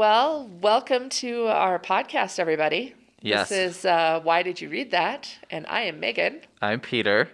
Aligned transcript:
Well, 0.00 0.48
welcome 0.62 1.10
to 1.10 1.48
our 1.48 1.78
podcast, 1.78 2.38
everybody. 2.38 2.94
Yes. 3.20 3.50
This 3.50 3.76
is 3.76 3.84
uh, 3.84 4.20
Why 4.22 4.42
Did 4.42 4.58
You 4.58 4.70
Read 4.70 4.92
That? 4.92 5.30
And 5.50 5.66
I 5.66 5.82
am 5.82 6.00
Megan, 6.00 6.40
I'm 6.62 6.80
Peter, 6.80 7.28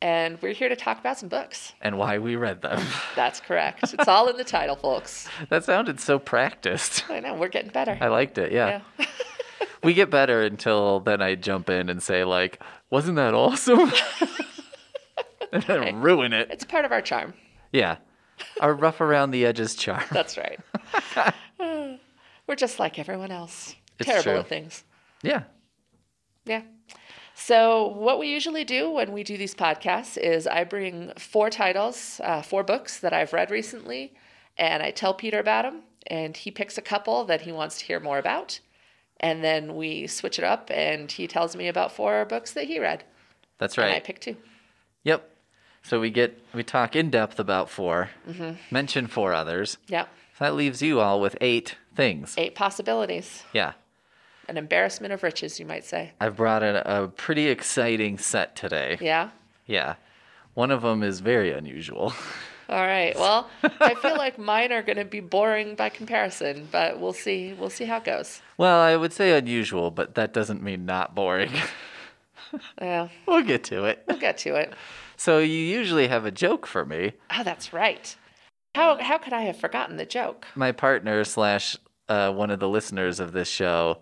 and 0.00 0.40
we're 0.40 0.54
here 0.54 0.70
to 0.70 0.76
talk 0.76 0.98
about 0.98 1.18
some 1.18 1.28
books. 1.28 1.74
and 1.82 1.98
why 1.98 2.16
we 2.16 2.34
read 2.36 2.62
them. 2.62 2.82
That's 3.16 3.40
correct. 3.40 3.92
it's 3.92 4.08
all 4.08 4.28
in 4.28 4.38
the 4.38 4.44
title, 4.44 4.76
folks. 4.76 5.28
that 5.50 5.64
sounded 5.64 6.00
so 6.00 6.18
practiced. 6.18 7.04
I 7.10 7.20
know, 7.20 7.34
we're 7.34 7.48
getting 7.48 7.70
better. 7.70 7.98
I 8.00 8.08
liked 8.08 8.38
it. 8.38 8.50
Yeah. 8.50 8.80
yeah. 8.98 9.06
we 9.84 9.92
get 9.92 10.08
better 10.08 10.40
until 10.40 11.00
then 11.00 11.20
I 11.20 11.34
jump 11.34 11.68
in 11.68 11.90
and 11.90 12.02
say 12.02 12.24
like, 12.24 12.62
"Wasn't 12.88 13.16
that 13.16 13.34
awesome?" 13.34 13.92
and 15.52 15.62
then 15.64 16.00
ruin 16.00 16.32
it. 16.32 16.48
it's 16.50 16.64
part 16.64 16.86
of 16.86 16.92
our 16.92 17.02
charm. 17.02 17.34
Yeah. 17.74 17.98
Our 18.62 18.72
rough 18.72 19.02
around 19.02 19.32
the 19.32 19.44
edges 19.44 19.74
charm. 19.74 20.04
That's 20.10 20.38
right. 20.38 20.58
We're 22.46 22.56
just 22.56 22.78
like 22.78 22.98
everyone 22.98 23.30
else. 23.30 23.74
It's 23.98 24.08
Terrible 24.08 24.22
true. 24.32 24.38
at 24.40 24.48
things. 24.48 24.84
Yeah. 25.22 25.44
Yeah. 26.44 26.62
So, 27.34 27.88
what 27.88 28.18
we 28.18 28.28
usually 28.28 28.64
do 28.64 28.90
when 28.90 29.12
we 29.12 29.22
do 29.22 29.36
these 29.36 29.54
podcasts 29.54 30.16
is 30.16 30.46
I 30.46 30.64
bring 30.64 31.12
four 31.18 31.50
titles, 31.50 32.20
uh, 32.24 32.40
four 32.42 32.62
books 32.62 32.98
that 33.00 33.12
I've 33.12 33.32
read 33.34 33.50
recently, 33.50 34.14
and 34.56 34.82
I 34.82 34.90
tell 34.90 35.12
Peter 35.12 35.38
about 35.38 35.64
them, 35.64 35.82
and 36.06 36.34
he 36.36 36.50
picks 36.50 36.78
a 36.78 36.82
couple 36.82 37.24
that 37.26 37.42
he 37.42 37.52
wants 37.52 37.78
to 37.78 37.84
hear 37.84 38.00
more 38.00 38.18
about. 38.18 38.60
And 39.18 39.42
then 39.44 39.76
we 39.76 40.06
switch 40.06 40.38
it 40.38 40.44
up, 40.44 40.70
and 40.72 41.10
he 41.12 41.26
tells 41.26 41.56
me 41.56 41.68
about 41.68 41.92
four 41.92 42.24
books 42.24 42.52
that 42.52 42.64
he 42.64 42.78
read. 42.78 43.04
That's 43.58 43.76
right. 43.76 43.88
And 43.88 43.96
I 43.96 44.00
pick 44.00 44.20
two. 44.20 44.36
Yep. 45.04 45.28
So 45.82 46.00
we 46.00 46.10
get 46.10 46.38
we 46.54 46.62
talk 46.64 46.96
in 46.96 47.10
depth 47.10 47.38
about 47.38 47.70
4 47.70 48.10
Mm-hmm. 48.28 48.52
mention 48.70 49.06
four 49.06 49.32
others. 49.34 49.78
Yep. 49.88 50.08
So 50.38 50.44
that 50.44 50.54
leaves 50.54 50.82
you 50.82 51.00
all 51.00 51.20
with 51.20 51.36
eight 51.40 51.76
things. 51.94 52.34
Eight 52.36 52.54
possibilities. 52.54 53.44
Yeah. 53.52 53.72
An 54.48 54.56
embarrassment 54.56 55.12
of 55.12 55.22
riches, 55.22 55.58
you 55.58 55.66
might 55.66 55.84
say. 55.84 56.12
I've 56.20 56.36
brought 56.36 56.62
a, 56.62 57.04
a 57.04 57.08
pretty 57.08 57.48
exciting 57.48 58.18
set 58.18 58.54
today. 58.54 58.98
Yeah. 59.00 59.30
Yeah. 59.66 59.94
One 60.54 60.70
of 60.70 60.82
them 60.82 61.02
is 61.02 61.20
very 61.20 61.52
unusual. 61.52 62.12
All 62.68 62.80
right. 62.84 63.14
Well, 63.16 63.48
I 63.80 63.94
feel 63.94 64.16
like 64.16 64.38
mine 64.38 64.72
are 64.72 64.82
going 64.82 64.98
to 64.98 65.04
be 65.04 65.20
boring 65.20 65.74
by 65.74 65.88
comparison, 65.88 66.68
but 66.70 66.98
we'll 67.00 67.12
see. 67.12 67.52
We'll 67.52 67.70
see 67.70 67.84
how 67.84 67.98
it 67.98 68.04
goes. 68.04 68.42
well, 68.58 68.80
I 68.80 68.96
would 68.96 69.12
say 69.12 69.36
unusual, 69.38 69.90
but 69.90 70.16
that 70.16 70.32
doesn't 70.32 70.62
mean 70.62 70.84
not 70.84 71.14
boring. 71.14 71.52
Yeah. 72.80 73.08
we'll 73.26 73.42
get 73.42 73.64
to 73.64 73.84
it. 73.86 74.04
We'll 74.06 74.18
get 74.18 74.38
to 74.38 74.54
it. 74.54 74.72
So 75.16 75.40
you 75.40 75.58
usually 75.58 76.06
have 76.08 76.24
a 76.24 76.30
joke 76.30 76.64
for 76.66 76.84
me. 76.84 77.12
Oh, 77.36 77.42
that's 77.42 77.72
right. 77.72 78.14
How 78.76 78.98
how 79.02 79.16
could 79.16 79.32
I 79.32 79.40
have 79.42 79.56
forgotten 79.56 79.96
the 79.96 80.04
joke? 80.04 80.46
My 80.54 80.70
partner 80.70 81.24
slash 81.24 81.78
uh, 82.10 82.30
one 82.30 82.50
of 82.50 82.60
the 82.60 82.68
listeners 82.68 83.20
of 83.20 83.32
this 83.32 83.48
show. 83.48 84.00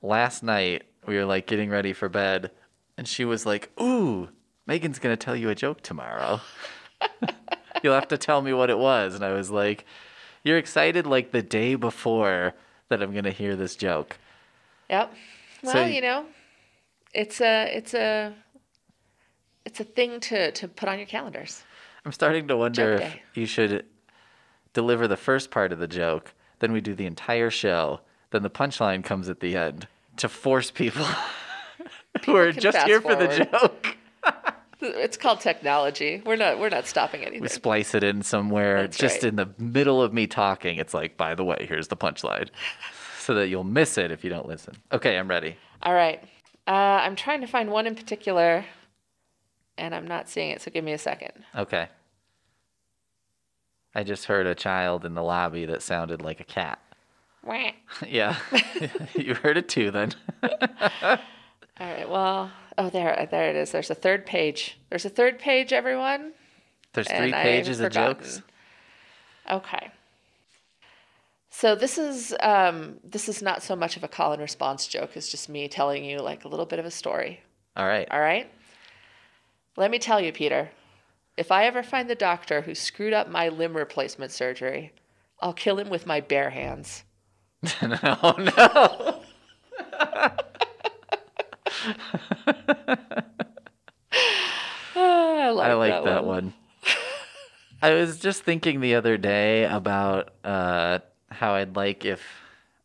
Last 0.00 0.44
night 0.44 0.84
we 1.04 1.16
were 1.16 1.24
like 1.24 1.48
getting 1.48 1.68
ready 1.68 1.92
for 1.92 2.08
bed, 2.08 2.52
and 2.96 3.08
she 3.08 3.24
was 3.24 3.44
like, 3.44 3.70
"Ooh, 3.80 4.28
Megan's 4.68 5.00
gonna 5.00 5.16
tell 5.16 5.34
you 5.34 5.50
a 5.50 5.56
joke 5.56 5.80
tomorrow. 5.82 6.40
You'll 7.82 7.94
have 7.94 8.06
to 8.08 8.18
tell 8.18 8.40
me 8.40 8.52
what 8.52 8.70
it 8.70 8.78
was." 8.78 9.16
And 9.16 9.24
I 9.24 9.32
was 9.32 9.50
like, 9.50 9.84
"You're 10.44 10.58
excited 10.58 11.04
like 11.04 11.32
the 11.32 11.42
day 11.42 11.74
before 11.74 12.54
that 12.88 13.02
I'm 13.02 13.12
gonna 13.12 13.32
hear 13.32 13.56
this 13.56 13.74
joke." 13.74 14.16
Yep. 14.90 15.12
Well, 15.64 15.72
So- 15.72 15.84
you 15.86 16.02
know, 16.02 16.26
it's 17.12 17.40
a 17.40 17.76
it's 17.76 17.94
a 17.94 18.32
it's 19.64 19.80
a 19.80 19.84
thing 19.84 20.20
to 20.20 20.52
to 20.52 20.68
put 20.68 20.88
on 20.88 20.98
your 20.98 21.08
calendars. 21.08 21.64
I'm 22.04 22.12
starting 22.12 22.48
to 22.48 22.56
wonder 22.56 22.94
if 22.94 23.18
you 23.34 23.46
should 23.46 23.84
deliver 24.72 25.06
the 25.06 25.16
first 25.16 25.50
part 25.50 25.72
of 25.72 25.78
the 25.78 25.86
joke, 25.86 26.34
then 26.58 26.72
we 26.72 26.80
do 26.80 26.94
the 26.94 27.06
entire 27.06 27.50
show, 27.50 28.00
then 28.30 28.42
the 28.42 28.50
punchline 28.50 29.04
comes 29.04 29.28
at 29.28 29.40
the 29.40 29.56
end 29.56 29.86
to 30.16 30.28
force 30.28 30.70
people, 30.70 31.06
who 32.26 32.36
are 32.36 32.52
just 32.52 32.78
here 32.78 33.00
for 33.00 33.14
the 33.14 33.48
joke. 33.50 33.96
It's 34.84 35.16
called 35.16 35.40
technology. 35.40 36.22
We're 36.26 36.34
not 36.34 36.58
we're 36.58 36.68
not 36.68 36.88
stopping 36.88 37.20
anything. 37.20 37.40
We 37.42 37.46
splice 37.46 37.94
it 37.94 38.02
in 38.02 38.22
somewhere, 38.22 38.82
That's 38.82 38.98
just 38.98 39.22
right. 39.22 39.26
in 39.26 39.36
the 39.36 39.48
middle 39.56 40.02
of 40.02 40.12
me 40.12 40.26
talking. 40.26 40.78
It's 40.78 40.92
like, 40.92 41.16
by 41.16 41.36
the 41.36 41.44
way, 41.44 41.66
here's 41.68 41.86
the 41.86 41.96
punchline, 41.96 42.48
so 43.20 43.32
that 43.34 43.46
you'll 43.46 43.62
miss 43.62 43.96
it 43.96 44.10
if 44.10 44.24
you 44.24 44.30
don't 44.30 44.48
listen. 44.48 44.74
Okay, 44.90 45.16
I'm 45.16 45.28
ready. 45.28 45.56
All 45.84 45.94
right. 45.94 46.20
Uh, 46.66 46.70
I'm 46.72 47.14
trying 47.14 47.42
to 47.42 47.46
find 47.46 47.70
one 47.70 47.86
in 47.86 47.94
particular, 47.94 48.64
and 49.78 49.94
I'm 49.94 50.06
not 50.06 50.28
seeing 50.28 50.50
it. 50.50 50.62
So 50.62 50.70
give 50.70 50.84
me 50.84 50.92
a 50.92 50.98
second. 50.98 51.32
Okay. 51.56 51.88
I 53.94 54.02
just 54.04 54.26
heard 54.26 54.46
a 54.46 54.54
child 54.54 55.04
in 55.04 55.14
the 55.14 55.22
lobby 55.22 55.66
that 55.66 55.82
sounded 55.82 56.22
like 56.22 56.40
a 56.40 56.44
cat. 56.44 56.78
Wah. 57.44 57.72
yeah, 58.06 58.36
you 59.14 59.34
heard 59.34 59.56
it 59.56 59.68
too 59.68 59.90
then. 59.90 60.12
All 60.42 61.18
right. 61.80 62.08
Well, 62.08 62.50
oh 62.78 62.90
there 62.90 63.26
there 63.30 63.50
it 63.50 63.56
is. 63.56 63.72
There's 63.72 63.90
a 63.90 63.94
third 63.94 64.24
page. 64.24 64.78
There's 64.88 65.04
a 65.04 65.10
third 65.10 65.38
page, 65.38 65.72
everyone. 65.72 66.32
There's 66.92 67.08
and 67.08 67.24
three 67.24 67.32
pages 67.32 67.80
of 67.80 67.92
jokes. 67.92 68.42
Okay. 69.50 69.90
So 71.50 71.74
this 71.74 71.98
is 71.98 72.34
um, 72.40 72.96
this 73.04 73.28
is 73.28 73.42
not 73.42 73.62
so 73.62 73.76
much 73.76 73.96
of 73.96 74.04
a 74.04 74.08
call 74.08 74.32
and 74.32 74.40
response 74.40 74.86
joke. 74.86 75.16
It's 75.16 75.30
just 75.30 75.48
me 75.48 75.68
telling 75.68 76.04
you 76.04 76.20
like 76.20 76.44
a 76.44 76.48
little 76.48 76.66
bit 76.66 76.78
of 76.78 76.86
a 76.86 76.90
story. 76.90 77.40
All 77.76 77.86
right. 77.86 78.08
All 78.10 78.20
right. 78.20 78.50
Let 79.76 79.90
me 79.90 79.98
tell 79.98 80.20
you, 80.20 80.32
Peter. 80.32 80.70
If 81.36 81.50
I 81.50 81.64
ever 81.64 81.82
find 81.82 82.10
the 82.10 82.14
doctor 82.14 82.60
who 82.62 82.74
screwed 82.74 83.14
up 83.14 83.28
my 83.28 83.48
limb 83.48 83.76
replacement 83.76 84.32
surgery, 84.32 84.92
I'll 85.40 85.54
kill 85.54 85.78
him 85.78 85.88
with 85.88 86.06
my 86.06 86.20
bare 86.20 86.50
hands. 86.50 87.04
no, 87.82 87.88
no. 87.90 89.22
I 94.94 95.50
like, 95.50 95.70
I 95.70 95.74
like 95.74 96.04
that, 96.04 96.24
one. 96.24 96.52
I 97.80 97.94
was 97.94 98.18
just 98.20 98.42
thinking 98.42 98.80
the 98.80 98.94
other 98.94 99.16
day 99.16 99.64
about 99.64 100.34
uh, 100.44 101.00
how 101.30 101.54
I'd 101.54 101.74
like 101.74 102.04
if 102.04 102.22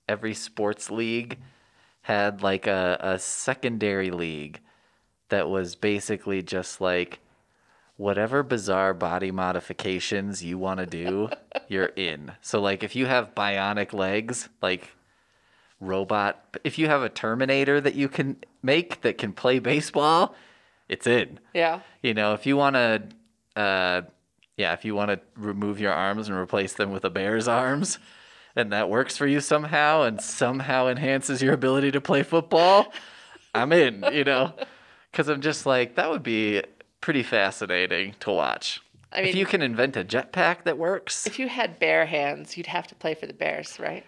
every 0.07 0.33
sports 0.33 0.89
league 0.89 1.37
had 2.01 2.41
like 2.41 2.65
a, 2.65 2.97
a 2.99 3.19
secondary 3.19 4.09
league 4.09 4.61
that 5.29 5.49
was 5.49 5.75
basically 5.75 6.41
just 6.41 6.81
like 6.81 7.19
whatever 7.97 8.43
bizarre 8.43 8.93
body 8.93 9.31
modifications 9.31 10.43
you 10.43 10.57
want 10.57 10.79
to 10.79 10.85
do, 10.85 11.29
you're 11.67 11.91
in. 11.95 12.31
So 12.41 12.61
like 12.61 12.83
if 12.83 12.95
you 12.95 13.07
have 13.07 13.35
bionic 13.35 13.91
legs, 13.91 14.49
like 14.61 14.89
robot, 15.79 16.57
if 16.63 16.77
you 16.77 16.87
have 16.87 17.01
a 17.01 17.09
Terminator 17.09 17.81
that 17.81 17.95
you 17.95 18.07
can 18.07 18.37
make 18.61 19.01
that 19.01 19.17
can 19.17 19.33
play 19.33 19.59
baseball, 19.59 20.35
it's 20.87 21.07
in. 21.07 21.39
Yeah. 21.53 21.81
You 22.01 22.13
know, 22.13 22.33
if 22.33 22.45
you 22.45 22.55
want 22.55 22.75
to, 22.75 23.03
uh, 23.55 24.01
yeah, 24.55 24.73
if 24.73 24.85
you 24.85 24.95
want 24.95 25.11
to 25.11 25.19
remove 25.35 25.79
your 25.79 25.93
arms 25.93 26.29
and 26.29 26.37
replace 26.37 26.73
them 26.73 26.91
with 26.91 27.03
a 27.03 27.09
bear's 27.09 27.47
arms, 27.47 27.99
and 28.55 28.71
that 28.71 28.89
works 28.89 29.17
for 29.17 29.27
you 29.27 29.39
somehow 29.39 30.03
and 30.03 30.19
somehow 30.19 30.87
enhances 30.87 31.41
your 31.41 31.53
ability 31.53 31.91
to 31.91 32.01
play 32.01 32.23
football, 32.23 32.91
I'm 33.53 33.71
in, 33.71 34.03
you 34.11 34.23
know, 34.23 34.53
because 35.17 35.29
I'm 35.29 35.41
just 35.41 35.65
like, 35.65 35.95
that 35.95 36.11
would 36.11 36.21
be 36.21 36.61
pretty 37.01 37.23
fascinating 37.23 38.13
to 38.19 38.29
watch. 38.31 38.81
I 39.11 39.21
if 39.21 39.33
you 39.35 39.47
can 39.47 39.63
invent 39.63 39.97
a 39.97 40.03
jetpack 40.03 40.63
that 40.65 40.77
works, 40.77 41.25
If 41.25 41.39
you 41.39 41.47
had 41.49 41.79
bare 41.79 42.05
hands, 42.05 42.55
you'd 42.55 42.67
have 42.67 42.85
to 42.87 42.93
play 42.95 43.15
for 43.15 43.25
the 43.25 43.33
Bears, 43.33 43.79
right? 43.79 44.05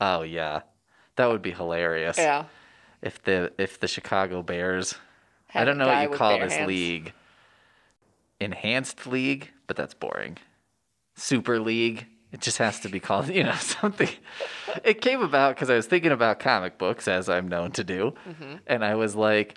oh 0.00 0.22
yeah, 0.22 0.62
that 1.14 1.26
would 1.28 1.42
be 1.42 1.52
hilarious. 1.52 2.18
Yeah. 2.18 2.46
If 3.00 3.22
the 3.22 3.52
if 3.58 3.78
the 3.78 3.86
Chicago 3.86 4.42
Bears, 4.42 4.96
I 5.54 5.64
don't 5.64 5.78
know 5.78 5.86
what 5.86 6.02
you 6.10 6.16
call 6.16 6.36
this 6.40 6.54
hands. 6.54 6.66
league. 6.66 7.12
Enhanced 8.40 9.06
league, 9.06 9.50
but 9.68 9.76
that's 9.76 9.94
boring. 9.94 10.38
Super 11.14 11.60
league. 11.60 12.06
It 12.32 12.40
just 12.40 12.58
has 12.58 12.80
to 12.80 12.88
be 12.88 12.98
called, 12.98 13.28
you 13.38 13.44
know, 13.44 13.54
something. 13.54 14.08
It 14.82 15.00
came 15.00 15.20
about 15.22 15.54
because 15.54 15.70
I 15.70 15.74
was 15.76 15.86
thinking 15.86 16.10
about 16.12 16.40
comic 16.40 16.76
books, 16.78 17.06
as 17.06 17.28
I'm 17.28 17.46
known 17.46 17.70
to 17.72 17.84
do, 17.84 18.14
Mm-hmm. 18.28 18.54
and 18.66 18.84
I 18.84 18.94
was 18.96 19.14
like, 19.14 19.56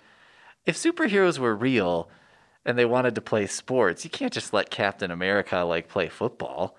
if 0.66 0.76
superheroes 0.76 1.38
were 1.38 1.54
real 1.54 2.08
and 2.64 2.78
they 2.78 2.84
wanted 2.84 3.14
to 3.14 3.20
play 3.20 3.46
sports, 3.46 4.04
you 4.04 4.10
can't 4.10 4.32
just 4.32 4.52
let 4.52 4.70
Captain 4.70 5.10
America 5.10 5.58
like 5.58 5.88
play 5.88 6.08
football. 6.08 6.76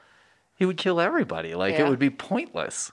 He 0.55 0.65
would 0.65 0.77
kill 0.77 0.99
everybody. 0.99 1.53
Like 1.53 1.75
Yeah. 1.77 1.85
it 1.85 1.89
would 1.89 1.99
be 1.99 2.09
pointless. 2.09 2.91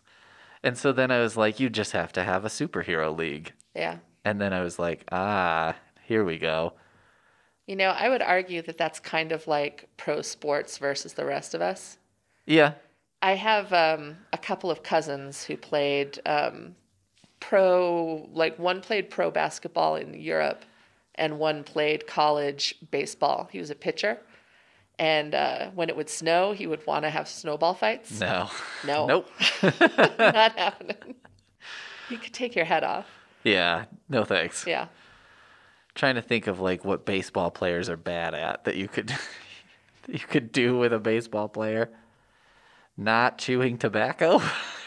And 0.62 0.76
so 0.76 0.92
then 0.92 1.10
I 1.10 1.20
was 1.20 1.36
like, 1.36 1.58
you 1.58 1.68
just 1.70 1.92
have 1.92 2.12
to 2.12 2.22
have 2.22 2.44
a 2.44 2.48
superhero 2.48 3.16
league. 3.16 3.52
Yeah. 3.74 3.98
And 4.24 4.40
then 4.40 4.52
I 4.52 4.60
was 4.62 4.78
like, 4.78 5.04
ah, 5.10 5.74
here 6.04 6.24
we 6.24 6.38
go. 6.38 6.74
You 7.66 7.76
know, 7.76 7.90
I 7.90 8.08
would 8.08 8.22
argue 8.22 8.62
that 8.62 8.78
that's 8.78 9.00
kind 9.00 9.32
of 9.32 9.46
like 9.46 9.88
pro 9.96 10.20
sports 10.22 10.78
versus 10.78 11.14
the 11.14 11.24
rest 11.24 11.54
of 11.54 11.62
us. 11.62 11.98
Yeah. 12.46 12.74
I 13.22 13.34
have 13.34 13.72
um, 13.72 14.16
a 14.32 14.38
couple 14.38 14.70
of 14.70 14.82
cousins 14.82 15.44
who 15.44 15.56
played 15.56 16.20
um, 16.26 16.74
pro, 17.40 18.28
like 18.32 18.58
one 18.58 18.80
played 18.80 19.10
pro 19.10 19.30
basketball 19.30 19.96
in 19.96 20.14
Europe 20.14 20.64
and 21.14 21.38
one 21.38 21.64
played 21.64 22.06
college 22.06 22.74
baseball. 22.90 23.48
He 23.52 23.58
was 23.58 23.70
a 23.70 23.74
pitcher. 23.74 24.18
And 24.98 25.34
uh, 25.34 25.70
when 25.74 25.88
it 25.88 25.96
would 25.96 26.08
snow, 26.10 26.52
he 26.52 26.66
would 26.66 26.86
want 26.86 27.04
to 27.04 27.10
have 27.10 27.26
snowball 27.28 27.74
fights. 27.74 28.20
No. 28.20 28.48
No. 28.86 29.06
Nope. 29.06 29.28
Not 30.18 30.52
happening. 30.58 31.14
You 32.10 32.18
could 32.18 32.32
take 32.32 32.54
your 32.54 32.64
head 32.66 32.84
off. 32.84 33.06
yeah. 33.42 33.86
No 34.08 34.24
thanks. 34.24 34.66
Yeah. 34.66 34.88
Trying 35.94 36.14
to 36.16 36.22
think 36.22 36.46
of 36.46 36.60
like 36.60 36.84
what 36.84 37.04
baseball 37.04 37.50
players 37.50 37.88
are 37.88 37.96
bad 37.96 38.34
at 38.34 38.64
that 38.64 38.76
you 38.76 38.88
could 38.88 39.08
that 39.08 40.12
you 40.12 40.18
could 40.20 40.52
do 40.52 40.76
with 40.78 40.92
a 40.92 40.98
baseball 40.98 41.48
player. 41.48 41.90
Not 42.96 43.38
chewing 43.38 43.78
tobacco 43.78 44.40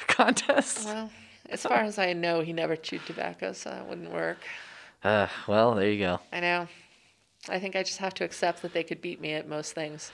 contest. 0.08 0.86
Well, 0.86 1.10
as 1.50 1.64
far 1.64 1.78
as 1.80 1.98
I 2.00 2.14
know, 2.14 2.42
he 2.42 2.54
never 2.54 2.76
chewed 2.76 3.06
tobacco, 3.06 3.54
so 3.54 3.70
that 3.72 3.88
wouldn't 3.88 4.12
work. 4.12 4.38
Uh, 5.06 5.28
well, 5.48 5.76
there 5.76 5.90
you 5.92 6.00
go. 6.00 6.20
I 6.34 6.40
know. 6.40 6.68
I 7.48 7.60
think 7.60 7.76
I 7.76 7.84
just 7.84 8.00
have 8.00 8.16
to 8.16 8.24
accept 8.24 8.64
that 8.64 8.74
they 8.74 8.84
could 8.84 9.02
beat 9.02 9.22
me 9.22 9.34
at 9.34 9.48
most 9.48 9.74
things. 9.74 10.12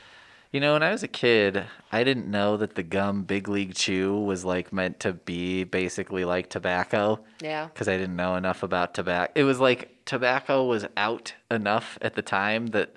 You 0.51 0.59
know, 0.59 0.73
when 0.73 0.83
I 0.83 0.91
was 0.91 1.01
a 1.01 1.07
kid, 1.07 1.63
I 1.93 2.03
didn't 2.03 2.29
know 2.29 2.57
that 2.57 2.75
the 2.75 2.83
gum 2.83 3.23
Big 3.23 3.47
League 3.47 3.73
Chew 3.73 4.19
was 4.19 4.43
like 4.43 4.73
meant 4.73 4.99
to 4.99 5.13
be 5.13 5.63
basically 5.63 6.25
like 6.25 6.49
tobacco 6.49 7.21
Yeah. 7.41 7.67
because 7.67 7.87
I 7.87 7.95
didn't 7.95 8.17
know 8.17 8.35
enough 8.35 8.63
about 8.63 8.93
tobacco. 8.93 9.31
It 9.33 9.45
was 9.45 9.61
like 9.61 10.03
tobacco 10.03 10.65
was 10.65 10.85
out 10.97 11.35
enough 11.49 11.97
at 12.01 12.15
the 12.15 12.21
time 12.21 12.67
that 12.67 12.95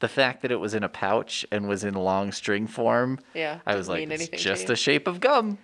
the 0.00 0.08
fact 0.08 0.42
that 0.42 0.50
it 0.52 0.60
was 0.60 0.74
in 0.74 0.82
a 0.84 0.90
pouch 0.90 1.46
and 1.50 1.66
was 1.68 1.84
in 1.84 1.94
long 1.94 2.32
string 2.32 2.66
form, 2.66 3.18
Yeah. 3.32 3.60
I 3.64 3.76
was 3.76 3.88
like, 3.88 4.06
it's 4.10 4.28
just 4.28 4.68
a 4.68 4.76
shape 4.76 5.06
of 5.06 5.20
gum. 5.20 5.56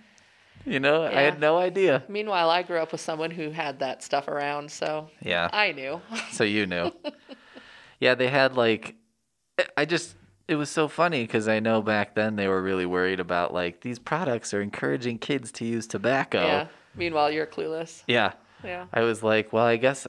You 0.66 0.80
know, 0.80 1.04
I 1.04 1.20
had 1.22 1.38
no 1.40 1.56
idea. 1.58 2.02
Meanwhile, 2.08 2.50
I 2.50 2.62
grew 2.62 2.78
up 2.78 2.90
with 2.92 3.00
someone 3.00 3.30
who 3.30 3.50
had 3.50 3.78
that 3.78 4.02
stuff 4.02 4.26
around, 4.28 4.70
so 4.70 5.08
Yeah. 5.22 5.48
I 5.52 5.72
knew. 5.72 6.00
So 6.32 6.42
you 6.44 6.66
knew. 6.66 6.90
yeah, 8.00 8.14
they 8.16 8.28
had 8.28 8.56
like, 8.56 8.96
I 9.76 9.84
just, 9.84 10.16
it 10.48 10.56
was 10.56 10.68
so 10.68 10.88
funny 10.88 11.22
because 11.22 11.46
I 11.48 11.60
know 11.60 11.82
back 11.82 12.14
then 12.14 12.36
they 12.36 12.48
were 12.48 12.60
really 12.60 12.84
worried 12.86 13.20
about 13.20 13.54
like 13.54 13.80
these 13.82 13.98
products 13.98 14.52
are 14.52 14.60
encouraging 14.60 15.18
kids 15.18 15.52
to 15.52 15.64
use 15.64 15.86
tobacco. 15.86 16.44
Yeah. 16.44 16.66
Meanwhile, 16.94 17.30
you're 17.30 17.46
clueless. 17.46 18.02
Yeah. 18.06 18.32
Yeah. 18.64 18.86
I 18.92 19.02
was 19.02 19.22
like, 19.22 19.52
well, 19.52 19.64
I 19.64 19.76
guess 19.76 20.06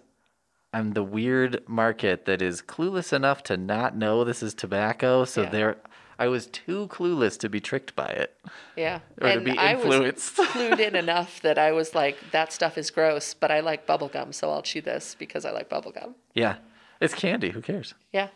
I'm 0.73 0.91
the 0.93 1.03
weird 1.03 1.63
market 1.67 2.25
that 2.25 2.41
is 2.41 2.61
clueless 2.61 3.13
enough 3.13 3.41
to 3.43 3.57
not 3.57 3.95
know 3.95 4.23
this 4.23 4.43
is 4.43 4.53
tobacco. 4.53 5.23
So 5.25 5.43
Yeah. 5.43 5.49
there, 5.49 5.77
I 6.19 6.27
was 6.27 6.47
too 6.47 6.87
clueless 6.87 7.37
to 7.39 7.49
be 7.49 7.59
tricked 7.61 7.95
by 7.95 8.07
it 8.07 8.35
Yeah. 8.75 8.99
or 9.21 9.27
and 9.27 9.45
to 9.45 9.51
be 9.53 9.57
influenced. 9.57 10.37
I 10.39 10.43
was 10.43 10.49
clued 10.51 10.79
in 10.79 10.95
enough 10.95 11.41
that 11.41 11.57
I 11.57 11.71
was 11.71 11.95
like, 11.95 12.17
that 12.31 12.51
stuff 12.51 12.77
is 12.77 12.91
gross, 12.91 13.33
but 13.33 13.49
I 13.51 13.61
like 13.61 13.87
bubblegum, 13.87 14.33
so 14.33 14.51
I'll 14.51 14.61
chew 14.61 14.81
this 14.81 15.15
because 15.17 15.45
I 15.45 15.51
like 15.51 15.69
bubblegum. 15.69 16.15
yeah. 16.33 16.57
It's 16.99 17.13
candy. 17.13 17.51
Who 17.51 17.61
cares? 17.61 17.93
Yeah. 18.11 18.29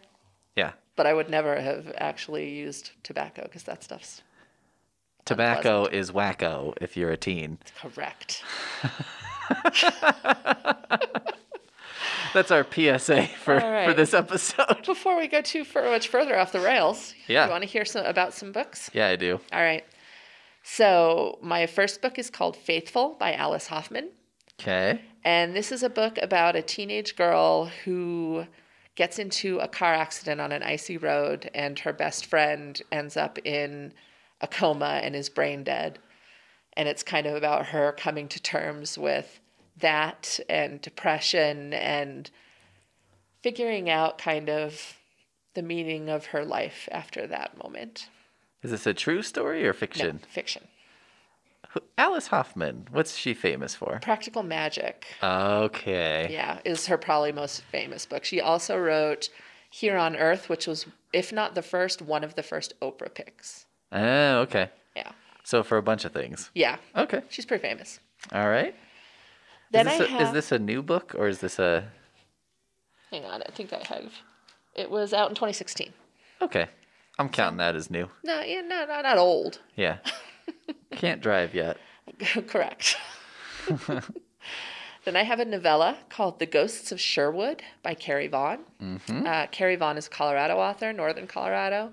Yeah. 0.55 0.73
But 0.95 1.07
I 1.07 1.13
would 1.15 1.29
never 1.31 1.59
have 1.59 1.91
actually 1.97 2.49
used 2.49 2.91
tobacco 3.01 3.41
because 3.43 3.63
that 3.63 3.83
stuff's 3.83 4.21
Tobacco 5.25 5.85
is 5.85 6.11
wacko 6.11 6.75
if 6.81 6.95
you're 6.95 7.11
a 7.11 7.17
teen. 7.17 7.57
correct. 7.79 8.43
That's 12.33 12.51
our 12.51 12.63
PSA 12.63 13.27
for, 13.43 13.59
All 13.61 13.85
for 13.85 13.93
this 13.93 14.13
episode. 14.13 14.85
Before 14.85 15.17
we 15.17 15.27
go 15.27 15.41
too 15.41 15.65
far, 15.65 15.83
much 15.83 16.07
further 16.07 16.37
off 16.39 16.51
the 16.51 16.59
rails, 16.61 17.13
Yeah. 17.27 17.45
you 17.45 17.51
want 17.51 17.63
to 17.63 17.69
hear 17.69 17.83
some 17.85 18.05
about 18.05 18.33
some 18.33 18.51
books? 18.51 18.89
Yeah, 18.93 19.07
I 19.07 19.15
do. 19.17 19.39
All 19.51 19.61
right. 19.61 19.83
So 20.63 21.39
my 21.41 21.65
first 21.65 22.01
book 22.01 22.17
is 22.17 22.29
called 22.29 22.55
Faithful 22.55 23.15
by 23.19 23.33
Alice 23.33 23.67
Hoffman. 23.67 24.09
Okay. 24.59 25.01
And 25.23 25.55
this 25.55 25.71
is 25.71 25.83
a 25.83 25.89
book 25.89 26.17
about 26.21 26.55
a 26.55 26.61
teenage 26.61 27.15
girl 27.15 27.65
who 27.83 28.45
gets 28.95 29.19
into 29.19 29.59
a 29.59 29.67
car 29.67 29.93
accident 29.93 30.39
on 30.39 30.51
an 30.51 30.63
icy 30.63 30.97
road, 30.97 31.49
and 31.53 31.79
her 31.79 31.93
best 31.93 32.25
friend 32.25 32.81
ends 32.91 33.17
up 33.17 33.39
in 33.43 33.93
a 34.39 34.47
coma 34.47 34.99
and 35.03 35.15
is 35.15 35.29
brain 35.29 35.63
dead. 35.63 35.99
And 36.77 36.87
it's 36.87 37.03
kind 37.03 37.27
of 37.27 37.35
about 37.35 37.67
her 37.67 37.91
coming 37.91 38.27
to 38.29 38.41
terms 38.41 38.97
with 38.97 39.40
that 39.81 40.39
and 40.49 40.81
depression 40.81 41.73
and 41.73 42.29
figuring 43.41 43.89
out 43.89 44.17
kind 44.17 44.49
of 44.49 44.97
the 45.53 45.61
meaning 45.61 46.09
of 46.09 46.27
her 46.27 46.45
life 46.45 46.87
after 46.91 47.27
that 47.27 47.57
moment. 47.61 48.07
Is 48.63 48.71
this 48.71 48.85
a 48.87 48.93
true 48.93 49.21
story 49.21 49.63
or 49.63 49.73
No, 49.73 49.73
fiction? 49.73 50.19
fiction. 50.29 50.63
Alice 51.97 52.27
Hoffman. 52.27 52.87
What's 52.91 53.15
she 53.15 53.33
famous 53.33 53.75
for? 53.75 53.99
Practical 54.01 54.43
Magic. 54.43 55.05
Okay. 55.23 56.27
Yeah, 56.31 56.59
is 56.65 56.87
her 56.87 56.97
probably 56.97 57.31
most 57.31 57.61
famous 57.63 58.05
book. 58.05 58.25
She 58.25 58.41
also 58.41 58.77
wrote 58.77 59.29
Here 59.69 59.97
on 59.97 60.15
Earth, 60.17 60.49
which 60.49 60.67
was, 60.67 60.85
if 61.13 61.31
not 61.31 61.55
the 61.55 61.61
first, 61.61 62.01
one 62.01 62.23
of 62.23 62.35
the 62.35 62.43
first 62.43 62.77
Oprah 62.81 63.13
picks. 63.13 63.65
Oh, 63.91 64.39
okay. 64.39 64.69
Yeah. 64.95 65.11
So 65.43 65.63
for 65.63 65.77
a 65.77 65.81
bunch 65.81 66.03
of 66.05 66.11
things. 66.11 66.51
Yeah. 66.53 66.77
Okay. 66.95 67.21
She's 67.29 67.45
pretty 67.45 67.61
famous. 67.61 67.99
All 68.33 68.49
right. 68.49 68.75
Then 69.71 69.87
is, 69.87 69.93
I 69.93 69.97
this 69.97 70.07
a, 70.07 70.11
have. 70.11 70.21
is 70.21 70.33
this 70.33 70.51
a 70.51 70.59
new 70.59 70.81
book 70.81 71.15
or 71.17 71.27
is 71.27 71.39
this 71.39 71.59
a? 71.59 71.85
Hang 73.09 73.25
on, 73.25 73.41
I 73.41 73.51
think 73.51 73.73
I 73.73 73.83
have. 73.87 74.11
It 74.75 74.89
was 74.89 75.13
out 75.13 75.29
in 75.29 75.35
2016. 75.35 75.91
Okay. 76.41 76.67
I'm 77.19 77.29
counting 77.29 77.57
that 77.57 77.75
as 77.75 77.91
new. 77.91 78.09
No, 78.23 78.41
yeah, 78.41 78.61
no, 78.61 78.85
no, 78.85 79.01
not 79.01 79.17
old. 79.17 79.59
Yeah. 79.75 79.97
Can't 80.91 81.21
drive 81.21 81.53
yet. 81.53 81.77
Correct. 82.47 82.97
then 85.05 85.15
I 85.15 85.23
have 85.23 85.39
a 85.39 85.45
novella 85.45 85.97
called 86.09 86.39
The 86.39 86.45
Ghosts 86.45 86.91
of 86.91 86.99
Sherwood 86.99 87.61
by 87.83 87.93
Carrie 87.93 88.27
Vaughn. 88.27 88.59
Uh, 89.09 89.47
Carrie 89.47 89.75
Vaughn 89.75 89.97
is 89.97 90.07
a 90.07 90.09
Colorado 90.09 90.57
author, 90.57 90.93
Northern 90.93 91.27
Colorado. 91.27 91.91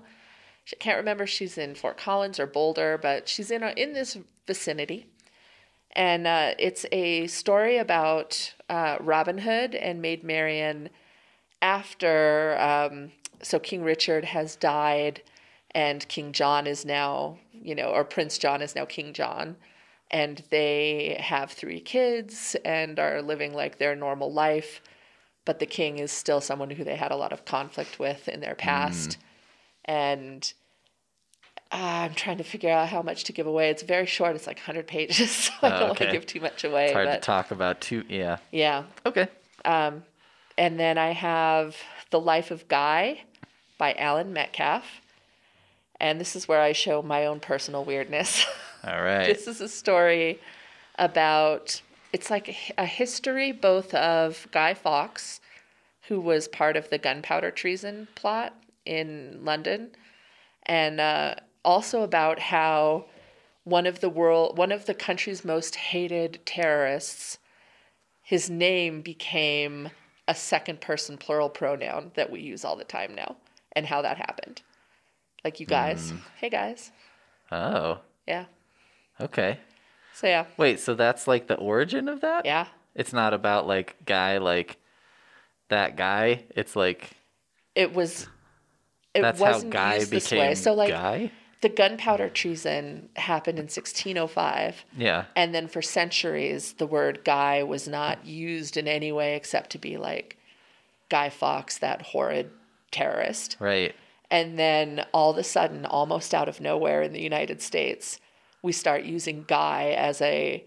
I 0.71 0.75
can't 0.77 0.97
remember 0.97 1.23
if 1.23 1.29
she's 1.29 1.57
in 1.57 1.75
Fort 1.75 1.97
Collins 1.97 2.39
or 2.39 2.47
Boulder, 2.47 2.97
but 3.01 3.27
she's 3.27 3.51
in 3.51 3.63
a, 3.63 3.69
in 3.71 3.93
this 3.93 4.17
vicinity. 4.47 5.07
And 5.93 6.27
uh, 6.27 6.53
it's 6.59 6.85
a 6.91 7.27
story 7.27 7.77
about 7.77 8.53
uh, 8.69 8.97
Robin 8.99 9.39
Hood 9.39 9.75
and 9.75 10.01
Maid 10.01 10.23
Marian 10.23 10.89
after, 11.61 12.57
um, 12.59 13.11
so 13.41 13.59
King 13.59 13.83
Richard 13.83 14.25
has 14.25 14.55
died 14.55 15.21
and 15.71 16.07
King 16.07 16.31
John 16.31 16.67
is 16.67 16.85
now, 16.85 17.39
you 17.53 17.75
know, 17.75 17.89
or 17.89 18.03
Prince 18.03 18.37
John 18.37 18.61
is 18.61 18.75
now 18.75 18.85
King 18.85 19.13
John. 19.13 19.55
And 20.11 20.43
they 20.49 21.17
have 21.19 21.51
three 21.51 21.79
kids 21.79 22.55
and 22.65 22.97
are 22.97 23.21
living 23.21 23.53
like 23.53 23.77
their 23.77 23.95
normal 23.95 24.33
life. 24.33 24.81
But 25.45 25.59
the 25.59 25.67
king 25.67 25.99
is 25.99 26.11
still 26.11 26.41
someone 26.41 26.71
who 26.71 26.83
they 26.83 26.95
had 26.95 27.11
a 27.11 27.15
lot 27.15 27.31
of 27.31 27.45
conflict 27.45 27.99
with 27.99 28.27
in 28.27 28.39
their 28.39 28.55
past. 28.55 29.17
And 29.85 30.43
uh, 30.43 30.58
I'm 31.71 32.15
trying 32.15 32.37
to 32.39 32.43
figure 32.43 32.71
out 32.71 32.89
how 32.89 33.01
much 33.01 33.25
to 33.25 33.33
give 33.33 33.45
away. 33.45 33.69
It's 33.69 33.83
very 33.83 34.05
short. 34.05 34.35
It's 34.35 34.47
like 34.47 34.57
100 34.57 34.87
pages, 34.87 35.31
so 35.35 35.53
I 35.61 35.69
don't 35.69 35.89
want 35.89 35.99
to 35.99 36.11
give 36.11 36.25
too 36.25 36.39
much 36.39 36.63
away. 36.63 36.85
It's 36.85 36.93
hard 36.93 37.07
to 37.07 37.19
talk 37.19 37.51
about 37.51 37.81
too. 37.81 38.03
Yeah. 38.09 38.37
yeah. 38.51 38.83
Okay. 39.05 39.27
Um, 39.65 40.03
and 40.57 40.79
then 40.79 40.97
I 40.97 41.11
have 41.11 41.77
The 42.09 42.19
Life 42.19 42.51
of 42.51 42.67
Guy 42.67 43.21
by 43.77 43.93
Allan 43.93 44.33
Metcalf. 44.33 44.83
And 45.99 46.19
this 46.19 46.35
is 46.35 46.47
where 46.47 46.61
I 46.61 46.71
show 46.71 47.01
my 47.01 47.25
own 47.25 47.39
personal 47.39 47.83
weirdness. 47.83 48.45
All 48.83 49.01
right. 49.01 49.25
this 49.25 49.47
is 49.47 49.61
a 49.61 49.67
story 49.67 50.39
about, 50.97 51.81
it's 52.13 52.29
like 52.29 52.49
a, 52.49 52.57
a 52.79 52.85
history 52.85 53.51
both 53.51 53.93
of 53.93 54.47
Guy 54.51 54.73
Fawkes, 54.73 55.39
who 56.07 56.19
was 56.19 56.47
part 56.47 56.75
of 56.77 56.89
the 56.89 56.97
gunpowder 56.97 57.51
treason 57.51 58.07
plot 58.15 58.55
in 58.85 59.39
London, 59.43 59.91
and 60.65 60.99
uh, 60.99 61.35
also 61.63 62.03
about 62.03 62.39
how 62.39 63.05
one 63.63 63.85
of 63.85 63.99
the 63.99 64.09
world, 64.09 64.57
one 64.57 64.71
of 64.71 64.85
the 64.85 64.93
country's 64.93 65.45
most 65.45 65.75
hated 65.75 66.39
terrorists 66.45 67.37
his 68.29 68.47
name 68.47 69.01
became 69.01 69.89
a 70.27 70.35
second 70.35 70.79
person 70.81 71.17
plural 71.17 71.49
pronoun 71.49 72.11
that 72.13 72.29
we 72.29 72.39
use 72.39 72.63
all 72.63 72.75
the 72.75 72.83
time 72.83 73.15
now 73.15 73.35
and 73.71 73.87
how 73.87 74.03
that 74.03 74.17
happened. 74.17 74.61
Like 75.43 75.59
you 75.59 75.65
guys. 75.65 76.11
Hmm. 76.11 76.17
Hey 76.39 76.49
guys. 76.51 76.91
oh. 77.51 77.97
Yeah. 78.27 78.45
Okay. 79.19 79.57
So 80.13 80.27
yeah. 80.27 80.45
Wait. 80.57 80.79
So 80.79 80.93
that's 80.93 81.27
like 81.27 81.47
the 81.47 81.55
origin 81.55 82.07
of 82.07 82.21
that? 82.21 82.45
Yeah. 82.45 82.67
It's 82.93 83.13
not 83.13 83.33
about 83.33 83.65
like 83.65 83.95
guy 84.05 84.37
like 84.37 84.77
that 85.69 85.97
guy. 85.97 86.43
It's 86.55 86.75
like 86.75 87.09
It 87.73 87.95
was 87.95 88.27
it 89.15 89.23
that's 89.23 89.39
how 89.39 89.53
wasn't 89.53 89.73
guy 89.73 89.95
used 89.95 90.11
this 90.11 90.29
became 90.29 90.49
way. 90.49 90.53
So 90.53 90.75
like 90.75 90.89
guy. 90.89 91.31
The 91.61 91.69
gunpowder 91.69 92.29
treason 92.29 93.09
happened 93.15 93.59
in 93.59 93.63
1605 93.65 94.85
Yeah. 94.97 95.25
and 95.35 95.53
then 95.53 95.67
for 95.67 95.81
centuries 95.81 96.73
the 96.73 96.87
word 96.87 97.21
guy 97.23 97.63
was 97.63 97.87
not 97.87 98.25
used 98.25 98.77
in 98.77 98.87
any 98.87 99.11
way 99.11 99.35
except 99.35 99.69
to 99.71 99.77
be 99.77 99.97
like 99.97 100.37
Guy 101.09 101.29
Fawkes 101.29 101.79
that 101.79 102.03
horrid 102.03 102.51
terrorist. 102.91 103.57
Right. 103.59 103.95
And 104.29 104.59
then 104.59 105.05
all 105.11 105.31
of 105.31 105.37
a 105.39 105.43
sudden, 105.43 105.87
almost 105.87 106.35
out 106.35 106.47
of 106.47 106.61
nowhere 106.61 107.01
in 107.01 107.13
the 107.13 107.21
United 107.21 107.63
States, 107.63 108.19
we 108.61 108.71
start 108.71 109.03
using 109.03 109.43
guy 109.47 109.89
as 109.97 110.21
a 110.21 110.63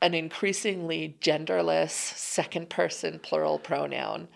an 0.00 0.14
increasingly 0.14 1.16
genderless 1.20 1.90
second 1.90 2.70
person 2.70 3.18
plural 3.18 3.58
pronoun 3.58 4.28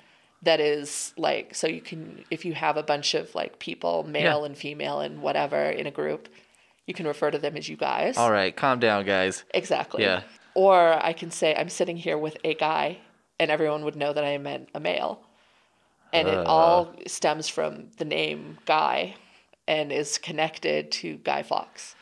that 0.43 0.61
is 0.61 1.13
like 1.17 1.55
so 1.55 1.67
you 1.67 1.81
can 1.81 2.25
if 2.31 2.45
you 2.45 2.53
have 2.55 2.77
a 2.77 2.83
bunch 2.83 3.15
of 3.15 3.35
like 3.35 3.59
people 3.59 4.03
male 4.05 4.41
Yeah. 4.41 4.47
and 4.47 4.57
female 4.57 5.01
and 5.01 5.23
whatever 5.23 5.63
in 5.71 5.87
a 5.87 5.91
group 5.91 6.29
you 6.87 6.95
can 6.95 7.07
refer 7.07 7.31
to 7.31 7.39
them 7.39 7.57
as 7.57 7.69
you 7.69 7.77
guys 7.77 8.17
All 8.19 8.33
right, 8.33 8.55
calm 8.57 8.81
down, 8.81 9.05
guys. 9.07 9.45
exactly 9.55 10.03
Yeah. 10.03 10.23
or 10.55 10.95
i 11.05 11.13
can 11.13 11.31
say 11.31 11.55
i'm 11.55 11.69
sitting 11.69 11.97
here 11.97 12.19
with 12.19 12.37
a 12.45 12.55
guy 12.55 12.99
and 13.39 13.51
everyone 13.51 13.85
would 13.85 13.97
know 13.97 14.13
that 14.13 14.25
i 14.25 14.37
meant 14.39 14.69
a 14.75 14.81
male 14.81 15.21
and 16.13 16.29
it 16.29 16.39
Uh. 16.39 16.45
all 16.45 16.95
stems 17.07 17.49
from 17.49 17.89
the 17.99 18.05
name 18.05 18.59
guy 18.67 19.15
and 19.69 19.93
is 19.93 20.19
connected 20.19 20.91
to 20.91 21.17
guy 21.19 21.43
fawkes 21.43 21.95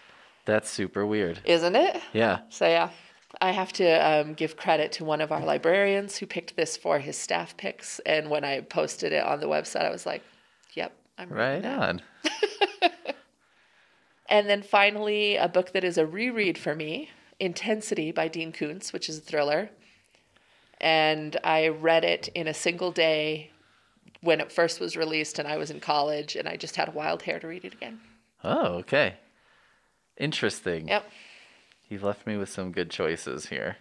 That's 0.47 0.71
super 0.71 1.05
weird. 1.05 1.41
isn't 1.45 1.77
it 1.77 2.01
Yeah. 2.15 2.39
so 2.49 2.67
yeah 2.67 2.89
I 3.41 3.53
have 3.53 3.73
to 3.75 3.89
um, 3.89 4.35
give 4.35 4.57
credit 4.57 4.93
to 4.93 5.05
one 5.05 5.21
of 5.21 5.33
our 5.33 5.43
librarians 5.43 6.19
who 6.19 6.27
picked 6.27 6.57
this 6.57 6.77
for 6.77 6.99
his 6.99 7.17
staff 7.17 7.57
picks, 7.57 7.99
and 8.01 8.29
when 8.29 8.45
I 8.45 8.61
posted 8.61 9.13
it 9.13 9.25
on 9.25 9.41
the 9.41 9.47
website, 9.47 9.87
I 9.87 9.91
was 9.91 10.05
like, 10.05 10.23
"Yep, 10.75 10.93
I'm 11.19 11.31
Right 11.31 11.65
on. 11.65 12.03
And 14.31 14.49
then 14.49 14.63
finally, 14.63 15.37
a 15.37 15.49
book 15.49 15.73
that 15.73 15.83
is 15.83 15.99
a 15.99 16.07
reread 16.07 16.57
for 16.57 16.75
me, 16.75 17.11
Intensity 17.41 18.13
by 18.13 18.29
Dean 18.29 18.53
Koontz, 18.53 18.93
which 18.93 19.09
is 19.09 19.19
a 19.19 19.21
thriller. 19.21 19.71
And 20.81 21.37
I 21.43 21.69
read 21.69 22.05
it 22.05 22.29
in 22.29 22.47
a 22.47 22.55
single 22.55 22.93
day 22.93 23.51
when 24.21 24.41
it 24.41 24.53
first 24.53 24.79
was 24.79 24.97
released, 24.97 25.39
and 25.41 25.49
I 25.49 25.57
was 25.57 25.71
in 25.71 25.81
college, 25.81 26.37
and 26.37 26.49
I 26.49 26.57
just 26.57 26.77
had 26.77 26.89
a 26.89 26.93
wild 26.93 27.23
hair 27.23 27.41
to 27.41 27.49
read 27.49 27.65
it 27.65 27.75
again. 27.75 28.01
Oh, 28.45 28.75
okay. 28.75 29.17
Interesting. 30.17 30.89
Yep. 30.89 31.11
You've 31.91 32.03
left 32.05 32.27
me 32.27 32.37
with 32.39 32.49
some 32.49 32.71
good 32.73 32.89
choices 32.89 33.47
here. 33.47 33.77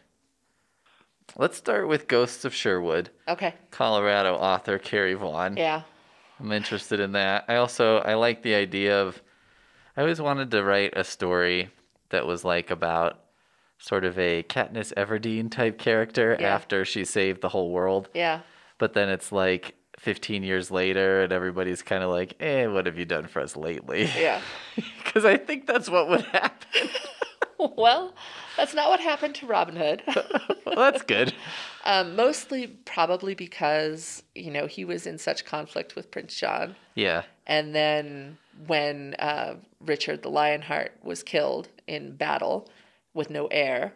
Let's 1.38 1.58
start 1.58 1.88
with 1.88 2.08
Ghosts 2.08 2.44
of 2.44 2.56
Sherwood, 2.56 3.12
Okay. 3.28 3.54
Colorado 3.70 4.34
author 4.36 4.80
Carrie 4.80 5.14
Vaughn. 5.14 5.56
Yeah. 5.58 5.84
I'm 6.40 6.52
interested 6.52 7.00
in 7.00 7.12
that. 7.12 7.46
I 7.48 7.56
also 7.58 8.00
I 8.00 8.16
like 8.16 8.42
the 8.42 8.56
idea 8.56 9.00
of 9.02 9.22
I 9.96 10.02
always 10.02 10.20
wanted 10.20 10.50
to 10.52 10.64
write 10.64 10.98
a 10.98 11.04
story 11.04 11.70
that 12.10 12.26
was 12.26 12.44
like 12.44 12.72
about 12.72 13.20
sort 13.78 14.06
of 14.06 14.18
a 14.18 14.42
Katniss 14.44 14.92
Everdeen 14.96 15.52
type 15.52 15.78
character 15.78 16.36
Yeah. 16.40 16.48
after 16.56 16.84
she 16.86 17.06
saved 17.06 17.42
the 17.42 17.50
whole 17.50 17.70
world. 17.70 18.10
Yeah. 18.16 18.40
But 18.80 18.94
then 18.94 19.10
it's 19.10 19.32
like 19.32 19.76
15 20.00 20.42
years 20.42 20.72
later 20.72 21.22
and 21.24 21.32
everybody's 21.32 21.84
kind 21.84 22.04
of 22.04 22.10
like, 22.10 22.38
"Eh, 22.40 22.66
what 22.66 22.88
have 22.88 22.98
you 22.98 23.06
done 23.06 23.28
for 23.28 23.42
us 23.42 23.56
lately?" 23.56 24.10
Yeah. 24.18 24.42
Cuz 25.06 25.26
I 25.26 25.38
think 25.38 25.68
that's 25.68 25.90
what 25.90 26.10
would 26.10 26.22
happen. 26.34 26.90
well, 27.78 28.14
that's 28.58 28.74
not 28.74 28.90
what 28.90 29.00
happened 29.00 29.36
to 29.36 29.46
Robin 29.46 29.76
Hood. 29.76 30.04
well, 30.66 30.76
that's 30.76 31.02
good. 31.04 31.34
Um, 31.86 32.18
mostly 32.18 32.68
probably 32.68 33.36
because, 33.36 34.22
you 34.36 34.52
know, 34.52 34.68
he 34.68 34.84
was 34.84 35.08
in 35.08 35.18
such 35.18 35.46
conflict 35.46 35.96
with 35.96 36.12
Prince 36.12 36.36
John. 36.36 36.76
Yeah. 36.94 37.24
And 37.48 37.74
then 37.74 38.38
when 38.68 39.16
uh, 39.18 39.56
Richard 39.80 40.22
the 40.22 40.30
Lionheart 40.30 40.92
was 41.02 41.24
killed 41.24 41.70
in 41.88 42.18
battle 42.18 42.70
with 43.14 43.30
no 43.30 43.48
heir, 43.48 43.94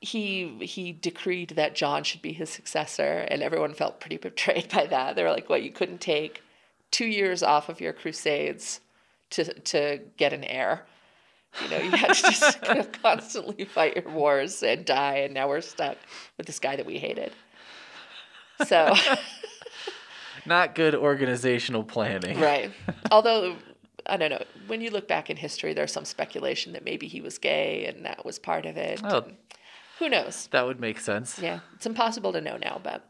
he 0.00 0.58
he 0.60 0.92
decreed 0.92 1.50
that 1.56 1.74
John 1.74 2.04
should 2.04 2.20
be 2.20 2.34
his 2.34 2.50
successor, 2.50 3.26
and 3.28 3.42
everyone 3.42 3.72
felt 3.72 3.98
pretty 3.98 4.18
betrayed 4.18 4.68
by 4.68 4.86
that. 4.86 5.16
They 5.16 5.22
were 5.22 5.32
like, 5.32 5.48
"What? 5.48 5.62
You 5.62 5.72
couldn't 5.72 6.02
take 6.02 6.42
two 6.90 7.06
years 7.06 7.42
off 7.42 7.70
of 7.70 7.80
your 7.80 7.94
crusades 7.94 8.80
to 9.30 9.54
to 9.60 10.00
get 10.18 10.34
an 10.34 10.44
heir? 10.44 10.84
You 11.62 11.70
know, 11.70 11.78
you 11.78 11.90
had 11.90 12.14
to 12.14 12.22
just 12.22 12.62
kind 12.62 12.78
of 12.78 12.92
constantly 12.92 13.64
fight 13.64 13.96
your 13.96 14.12
wars 14.12 14.62
and 14.62 14.84
die, 14.84 15.18
and 15.18 15.34
now 15.34 15.48
we're 15.48 15.60
stuck 15.60 15.96
with 16.36 16.46
this 16.46 16.58
guy 16.58 16.76
that 16.76 16.86
we 16.86 16.98
hated." 16.98 17.32
So. 18.66 18.94
Not 20.46 20.74
good 20.74 20.94
organizational 20.94 21.84
planning. 21.84 22.40
Right. 22.40 22.70
Although 23.10 23.56
I 24.08 24.16
don't 24.16 24.30
know, 24.30 24.42
when 24.66 24.80
you 24.80 24.90
look 24.90 25.06
back 25.06 25.28
in 25.30 25.36
history, 25.36 25.74
there's 25.74 25.92
some 25.92 26.04
speculation 26.04 26.72
that 26.72 26.84
maybe 26.84 27.06
he 27.06 27.20
was 27.20 27.38
gay 27.38 27.86
and 27.86 28.04
that 28.06 28.24
was 28.24 28.38
part 28.38 28.64
of 28.64 28.76
it. 28.76 29.00
Oh. 29.04 29.22
and 29.22 29.36
Who 29.98 30.08
knows? 30.08 30.48
That 30.52 30.66
would 30.66 30.80
make 30.80 30.98
sense. 30.98 31.38
Yeah, 31.38 31.60
it's 31.74 31.86
impossible 31.86 32.32
to 32.32 32.40
know 32.40 32.56
now, 32.56 32.80
but 32.82 33.04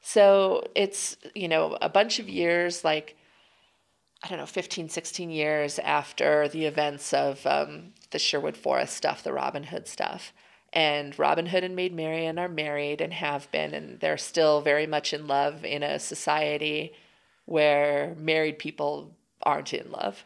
so 0.00 0.68
it's, 0.76 1.16
you 1.34 1.48
know, 1.48 1.76
a 1.80 1.88
bunch 1.88 2.20
of 2.20 2.28
years 2.28 2.84
like 2.84 3.16
I 4.26 4.28
don't 4.28 4.38
know, 4.38 4.46
15, 4.46 4.88
16 4.88 5.30
years 5.30 5.78
after 5.78 6.48
the 6.48 6.64
events 6.64 7.12
of 7.12 7.46
um, 7.46 7.92
the 8.10 8.18
Sherwood 8.18 8.56
Forest 8.56 8.96
stuff, 8.96 9.22
the 9.22 9.32
Robin 9.32 9.62
Hood 9.62 9.86
stuff. 9.86 10.32
And 10.72 11.16
Robin 11.16 11.46
Hood 11.46 11.62
and 11.62 11.76
Maid 11.76 11.94
Marian 11.94 12.36
are 12.36 12.48
married 12.48 13.00
and 13.00 13.12
have 13.12 13.48
been, 13.52 13.72
and 13.72 14.00
they're 14.00 14.18
still 14.18 14.62
very 14.62 14.84
much 14.84 15.12
in 15.14 15.28
love 15.28 15.64
in 15.64 15.84
a 15.84 16.00
society 16.00 16.92
where 17.44 18.16
married 18.18 18.58
people 18.58 19.14
aren't 19.44 19.72
in 19.72 19.92
love. 19.92 20.24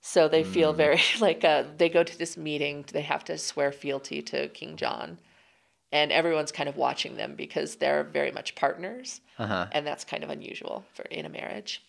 So 0.00 0.28
they 0.28 0.44
feel 0.44 0.72
very 0.72 1.00
like 1.20 1.42
uh, 1.44 1.64
they 1.76 1.88
go 1.88 2.04
to 2.04 2.18
this 2.18 2.36
meeting, 2.36 2.84
they 2.92 3.02
have 3.02 3.24
to 3.24 3.36
swear 3.36 3.72
fealty 3.72 4.22
to 4.22 4.46
King 4.48 4.76
John. 4.76 5.18
And 5.90 6.12
everyone's 6.12 6.52
kind 6.52 6.68
of 6.68 6.76
watching 6.76 7.16
them 7.16 7.34
because 7.34 7.76
they're 7.76 8.04
very 8.04 8.30
much 8.30 8.54
partners 8.54 9.20
Uh-huh. 9.38 9.66
and 9.72 9.84
that's 9.84 10.04
kind 10.04 10.22
of 10.22 10.30
unusual 10.30 10.84
for 10.94 11.02
in 11.06 11.26
a 11.26 11.28
marriage. 11.28 11.82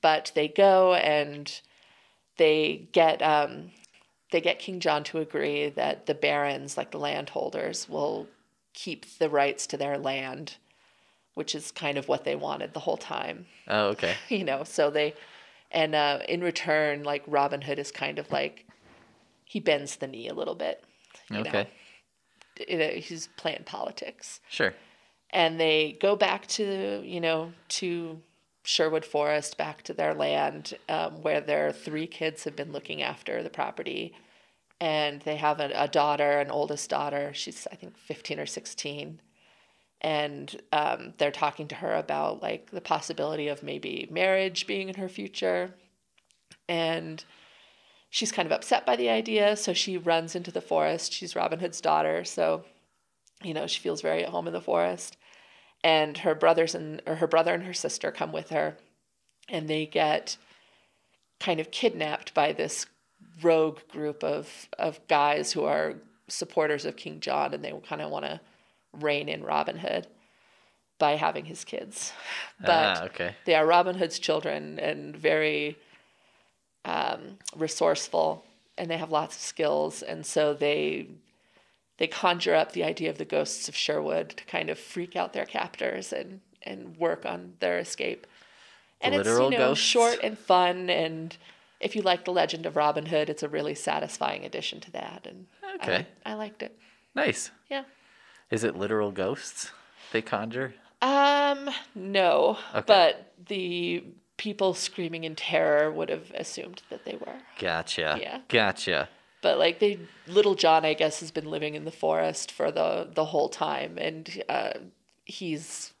But 0.00 0.32
they 0.34 0.48
go 0.48 0.94
and 0.94 1.60
they 2.36 2.88
get 2.92 3.20
um, 3.22 3.70
they 4.30 4.40
get 4.40 4.58
King 4.58 4.80
John 4.80 5.04
to 5.04 5.18
agree 5.18 5.68
that 5.70 6.06
the 6.06 6.14
barons, 6.14 6.76
like 6.76 6.90
the 6.90 6.98
landholders, 6.98 7.88
will 7.88 8.26
keep 8.74 9.18
the 9.18 9.28
rights 9.28 9.66
to 9.68 9.76
their 9.76 9.98
land, 9.98 10.56
which 11.34 11.54
is 11.54 11.70
kind 11.72 11.98
of 11.98 12.06
what 12.08 12.24
they 12.24 12.36
wanted 12.36 12.74
the 12.74 12.80
whole 12.80 12.96
time. 12.96 13.46
Oh, 13.66 13.88
okay. 13.88 14.14
You 14.28 14.44
know, 14.44 14.64
so 14.64 14.90
they 14.90 15.14
and 15.70 15.94
uh, 15.94 16.20
in 16.28 16.40
return, 16.42 17.02
like 17.02 17.22
Robin 17.26 17.60
Hood 17.62 17.78
is 17.78 17.90
kind 17.90 18.18
of 18.18 18.30
like 18.30 18.66
he 19.44 19.60
bends 19.60 19.96
the 19.96 20.06
knee 20.06 20.28
a 20.28 20.34
little 20.34 20.54
bit. 20.54 20.82
you 21.30 21.42
know. 21.42 21.48
Okay. 21.50 21.68
It- 22.56 23.04
he's 23.04 23.28
playing 23.36 23.62
politics 23.64 24.40
Sure. 24.50 24.74
and 25.30 25.60
they 25.60 25.96
go 26.00 26.16
back 26.16 26.46
to 26.48 27.02
you 27.04 27.20
know 27.20 27.52
to 27.68 28.20
Sherwood 28.64 29.04
Forest, 29.04 29.56
back 29.56 29.82
to 29.82 29.94
their 29.94 30.14
land, 30.14 30.76
um, 30.88 31.22
where 31.22 31.40
their 31.40 31.72
three 31.72 32.06
kids 32.06 32.44
have 32.44 32.56
been 32.56 32.72
looking 32.72 33.02
after 33.02 33.42
the 33.42 33.50
property, 33.50 34.14
and 34.80 35.22
they 35.22 35.36
have 35.36 35.60
a, 35.60 35.70
a 35.74 35.88
daughter, 35.88 36.38
an 36.38 36.50
oldest 36.50 36.90
daughter. 36.90 37.32
She's 37.34 37.66
I 37.72 37.76
think 37.76 37.96
fifteen 37.96 38.38
or 38.38 38.46
sixteen, 38.46 39.20
and 40.00 40.60
um, 40.72 41.14
they're 41.18 41.30
talking 41.30 41.68
to 41.68 41.76
her 41.76 41.94
about 41.94 42.42
like 42.42 42.70
the 42.70 42.80
possibility 42.80 43.48
of 43.48 43.62
maybe 43.62 44.06
marriage 44.10 44.66
being 44.66 44.88
in 44.88 44.96
her 44.96 45.08
future, 45.08 45.74
and 46.68 47.24
she's 48.10 48.32
kind 48.32 48.46
of 48.46 48.52
upset 48.52 48.84
by 48.84 48.96
the 48.96 49.08
idea, 49.08 49.56
so 49.56 49.72
she 49.72 49.96
runs 49.96 50.34
into 50.34 50.50
the 50.50 50.60
forest. 50.60 51.12
She's 51.12 51.36
Robin 51.36 51.58
Hood's 51.58 51.80
daughter, 51.80 52.24
so 52.24 52.64
you 53.42 53.54
know 53.54 53.66
she 53.66 53.80
feels 53.80 54.02
very 54.02 54.24
at 54.24 54.30
home 54.30 54.46
in 54.46 54.52
the 54.52 54.60
forest 54.60 55.16
and 55.84 56.18
her 56.18 56.34
brothers 56.34 56.74
and 56.74 57.02
or 57.06 57.16
her 57.16 57.26
brother 57.26 57.54
and 57.54 57.64
her 57.64 57.74
sister 57.74 58.10
come 58.10 58.32
with 58.32 58.50
her 58.50 58.76
and 59.48 59.68
they 59.68 59.86
get 59.86 60.36
kind 61.40 61.60
of 61.60 61.70
kidnapped 61.70 62.34
by 62.34 62.52
this 62.52 62.86
rogue 63.42 63.80
group 63.88 64.22
of 64.24 64.68
of 64.78 65.06
guys 65.08 65.52
who 65.52 65.64
are 65.64 65.94
supporters 66.28 66.84
of 66.84 66.96
King 66.96 67.20
John 67.20 67.54
and 67.54 67.64
they 67.64 67.72
kind 67.88 68.02
of 68.02 68.10
want 68.10 68.24
to 68.24 68.40
rein 68.92 69.28
in 69.28 69.44
Robin 69.44 69.78
Hood 69.78 70.06
by 70.98 71.12
having 71.12 71.44
his 71.44 71.64
kids 71.64 72.12
but 72.60 72.70
ah, 72.70 73.04
okay. 73.04 73.34
they 73.44 73.54
are 73.54 73.66
Robin 73.66 73.96
Hood's 73.96 74.18
children 74.18 74.78
and 74.78 75.16
very 75.16 75.76
um, 76.88 77.38
resourceful, 77.56 78.44
and 78.76 78.90
they 78.90 78.96
have 78.96 79.10
lots 79.10 79.36
of 79.36 79.42
skills, 79.42 80.02
and 80.02 80.24
so 80.24 80.54
they 80.54 81.08
they 81.98 82.06
conjure 82.06 82.54
up 82.54 82.72
the 82.72 82.84
idea 82.84 83.10
of 83.10 83.18
the 83.18 83.24
ghosts 83.24 83.68
of 83.68 83.76
Sherwood 83.76 84.30
to 84.30 84.44
kind 84.44 84.70
of 84.70 84.78
freak 84.78 85.14
out 85.16 85.32
their 85.32 85.46
captors 85.46 86.12
and 86.12 86.40
and 86.62 86.96
work 86.96 87.24
on 87.24 87.54
their 87.60 87.78
escape. 87.78 88.26
And 89.00 89.14
it's 89.14 89.28
you 89.28 89.50
know 89.50 89.50
ghosts? 89.50 89.84
short 89.84 90.18
and 90.22 90.36
fun, 90.36 90.90
and 90.90 91.36
if 91.80 91.94
you 91.94 92.02
like 92.02 92.24
the 92.24 92.32
Legend 92.32 92.66
of 92.66 92.74
Robin 92.76 93.06
Hood, 93.06 93.30
it's 93.30 93.44
a 93.44 93.48
really 93.48 93.74
satisfying 93.76 94.44
addition 94.44 94.80
to 94.80 94.90
that, 94.92 95.26
and 95.28 95.46
Okay. 95.76 95.98
li- 95.98 96.06
I 96.26 96.34
liked 96.34 96.62
it. 96.62 96.76
Nice. 97.14 97.50
Yeah. 97.70 97.84
Is 98.50 98.64
it 98.64 98.76
literal 98.76 99.12
ghosts 99.12 99.70
they 100.12 100.20
conjure? 100.22 100.74
Um, 101.00 101.70
no, 101.94 102.58
Okay. 102.74 102.82
but 102.86 103.32
the 103.46 104.02
people 104.36 104.74
screaming 104.74 105.22
in 105.24 105.36
terror 105.36 105.92
would 105.92 106.08
have 106.08 106.30
assumed 106.34 106.82
that 106.90 107.04
they 107.04 107.14
were. 107.16 107.36
Gotcha. 107.58 108.18
Yeah. 108.20 108.40
Gotcha. 108.48 109.08
But 109.40 109.58
like 109.58 109.78
they, 109.78 109.98
little 110.26 110.54
John, 110.54 110.84
I 110.84 110.94
guess, 110.94 111.20
has 111.20 111.30
been 111.30 111.48
living 111.50 111.74
in 111.74 111.84
the 111.84 111.90
forest 111.92 112.50
for 112.50 112.70
the 112.72 113.08
the 113.12 113.26
whole 113.26 113.48
time, 113.48 113.96
and 113.98 114.42
uh, 114.48 114.72
he's 115.24 115.92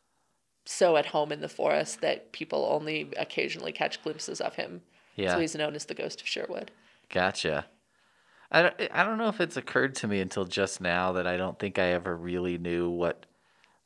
so 0.64 0.96
at 0.96 1.06
home 1.06 1.32
in 1.32 1.40
the 1.40 1.48
forest 1.48 2.00
that 2.00 2.32
people 2.32 2.68
only 2.70 3.08
occasionally 3.16 3.72
catch 3.72 4.02
glimpses 4.02 4.40
of 4.40 4.56
him. 4.56 4.82
Yeah. 5.16 5.34
So 5.34 5.40
he's 5.40 5.54
known 5.54 5.74
as 5.74 5.86
the 5.86 5.94
ghost 5.94 6.20
of 6.20 6.26
Sherwood. 6.28 6.70
Gotcha. 7.10 7.66
I 8.50 8.62
don't, 8.62 8.74
I 8.92 9.04
don't 9.04 9.18
know 9.18 9.28
if 9.28 9.40
it's 9.40 9.56
occurred 9.56 9.94
to 9.96 10.08
me 10.08 10.20
until 10.20 10.44
just 10.44 10.80
now 10.80 11.12
that 11.12 11.26
I 11.26 11.36
don't 11.36 11.58
think 11.58 11.78
I 11.78 11.88
ever 11.92 12.16
really 12.16 12.56
knew 12.58 12.88
what 12.90 13.26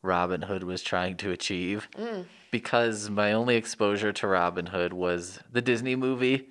Robin 0.03 0.43
Hood 0.43 0.65
was 0.65 0.83
trying 0.83 1.17
to 1.19 1.31
achieve 1.31 1.89
Mm. 1.99 2.27
because 2.51 3.11
my 3.11 3.33
only 3.33 3.57
exposure 3.57 4.13
to 4.13 4.27
Robin 4.27 4.67
Hood 4.67 4.93
was 4.93 5.41
the 5.51 5.63
Disney 5.63 5.95
movie, 5.97 6.49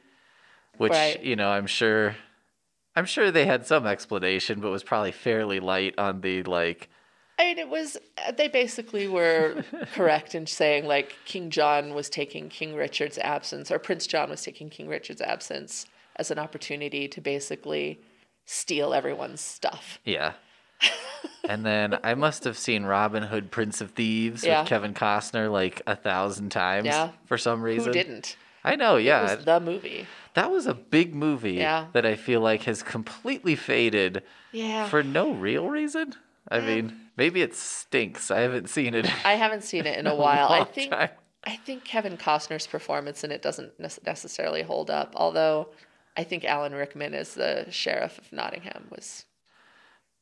which 0.78 0.92
Right. 0.92 1.22
you 1.24 1.36
know 1.36 1.50
I'm 1.52 1.68
sure, 1.68 2.16
I'm 2.96 3.06
sure 3.06 3.32
they 3.32 3.46
had 3.46 3.66
some 3.66 3.86
explanation, 3.88 4.60
but 4.60 4.70
was 4.70 4.84
probably 4.84 5.12
fairly 5.12 5.60
light 5.60 5.96
on 5.98 6.22
the 6.22 6.44
like. 6.44 6.90
I 7.40 7.46
mean, 7.46 7.58
it 7.58 7.70
was, 7.70 7.98
uh, 8.28 8.32
they 8.34 8.48
basically 8.50 9.08
were 9.08 9.64
correct 9.94 10.36
in 10.36 10.46
saying 10.46 10.86
like 10.86 11.16
King 11.26 11.50
John 11.50 11.94
was 11.94 12.10
taking 12.10 12.50
King 12.50 12.76
Richard's 12.76 13.18
absence, 13.18 13.72
or 13.72 13.80
Prince 13.80 14.06
John 14.08 14.30
was 14.30 14.44
taking 14.44 14.70
King 14.70 14.88
Richard's 14.88 15.22
absence 15.22 15.86
as 16.18 16.30
an 16.32 16.38
opportunity 16.38 17.08
to 17.08 17.22
basically 17.22 18.00
steal 18.46 18.94
everyone's 18.94 19.42
stuff. 19.42 20.00
Yeah. 20.04 20.34
and 21.50 21.66
then 21.66 21.98
I 22.04 22.16
must 22.16 22.44
have 22.44 22.58
seen 22.58 22.84
Robin 22.84 23.24
Hood, 23.24 23.50
Prince 23.52 23.82
of 23.82 23.92
Thieves 23.92 24.44
Yeah. 24.44 24.62
with 24.62 24.70
Kevin 24.70 24.94
Costner 24.94 25.50
like 25.52 25.82
a 25.88 25.96
thousand 25.96 26.50
times 26.50 26.88
Yeah. 26.88 27.12
for 27.26 27.38
some 27.38 27.62
reason. 27.62 27.88
Who 27.88 27.94
didn't? 27.94 28.36
I 28.64 28.76
know, 28.76 28.98
yeah. 28.98 29.32
It 29.32 29.38
was 29.38 29.46
the 29.46 29.60
movie. 29.60 30.06
That 30.34 30.52
was 30.52 30.66
a 30.68 30.74
big 30.74 31.14
movie 31.16 31.54
Yeah. 31.54 31.88
that 31.94 32.06
I 32.06 32.16
feel 32.16 32.42
like 32.42 32.64
has 32.64 32.84
completely 32.84 33.56
faded 33.56 34.24
Yeah. 34.52 34.88
for 34.88 35.04
no 35.04 35.32
real 35.32 35.70
reason. 35.70 36.16
I 36.50 36.58
Yeah. 36.60 36.66
mean, 36.66 37.00
maybe 37.18 37.42
it 37.42 37.54
stinks. 37.56 38.32
I 38.32 38.42
haven't 38.42 38.70
seen 38.70 38.94
it. 38.96 39.06
I 39.26 39.34
haven't 39.36 39.64
seen 39.64 39.86
it 39.86 39.98
in 39.98 40.08
a 40.08 40.12
a 40.14 40.16
while. 40.16 40.50
I 40.50 40.64
think 40.64 40.92
time. 40.92 41.10
I 41.44 41.56
think 41.56 41.84
Kevin 41.86 42.18
Costner's 42.18 42.68
performance 42.68 43.24
in 43.24 43.32
it 43.32 43.42
doesn't 43.42 43.74
necessarily 43.80 44.62
hold 44.62 44.92
up. 44.92 45.14
Although 45.16 45.70
I 46.16 46.24
think 46.24 46.46
Alan 46.46 46.74
Rickman 46.74 47.14
as 47.14 47.34
the 47.34 47.66
sheriff 47.72 48.18
of 48.20 48.32
Nottingham 48.32 48.88
was 48.92 49.26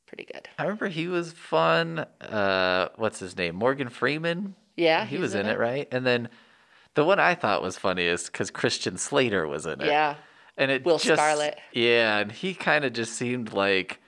pretty 0.07 0.25
good. 0.31 0.47
I 0.57 0.63
remember 0.63 0.87
he 0.87 1.07
was 1.07 1.33
fun. 1.33 1.99
Uh, 2.21 2.89
what's 2.95 3.19
his 3.19 3.37
name? 3.37 3.55
Morgan 3.55 3.89
Freeman. 3.89 4.55
Yeah, 4.77 5.05
he 5.05 5.17
was 5.17 5.35
in 5.35 5.45
it, 5.45 5.57
right? 5.59 5.87
And 5.91 6.05
then 6.05 6.29
the 6.95 7.05
one 7.05 7.19
I 7.19 7.35
thought 7.35 7.61
was 7.61 7.77
funniest 7.77 8.31
because 8.31 8.51
Christian 8.51 8.97
Slater 8.97 9.47
was 9.47 9.65
in 9.65 9.81
it. 9.81 9.87
Yeah, 9.87 10.15
and 10.57 10.71
it 10.71 10.83
Will 10.85 10.97
just, 10.97 11.21
Scarlet. 11.21 11.57
Yeah, 11.73 12.17
and 12.19 12.31
he 12.31 12.53
kind 12.53 12.83
of 12.85 12.93
just 12.93 13.13
seemed 13.13 13.53
like, 13.53 13.99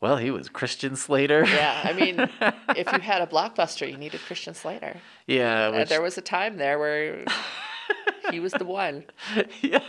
well, 0.00 0.16
he 0.16 0.30
was 0.30 0.48
Christian 0.48 0.96
Slater. 0.96 1.44
yeah. 1.46 1.80
I 1.84 1.92
mean, 1.92 2.20
if 2.76 2.90
you 2.92 3.00
had 3.00 3.22
a 3.22 3.26
blockbuster, 3.26 3.90
you 3.90 3.96
needed 3.96 4.20
Christian 4.26 4.54
Slater. 4.54 4.96
yeah, 5.26 5.68
Uh, 5.68 5.78
which, 5.78 5.88
there 5.88 6.02
was 6.02 6.16
a 6.18 6.22
time 6.22 6.56
there 6.56 6.78
where 6.78 7.24
he 8.30 8.40
was 8.40 8.52
the 8.52 8.64
one. 8.64 9.04
yeah. 9.60 9.80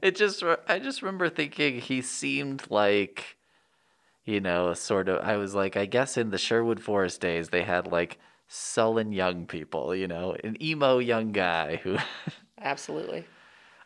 It 0.00 0.16
just 0.16 0.42
I 0.68 0.78
just 0.78 1.02
remember 1.02 1.28
thinking 1.28 1.78
he 1.80 2.00
seemed 2.00 2.64
like, 2.70 3.36
you 4.24 4.40
know, 4.40 4.72
sort 4.72 5.08
of. 5.10 5.20
I 5.22 5.36
was 5.36 5.54
like, 5.54 5.76
I 5.76 5.84
guess 5.84 6.16
in 6.16 6.30
the 6.30 6.38
Sherwood 6.38 6.80
Forest 6.80 7.20
days, 7.20 7.50
they 7.50 7.62
had 7.62 7.86
like 7.86 8.18
sullen 8.54 9.12
young 9.12 9.46
people, 9.46 9.94
you 9.96 10.06
know, 10.06 10.36
an 10.44 10.62
emo 10.62 10.98
young 10.98 11.32
guy 11.32 11.76
who. 11.76 11.96
Absolutely. 12.60 13.24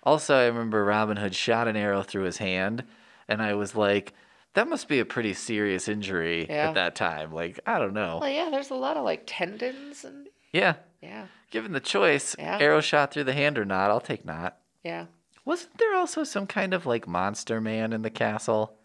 Also, 0.03 0.37
I 0.37 0.47
remember 0.47 0.85
Robin 0.85 1.17
Hood 1.17 1.35
shot 1.35 1.69
an 1.69 1.77
arrow 1.77 2.03
through 2.03 2.25
his 2.25 2.39
hand, 2.39 2.85
and 3.29 3.41
I 3.41 3.55
was 3.55 3.75
like, 3.75 4.13
that 4.55 4.69
must 4.69 4.89
be 4.89 4.99
a 4.99 5.05
pretty 5.05 5.35
serious 5.35 5.89
injury 5.89 6.47
Yeah. 6.49 6.69
at 6.69 6.75
that 6.75 6.95
time. 6.95 7.33
Like, 7.33 7.61
I 7.67 7.79
don't 7.79 7.95
know. 7.95 8.19
Well, 8.21 8.31
yeah. 8.31 8.49
There's 8.51 8.71
a 8.71 8.75
lot 8.75 8.97
of 8.97 9.05
like 9.05 9.23
tendons 9.27 10.05
and 10.05 10.29
yeah, 10.53 10.75
yeah, 11.03 11.27
given 11.51 11.73
the 11.73 11.81
choice, 11.81 12.35
Yeah. 12.39 12.59
arrow 12.59 12.81
shot 12.81 13.13
through 13.13 13.25
the 13.25 13.35
hand 13.35 13.59
or 13.59 13.65
not, 13.65 13.91
I'll 13.91 14.01
take 14.01 14.25
not. 14.25 14.59
yeah. 14.83 15.07
Wasn't 15.45 15.79
there 15.79 15.95
also 15.95 16.25
some 16.25 16.49
kind 16.49 16.75
of 16.75 16.87
like 16.87 17.07
monster 17.07 17.61
man 17.61 17.93
in 17.93 18.03
the 18.03 18.11
castle? 18.11 18.77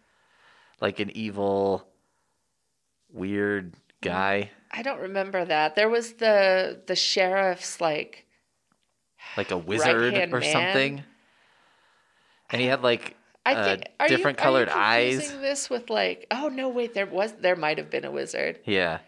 Like 0.79 0.99
an 0.99 1.09
evil, 1.17 1.87
weird 3.11 3.73
mm. 3.73 3.77
guy? 4.01 4.51
I 4.73 4.81
don't 4.83 4.99
remember 5.01 5.43
that. 5.45 5.75
There 5.75 5.89
was 5.89 6.13
the 6.13 6.81
the 6.87 6.95
sheriff's 6.95 7.81
like 7.81 8.25
Like 9.37 9.51
a 9.51 9.57
wizard 9.57 10.13
or 10.33 10.39
man? 10.39 10.51
something? 10.51 11.03
And 12.49 12.61
he 12.61 12.67
had 12.67 12.81
like 12.81 13.15
I 13.45 13.53
uh, 13.55 13.63
think 13.65 13.83
are 13.99 14.07
different 14.07 14.37
you, 14.39 14.43
colored 14.43 14.69
are 14.69 14.75
you 14.77 14.81
eyes. 14.83 15.13
confusing 15.15 15.41
This 15.41 15.69
with 15.69 15.89
like 15.89 16.27
oh 16.31 16.47
no 16.49 16.69
wait 16.69 16.93
there 16.93 17.05
was 17.05 17.33
there 17.33 17.55
might 17.55 17.77
have 17.77 17.89
been 17.89 18.05
a 18.05 18.11
wizard. 18.11 18.59
Yeah. 18.65 18.99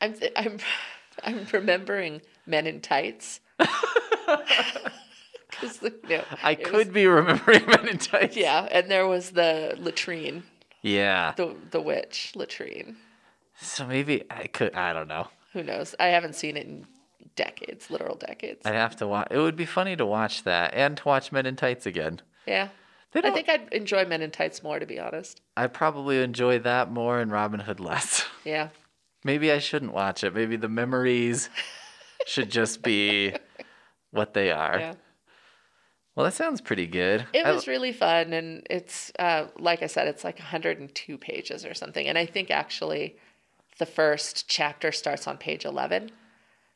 I'm 0.00 0.12
th- 0.14 0.32
I'm 0.36 0.58
I'm 1.24 1.46
remembering 1.52 2.20
Men 2.46 2.66
in 2.66 2.80
Tights. 2.80 3.40
Because 5.50 5.80
you 5.82 5.92
know, 6.08 6.24
I 6.42 6.52
it 6.52 6.58
was- 6.60 6.68
could 6.70 6.92
be 6.92 7.06
remembering 7.06 7.64
Men 7.66 7.88
in 7.88 7.98
Tights. 7.98 8.36
yeah, 8.36 8.66
and 8.70 8.90
there 8.90 9.06
was 9.06 9.30
the 9.30 9.76
latrine, 9.78 10.42
Yeah. 10.82 11.32
the 11.36 11.54
the 11.70 11.80
witch 11.80 12.32
latrine. 12.34 12.96
So 13.60 13.86
maybe 13.86 14.24
I 14.30 14.46
could. 14.46 14.74
I 14.74 14.92
don't 14.92 15.08
know. 15.08 15.28
Who 15.52 15.62
knows? 15.62 15.94
I 16.00 16.06
haven't 16.08 16.34
seen 16.34 16.56
it 16.56 16.66
in 16.66 16.86
decades, 17.36 17.90
literal 17.90 18.16
decades. 18.16 18.62
I'd 18.64 18.74
have 18.74 18.96
to 18.96 19.06
watch. 19.06 19.28
It 19.30 19.38
would 19.38 19.56
be 19.56 19.64
funny 19.66 19.96
to 19.96 20.04
watch 20.06 20.42
that 20.44 20.74
and 20.74 20.96
to 20.96 21.04
watch 21.04 21.30
Men 21.32 21.46
in 21.46 21.56
Tights 21.56 21.86
again. 21.86 22.20
yeah, 22.46 22.68
I 23.14 23.30
think 23.30 23.48
I'd 23.48 23.72
enjoy 23.72 24.04
Men 24.04 24.22
in 24.22 24.30
Tights 24.32 24.62
more, 24.62 24.78
to 24.80 24.86
be 24.86 24.98
honest. 24.98 25.40
I 25.56 25.68
probably 25.68 26.20
enjoy 26.22 26.58
that 26.60 26.90
more 26.90 27.20
and 27.20 27.30
Robin 27.30 27.60
Hood 27.60 27.80
less. 27.80 28.24
Yeah, 28.44 28.68
Maybe 29.24 29.50
I 29.50 29.58
shouldn't 29.58 29.94
watch 29.94 30.22
it. 30.22 30.34
Maybe 30.34 30.56
the 30.56 30.68
memories 30.68 31.48
should 32.26 32.50
just 32.50 32.82
be 32.82 33.32
what 34.10 34.34
they 34.34 34.50
are. 34.50 34.78
yeah. 34.78 34.94
Well, 36.14 36.24
that 36.24 36.34
sounds 36.34 36.60
pretty 36.60 36.86
good. 36.86 37.24
It 37.32 37.46
I- 37.46 37.52
was 37.52 37.66
really 37.66 37.92
fun, 37.92 38.32
and 38.34 38.66
it's 38.68 39.10
uh, 39.18 39.46
like 39.58 39.82
I 39.82 39.86
said, 39.86 40.08
it's 40.08 40.24
like 40.24 40.38
102 40.38 41.16
pages 41.18 41.64
or 41.64 41.72
something. 41.74 42.06
And 42.06 42.18
I 42.18 42.26
think 42.26 42.50
actually, 42.50 43.16
the 43.78 43.86
first 43.86 44.48
chapter 44.48 44.92
starts 44.92 45.26
on 45.26 45.36
page 45.38 45.64
11, 45.64 46.10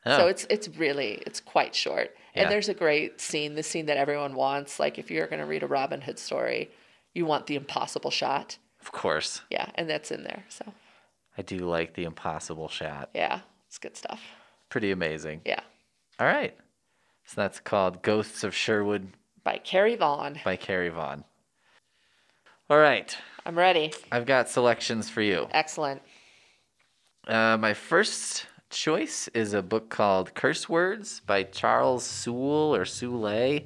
so 0.04 0.24
Oh, 0.24 0.26
it's 0.26 0.46
it's 0.50 0.68
really 0.68 1.22
it's 1.26 1.40
quite 1.40 1.74
short. 1.74 2.14
Yeah. 2.34 2.42
And 2.42 2.50
there's 2.50 2.68
a 2.68 2.74
great 2.74 3.20
scene, 3.20 3.54
the 3.54 3.62
scene 3.62 3.86
that 3.86 3.96
everyone 3.96 4.34
wants. 4.34 4.78
Like 4.80 4.98
if 4.98 5.10
you're 5.10 5.26
going 5.26 5.40
to 5.40 5.46
read 5.46 5.62
a 5.62 5.66
Robin 5.66 6.00
Hood 6.00 6.18
story, 6.18 6.70
you 7.14 7.26
want 7.26 7.46
the 7.46 7.56
impossible 7.56 8.10
shot. 8.10 8.58
of 8.80 8.92
course. 8.92 9.42
Yeah, 9.50 9.66
and 9.74 9.88
that's 9.90 10.10
in 10.10 10.22
there. 10.24 10.44
So 10.48 10.72
I 11.36 11.42
do 11.42 11.58
like 11.58 11.94
the 11.94 12.04
impossible 12.04 12.68
shot. 12.68 13.10
yeah, 13.14 13.40
it's 13.66 13.78
good 13.78 13.96
stuff. 13.96 14.20
Pretty 14.70 14.90
amazing. 14.92 15.40
Yeah, 15.44 15.60
All 16.20 16.26
right. 16.26 16.56
So 17.24 17.40
that's 17.40 17.60
called 17.60 18.02
Ghosts 18.02 18.42
of 18.44 18.54
Sherwood 18.54 19.08
by 19.44 19.58
Carrie 19.58 19.96
Vaughn. 19.96 20.40
by 20.44 20.56
Carrie 20.56 20.88
Vaughn. 20.90 21.24
All 22.70 22.78
right. 22.78 23.16
I'm 23.46 23.56
ready. 23.56 23.92
I've 24.12 24.26
got 24.26 24.48
selections 24.48 25.08
for 25.08 25.22
you. 25.22 25.48
Excellent. 25.52 26.02
Uh, 27.28 27.56
my 27.58 27.74
first 27.74 28.46
choice 28.70 29.28
is 29.34 29.52
a 29.52 29.62
book 29.62 29.90
called 29.90 30.34
Curse 30.34 30.68
Words 30.68 31.20
by 31.26 31.42
Charles 31.42 32.04
Sewell 32.04 32.74
or 32.74 32.84
Soule. 32.84 33.60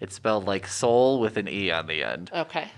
It's 0.00 0.14
spelled 0.16 0.44
like 0.46 0.66
soul 0.66 1.20
with 1.20 1.36
an 1.36 1.48
E 1.48 1.70
on 1.70 1.86
the 1.86 2.02
end. 2.02 2.30
Okay. 2.34 2.68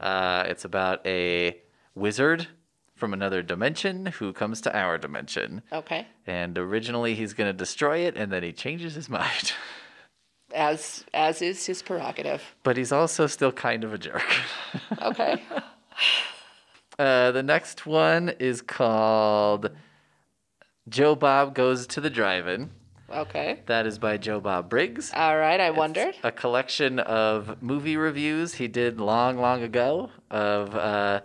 Uh, 0.00 0.44
it's 0.46 0.64
about 0.64 1.06
a 1.06 1.56
wizard 1.94 2.48
from 2.94 3.12
another 3.12 3.42
dimension 3.42 4.06
who 4.06 4.32
comes 4.32 4.60
to 4.62 4.76
our 4.76 4.98
dimension. 4.98 5.62
Okay. 5.72 6.06
And 6.26 6.56
originally 6.58 7.14
he's 7.14 7.32
going 7.34 7.48
to 7.48 7.56
destroy 7.56 7.98
it 7.98 8.16
and 8.16 8.32
then 8.32 8.42
he 8.42 8.52
changes 8.52 8.94
his 8.94 9.08
mind. 9.20 9.52
As 10.54 11.04
as 11.12 11.42
is 11.42 11.66
his 11.66 11.82
prerogative. 11.82 12.42
but 12.62 12.78
he's 12.78 12.90
also 12.90 13.26
still 13.26 13.52
kind 13.52 13.84
of 13.84 13.92
a 13.92 13.98
jerk. 13.98 14.24
Okay. 15.02 15.42
Uh, 16.98 17.30
the 17.30 17.42
next 17.42 17.86
one 17.86 18.30
is 18.40 18.60
called 18.60 19.70
Joe 20.88 21.14
Bob 21.14 21.54
Goes 21.54 21.86
to 21.88 22.00
the 22.00 22.10
Drive-In. 22.10 22.70
okay. 23.10 23.60
That 23.66 23.86
is 23.86 23.98
by 23.98 24.16
Joe 24.16 24.40
Bob 24.40 24.68
Briggs. 24.68 25.12
All 25.14 25.36
right. 25.38 25.60
I 25.60 25.68
It's 25.68 25.76
wondered. 25.78 26.14
a 26.24 26.32
collection 26.32 26.98
of 26.98 27.62
movie 27.62 27.96
reviews 27.96 28.54
he 28.54 28.66
did 28.68 29.00
long, 29.00 29.38
long 29.38 29.62
ago 29.62 30.10
of 30.30 30.74
uh, 30.74 31.20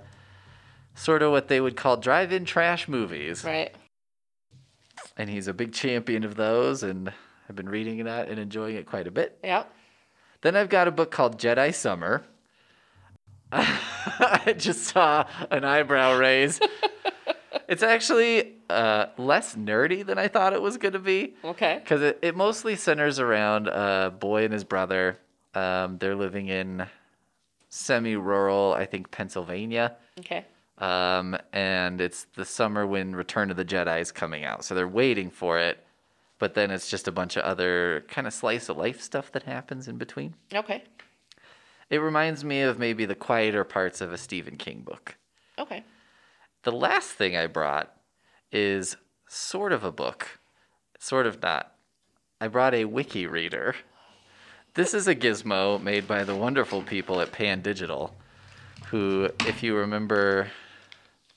sort 0.96 1.24
of 1.24 1.32
what 1.32 1.48
they 1.48 1.60
would 1.60 1.76
call 1.76 1.98
drive-in 1.98 2.46
trash 2.46 2.88
movies. 2.88 3.44
Right. 3.44 3.74
And 5.18 5.30
he's 5.30 5.48
a 5.48 5.54
big 5.54 5.74
champion 5.74 6.24
of 6.24 6.36
those, 6.36 6.84
and 6.84 7.12
I've 7.50 7.56
been 7.56 7.70
reading 7.70 8.04
that 8.06 8.30
and 8.30 8.40
enjoying 8.40 8.76
it 8.76 8.86
quite 8.86 9.08
a 9.08 9.12
bit. 9.12 9.38
Yep. 9.44 9.72
Then 10.42 10.56
I've 10.56 10.70
got 10.70 10.88
a 10.88 10.92
book 10.92 11.10
called 11.10 11.40
Jedi 11.40 11.74
Summer. 11.74 12.24
I 14.20 14.56
just 14.58 14.84
saw 14.84 15.26
an 15.52 15.64
eyebrow 15.64 16.18
raise. 16.18 16.60
it's 17.68 17.84
actually 17.84 18.54
uh, 18.70 19.08
less 19.18 19.56
nerdy 19.56 20.06
than 20.06 20.18
I 20.18 20.28
thought 20.28 20.54
it 20.54 20.62
was 20.62 20.78
going 20.78 20.94
to 20.94 21.00
be. 21.00 21.36
Okay. 21.44 21.80
Because 21.84 22.02
it, 22.02 22.20
it 22.22 22.36
mostly 22.36 22.76
centers 22.76 23.20
around 23.20 23.68
a 23.68 24.14
boy 24.18 24.46
and 24.46 24.54
his 24.54 24.64
brother. 24.64 25.20
Um, 25.54 25.98
they're 26.00 26.16
living 26.16 26.48
in 26.48 26.88
semi 27.70 28.16
rural, 28.16 28.74
I 28.74 28.86
think, 28.86 29.12
Pennsylvania. 29.12 29.98
Okay. 30.20 30.46
Um, 30.80 31.38
and 31.52 32.02
it's 32.02 32.26
the 32.36 32.46
summer 32.46 32.88
when 32.88 33.16
Return 33.16 33.52
of 33.52 33.58
the 33.58 33.66
Jedi 33.66 34.02
is 34.02 34.12
coming 34.12 34.44
out. 34.44 34.66
So 34.66 34.74
they're 34.74 34.88
waiting 34.88 35.30
for 35.30 35.60
it. 35.60 35.84
But 36.40 36.56
then 36.56 36.72
it's 36.72 36.90
just 36.90 37.08
a 37.08 37.12
bunch 37.12 37.38
of 37.38 37.44
other 37.44 38.04
kind 38.10 38.28
of 38.28 38.34
slice 38.34 38.68
of 38.68 38.78
life 38.78 39.00
stuff 39.00 39.32
that 39.32 39.44
happens 39.44 39.88
in 39.88 39.98
between. 39.98 40.36
Okay. 40.54 40.84
It 41.90 41.98
reminds 41.98 42.44
me 42.44 42.62
of 42.62 42.80
maybe 42.80 43.06
the 43.06 43.16
quieter 43.16 43.64
parts 43.64 44.02
of 44.02 44.12
a 44.12 44.18
Stephen 44.18 44.58
King 44.58 44.82
book. 44.82 45.16
Okay. 45.60 45.84
The 46.64 46.72
last 46.72 47.10
thing 47.10 47.36
I 47.36 47.48
brought 47.48 47.94
is 48.52 48.96
sort 49.28 49.72
of 49.72 49.84
a 49.84 49.92
book, 49.92 50.40
sort 51.00 51.28
of 51.28 51.42
not. 51.42 51.76
I 52.40 52.48
brought 52.48 52.74
a 52.74 52.86
wiki 52.86 53.28
reader. 53.28 53.76
This 54.74 54.94
is 54.94 55.08
a 55.08 55.16
gizmo 55.16 55.82
made 55.82 56.08
by 56.08 56.24
the 56.24 56.36
wonderful 56.36 56.82
people 56.82 57.22
at 57.22 57.32
Pandigital, 57.32 58.12
who, 58.88 59.30
if 59.46 59.62
you 59.62 59.76
remember, 59.76 60.52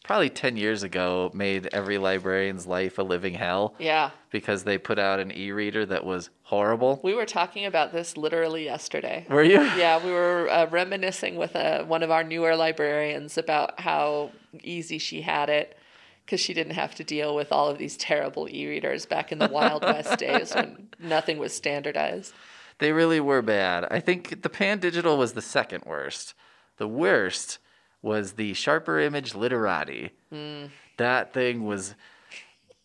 probably 0.06 0.30
10 0.30 0.56
years 0.56 0.82
ago, 0.84 1.30
made 1.34 1.68
every 1.72 1.98
librarian's 1.98 2.64
life 2.66 2.96
a 2.98 3.02
living 3.02 3.34
hell 3.34 3.74
Yeah. 3.78 4.10
because 4.30 4.62
they 4.64 4.78
put 4.78 4.98
out 5.00 5.18
an 5.18 5.32
e 5.36 5.50
reader 5.50 5.84
that 5.86 6.04
was 6.06 6.30
horrible. 6.44 7.00
We 7.02 7.12
were 7.14 7.26
talking 7.26 7.64
about 7.66 7.92
this 7.92 8.16
literally 8.16 8.64
yesterday. 8.64 9.26
Were 9.28 9.42
you? 9.42 9.60
Yeah, 9.76 10.02
we 10.04 10.12
were 10.12 10.48
uh, 10.48 10.66
reminiscing 10.70 11.34
with 11.36 11.56
uh, 11.56 11.82
one 11.84 12.04
of 12.04 12.10
our 12.12 12.22
newer 12.22 12.54
librarians 12.54 13.36
about 13.36 13.80
how 13.80 14.30
easy 14.62 14.98
she 14.98 15.22
had 15.22 15.50
it 15.50 15.76
because 16.24 16.40
she 16.40 16.54
didn't 16.54 16.74
have 16.74 16.94
to 16.94 17.04
deal 17.04 17.34
with 17.34 17.50
all 17.50 17.68
of 17.68 17.78
these 17.78 17.96
terrible 17.96 18.48
e-readers 18.48 19.06
back 19.06 19.32
in 19.32 19.38
the 19.40 19.48
Wild 19.48 19.82
West 19.92 20.18
days 20.20 20.54
when 20.54 20.88
nothing 21.00 21.38
was 21.38 21.52
standardized. 21.52 22.32
They 22.78 22.92
really 22.92 23.20
were 23.20 23.42
bad. 23.42 23.86
I 23.90 23.98
think 24.00 24.42
the 24.42 24.48
Pandigital 24.48 25.18
was 25.18 25.32
the 25.32 25.42
second 25.42 25.84
worst. 25.84 26.34
The 26.76 26.86
worst 26.88 27.58
was 28.06 28.32
the 28.34 28.54
Sharper 28.54 29.00
Image 29.00 29.34
Literati. 29.34 30.12
Mm. 30.32 30.70
That 30.96 31.32
thing 31.34 31.66
was, 31.66 31.94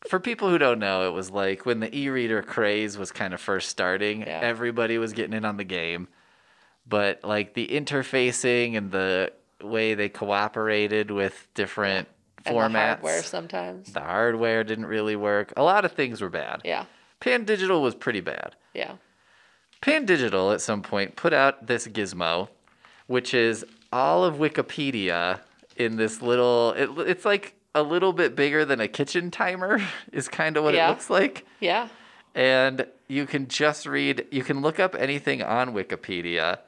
for 0.10 0.20
people 0.20 0.50
who 0.50 0.58
don't 0.58 0.80
know, 0.80 1.08
it 1.08 1.12
was 1.14 1.30
like 1.30 1.66
when 1.66 1.80
the 1.80 1.96
e 1.96 2.10
reader 2.10 2.42
craze 2.42 2.98
was 2.98 3.12
kind 3.12 3.34
of 3.34 3.40
first 3.40 3.70
starting, 3.70 4.22
Yeah. 4.22 4.40
everybody 4.42 4.98
was 4.98 5.14
getting 5.14 5.34
in 5.34 5.46
on 5.46 5.58
the 5.58 5.64
game. 5.64 6.08
But 6.88 7.24
like 7.24 7.54
the 7.54 7.68
interfacing 7.68 8.76
and 8.76 8.92
the 8.92 9.32
way 9.64 9.94
they 9.94 10.10
cooperated 10.10 11.12
with 11.12 11.48
different 11.54 12.08
And 12.46 12.56
formats, 12.56 12.72
the 12.74 12.80
hardware 12.80 13.24
sometimes. 13.24 13.94
the 13.94 14.02
hardware 14.02 14.64
didn't 14.64 14.88
really 14.88 15.16
work. 15.16 15.54
A 15.56 15.62
lot 15.62 15.86
of 15.86 15.92
things 15.92 16.20
were 16.20 16.30
bad. 16.32 16.62
Yeah, 16.66 16.86
Pandigital 17.22 17.80
was 17.84 17.94
pretty 17.94 18.22
bad. 18.22 18.56
yeah. 18.74 18.94
Pandigital 19.82 20.54
at 20.54 20.62
some 20.62 20.82
point 20.82 21.16
put 21.16 21.34
out 21.34 21.68
this 21.68 21.88
gizmo, 21.88 22.50
which 23.08 23.34
is 23.34 23.64
all 23.92 24.24
of 24.24 24.36
Wikipedia 24.36 25.40
in 25.76 25.96
this 25.98 26.22
little. 26.22 26.74
It, 26.74 26.90
it's 27.08 27.26
like 27.26 27.56
a 27.74 27.84
little 27.84 28.14
bit 28.14 28.36
bigger 28.36 28.66
than 28.66 28.80
a 28.82 28.88
kitchen 28.88 29.32
timer, 29.32 29.80
is 30.12 30.28
kind 30.28 30.58
of 30.58 30.64
what 30.64 30.74
Yeah. 30.74 30.88
it 30.88 30.90
looks 30.92 31.10
like. 31.10 31.46
Yeah. 31.60 31.88
And 32.36 32.86
you 33.08 33.26
can 33.26 33.48
just 33.48 33.86
read, 33.86 34.26
you 34.32 34.44
can 34.44 34.62
look 34.62 34.80
up 34.80 34.96
anything 34.96 35.42
on 35.44 35.74
Wikipedia, 35.74 36.60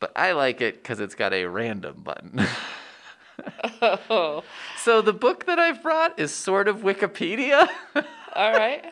but 0.00 0.12
I 0.16 0.32
like 0.32 0.60
it 0.60 0.82
because 0.82 0.98
it's 1.00 1.14
got 1.14 1.32
a 1.32 1.46
random 1.46 2.02
button. 2.02 2.40
Oh, 3.82 4.44
so 4.78 5.02
the 5.02 5.12
book 5.12 5.46
that 5.46 5.58
I've 5.58 5.82
brought 5.82 6.18
is 6.20 6.32
sort 6.32 6.68
of 6.68 6.78
Wikipedia. 6.78 7.68
all 8.36 8.52
right. 8.52 8.84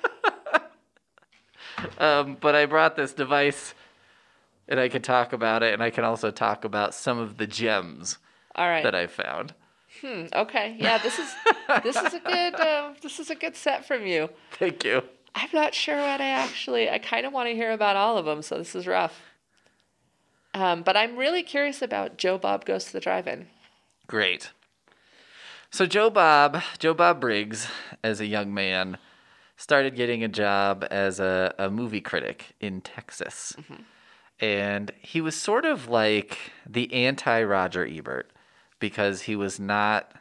Um, 1.98 2.36
but 2.40 2.54
I 2.54 2.66
brought 2.66 2.96
this 2.96 3.12
device 3.12 3.74
and 4.68 4.80
I 4.80 4.88
can 4.88 5.02
talk 5.02 5.32
about 5.32 5.62
it 5.62 5.72
and 5.72 5.82
I 5.82 5.90
can 5.90 6.04
also 6.04 6.30
talk 6.30 6.64
about 6.64 6.94
some 6.94 7.18
of 7.18 7.36
the 7.38 7.46
gems 7.46 8.18
All 8.54 8.68
right. 8.68 8.82
that 8.82 8.94
I 8.94 9.06
found. 9.06 9.54
Hmm, 10.00 10.26
okay. 10.34 10.76
Yeah, 10.78 10.98
this 10.98 11.18
is 11.18 11.34
this 11.82 11.96
is 11.96 12.14
a 12.14 12.20
good 12.20 12.54
uh, 12.54 12.94
this 13.02 13.20
is 13.20 13.30
a 13.30 13.34
good 13.34 13.56
set 13.56 13.84
from 13.84 14.06
you. 14.06 14.30
Thank 14.52 14.84
you. 14.84 15.02
I'm 15.34 15.50
not 15.52 15.74
sure 15.74 15.96
what 15.96 16.20
I 16.20 16.28
actually. 16.28 16.90
I 16.90 16.98
kind 16.98 17.26
of 17.26 17.32
want 17.32 17.48
to 17.48 17.54
hear 17.54 17.72
about 17.72 17.96
all 17.96 18.18
of 18.18 18.24
them, 18.26 18.42
so 18.42 18.58
this 18.58 18.74
is 18.74 18.86
rough. 18.86 19.20
Um, 20.54 20.82
but 20.82 20.96
I'm 20.96 21.16
really 21.16 21.42
curious 21.42 21.80
about 21.80 22.18
Joe 22.18 22.36
Bob 22.36 22.66
Goes 22.66 22.84
to 22.86 22.92
the 22.92 23.00
Drive-In. 23.00 23.46
Great. 24.06 24.50
So 25.70 25.86
Joe 25.86 26.10
Bob, 26.10 26.62
Joe 26.78 26.92
Bob 26.92 27.18
Briggs, 27.18 27.66
as 28.04 28.20
a 28.20 28.26
young 28.26 28.52
man, 28.52 28.98
started 29.56 29.96
getting 29.96 30.22
a 30.22 30.28
job 30.28 30.84
as 30.90 31.18
a, 31.18 31.54
a 31.58 31.70
movie 31.70 32.02
critic 32.02 32.54
in 32.60 32.82
Texas. 32.82 33.56
And 34.42 34.90
he 35.00 35.20
was 35.20 35.36
sort 35.36 35.64
of 35.64 35.88
like 35.88 36.36
the 36.68 36.92
anti 36.92 37.42
Roger 37.44 37.86
Ebert 37.86 38.30
because 38.80 39.22
he 39.22 39.36
was 39.36 39.60
not, 39.60 40.12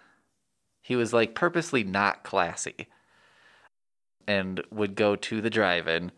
he 0.79 0.95
was 0.95 1.11
like 1.11 1.33
purposely 1.33 1.83
not 1.83 2.23
classy 2.23 2.87
and 4.27 4.63
would 4.71 4.93
go 4.93 5.15
to 5.15 5.41
the 5.41 5.49
drive 5.49 5.87
in 5.87 6.11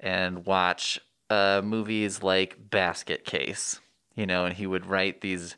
and 0.00 0.44
watch 0.44 1.00
uh, 1.30 1.62
movies 1.64 2.24
like 2.24 2.70
Basket 2.70 3.24
Case, 3.24 3.78
you 4.16 4.26
know, 4.26 4.44
and 4.44 4.56
he 4.56 4.66
would 4.66 4.86
write 4.86 5.20
these 5.20 5.54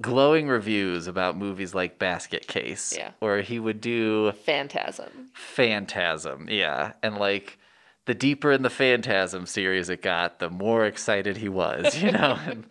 glowing 0.00 0.48
reviews 0.48 1.06
about 1.06 1.36
movies 1.36 1.74
like 1.74 1.98
Basket 1.98 2.46
Case. 2.46 2.94
Yeah. 2.96 3.10
Or 3.20 3.38
he 3.38 3.58
would 3.58 3.82
do 3.82 4.32
Phantasm. 4.32 5.30
Phantasm, 5.34 6.48
yeah. 6.50 6.92
And 7.02 7.18
like 7.18 7.58
the 8.06 8.14
deeper 8.14 8.52
in 8.52 8.62
the 8.62 8.70
Phantasm 8.70 9.46
series 9.46 9.90
it 9.90 10.00
got, 10.00 10.38
the 10.38 10.48
more 10.48 10.86
excited 10.86 11.36
he 11.36 11.48
was, 11.48 12.00
you 12.00 12.12
know. 12.12 12.38
and 12.46 12.64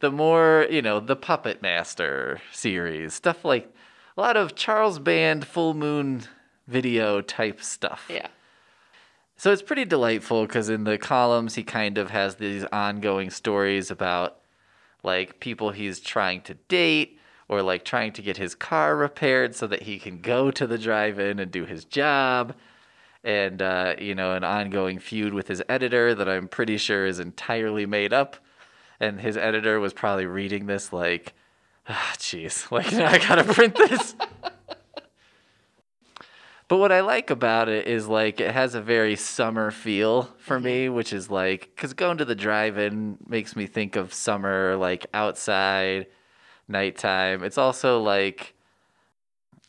the 0.00 0.10
more, 0.10 0.66
you 0.68 0.82
know, 0.82 1.00
the 1.00 1.16
Puppet 1.16 1.62
Master 1.62 2.40
series, 2.52 3.14
stuff 3.14 3.44
like 3.44 3.72
a 4.16 4.20
lot 4.20 4.36
of 4.36 4.54
Charles 4.54 4.98
Band 4.98 5.46
full 5.46 5.74
moon 5.74 6.22
video 6.66 7.20
type 7.20 7.62
stuff. 7.62 8.06
Yeah. 8.10 8.26
So 9.36 9.52
it's 9.52 9.62
pretty 9.62 9.86
delightful 9.86 10.46
because 10.46 10.68
in 10.68 10.84
the 10.84 10.98
columns 10.98 11.54
he 11.54 11.62
kind 11.62 11.96
of 11.96 12.10
has 12.10 12.34
these 12.34 12.64
ongoing 12.64 13.30
stories 13.30 13.90
about 13.90 14.38
like 15.02 15.40
people 15.40 15.70
he's 15.70 16.00
trying 16.00 16.42
to 16.42 16.54
date 16.68 17.18
or 17.48 17.62
like 17.62 17.84
trying 17.84 18.12
to 18.12 18.22
get 18.22 18.36
his 18.36 18.54
car 18.54 18.94
repaired 18.96 19.54
so 19.54 19.66
that 19.66 19.82
he 19.82 19.98
can 19.98 20.20
go 20.20 20.50
to 20.50 20.66
the 20.66 20.76
drive-in 20.76 21.38
and 21.38 21.50
do 21.50 21.64
his 21.64 21.84
job 21.84 22.54
and 23.24 23.60
uh, 23.60 23.94
you 23.98 24.14
know 24.14 24.34
an 24.34 24.44
ongoing 24.44 24.98
feud 24.98 25.34
with 25.34 25.48
his 25.48 25.62
editor 25.68 26.14
that 26.14 26.28
i'm 26.28 26.48
pretty 26.48 26.76
sure 26.76 27.06
is 27.06 27.20
entirely 27.20 27.86
made 27.86 28.12
up. 28.12 28.36
And 29.02 29.20
his 29.20 29.36
editor 29.36 29.80
was 29.80 29.94
probably 29.94 30.26
reading 30.26 30.66
this 30.66 30.92
like 30.92 31.34
ah 31.88 32.14
jeez 32.18 32.70
like 32.70 32.92
now 32.92 33.08
i 33.08 33.18
gotta 33.18 33.44
print 33.44 33.76
this? 33.76 34.14
But 36.70 36.78
what 36.78 36.92
I 36.92 37.00
like 37.00 37.30
about 37.30 37.68
it 37.68 37.88
is 37.88 38.06
like 38.06 38.40
it 38.40 38.52
has 38.52 38.76
a 38.76 38.80
very 38.80 39.16
summer 39.16 39.72
feel 39.72 40.30
for 40.38 40.60
me, 40.60 40.88
which 40.88 41.12
is 41.12 41.28
like 41.28 41.62
because 41.74 41.94
going 41.94 42.18
to 42.18 42.24
the 42.24 42.36
drive-in 42.36 43.18
makes 43.26 43.56
me 43.56 43.66
think 43.66 43.96
of 43.96 44.14
summer, 44.14 44.76
like 44.76 45.04
outside, 45.12 46.06
nighttime. 46.68 47.42
It's 47.42 47.58
also 47.58 48.00
like 48.00 48.54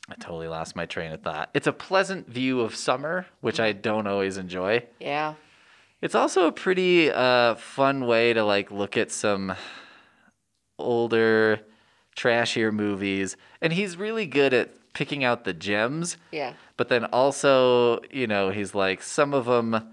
I 0.10 0.16
totally 0.16 0.48
lost 0.48 0.76
my 0.76 0.86
train 0.86 1.12
of 1.12 1.22
thought. 1.22 1.50
It's 1.54 1.68
a 1.68 1.74
pleasant 1.74 2.28
view 2.28 2.62
of 2.62 2.76
summer, 2.76 3.28
which 3.40 3.60
I 3.60 3.72
don't 3.72 4.08
always 4.08 4.38
enjoy. 4.38 4.86
Yeah. 5.00 5.36
It's 6.02 6.16
also 6.16 6.48
a 6.48 6.52
pretty 6.52 7.12
uh, 7.12 7.56
fun 7.56 8.06
way 8.08 8.34
to 8.34 8.44
like 8.44 8.72
look 8.72 8.98
at 8.98 9.12
some 9.12 9.56
older, 10.80 11.62
trashier 12.18 12.74
movies, 12.74 13.38
and 13.62 13.72
he's 13.72 13.96
really 13.98 14.26
good 14.26 14.54
at 14.54 14.72
picking 14.94 15.24
out 15.24 15.44
the 15.44 15.54
gems. 15.54 16.18
Yeah. 16.32 16.54
But 16.76 16.90
then 16.90 17.06
also, 17.06 18.02
you 18.12 18.28
know, 18.28 18.50
he's 18.50 18.76
like, 18.76 19.02
some 19.02 19.34
of 19.34 19.46
them, 19.46 19.90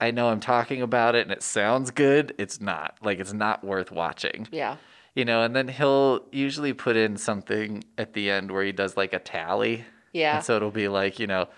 I 0.00 0.10
know 0.10 0.28
I'm 0.28 0.40
talking 0.40 0.82
about 0.82 1.14
it 1.14 1.22
and 1.22 1.32
it 1.32 1.42
sounds 1.42 1.90
good. 1.90 2.34
It's 2.38 2.60
not. 2.60 2.98
Like, 3.02 3.18
it's 3.18 3.32
not 3.32 3.64
worth 3.64 3.90
watching. 3.90 4.46
Yeah. 4.52 4.76
You 5.18 5.24
know, 5.24 5.42
and 5.42 5.56
then 5.56 5.66
he'll 5.66 6.24
usually 6.30 6.72
put 6.72 6.94
in 6.96 7.16
something 7.16 7.82
at 7.98 8.12
the 8.12 8.30
end 8.30 8.52
where 8.52 8.62
he 8.62 8.70
does 8.70 8.96
like 8.96 9.12
a 9.12 9.18
tally. 9.18 9.84
Yeah. 10.12 10.36
And 10.36 10.44
so 10.44 10.54
it'll 10.54 10.70
be 10.70 10.86
like, 10.86 11.18
you 11.18 11.26
know, 11.26 11.48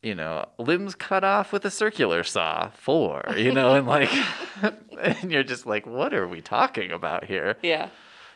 you 0.00 0.14
know, 0.14 0.46
limbs 0.58 0.94
cut 0.94 1.24
off 1.24 1.52
with 1.52 1.64
a 1.64 1.72
circular 1.72 2.22
saw, 2.22 2.70
four, 2.70 3.24
you 3.36 3.50
know, 3.52 3.74
and 3.74 3.84
like, 3.84 4.10
and 5.00 5.32
you're 5.32 5.42
just 5.42 5.66
like, 5.66 5.86
what 5.86 6.14
are 6.14 6.28
we 6.28 6.40
talking 6.40 6.92
about 6.92 7.24
here? 7.24 7.56
Yeah. 7.62 7.88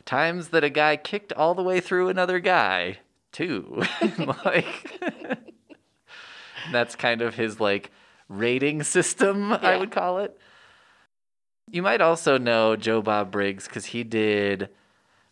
times 0.04 0.48
that 0.48 0.64
a 0.64 0.70
guy 0.70 0.96
kicked 0.96 1.32
all 1.32 1.54
the 1.54 1.62
way 1.62 1.78
through 1.78 2.08
another 2.08 2.40
guy 2.40 2.98
too 3.30 3.82
like 4.44 5.00
that's 6.72 6.96
kind 6.96 7.22
of 7.22 7.34
his 7.34 7.60
like 7.60 7.90
rating 8.28 8.82
system 8.82 9.52
i 9.52 9.76
would 9.76 9.90
call 9.90 10.18
it 10.18 10.38
you 11.70 11.82
might 11.82 12.00
also 12.00 12.38
know 12.38 12.76
joe 12.76 13.02
bob 13.02 13.30
briggs 13.30 13.66
because 13.66 13.86
he 13.86 14.02
did 14.04 14.68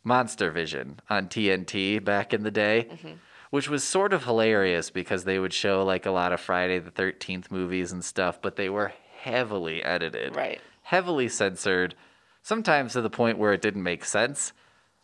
monster 0.02 0.50
vision 0.50 1.00
on 1.08 1.28
tnt 1.28 2.02
back 2.04 2.32
in 2.34 2.42
the 2.42 2.50
day 2.50 2.86
mm-hmm. 2.90 3.12
which 3.50 3.68
was 3.68 3.82
sort 3.84 4.12
of 4.12 4.24
hilarious 4.24 4.90
because 4.90 5.24
they 5.24 5.38
would 5.38 5.52
show 5.52 5.84
like 5.84 6.06
a 6.06 6.10
lot 6.10 6.32
of 6.32 6.40
friday 6.40 6.78
the 6.78 6.90
13th 6.90 7.50
movies 7.50 7.92
and 7.92 8.04
stuff 8.04 8.40
but 8.42 8.56
they 8.56 8.68
were 8.68 8.92
heavily 9.24 9.82
edited 9.82 10.36
Right. 10.36 10.60
heavily 10.82 11.28
censored, 11.28 11.94
sometimes 12.42 12.92
to 12.92 13.00
the 13.00 13.08
point 13.08 13.38
where 13.38 13.54
it 13.54 13.62
didn't 13.62 13.82
make 13.82 14.04
sense 14.04 14.52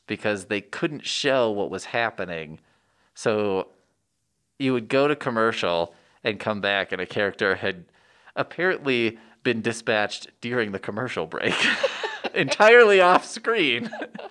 because 0.06 0.46
they 0.46 0.60
couldn't 0.60 1.06
show 1.06 1.50
what 1.50 1.70
was 1.70 1.86
happening. 1.86 2.60
So 3.14 3.68
you 4.58 4.74
would 4.74 4.88
go 4.88 5.08
to 5.08 5.16
commercial 5.16 5.94
and 6.22 6.38
come 6.38 6.60
back, 6.60 6.92
and 6.92 7.00
a 7.00 7.06
character 7.06 7.54
had 7.54 7.86
apparently 8.36 9.18
been 9.42 9.62
dispatched 9.62 10.28
during 10.40 10.72
the 10.72 10.78
commercial 10.78 11.26
break, 11.26 11.54
entirely 12.34 13.00
off 13.00 13.24
screen. 13.24 13.90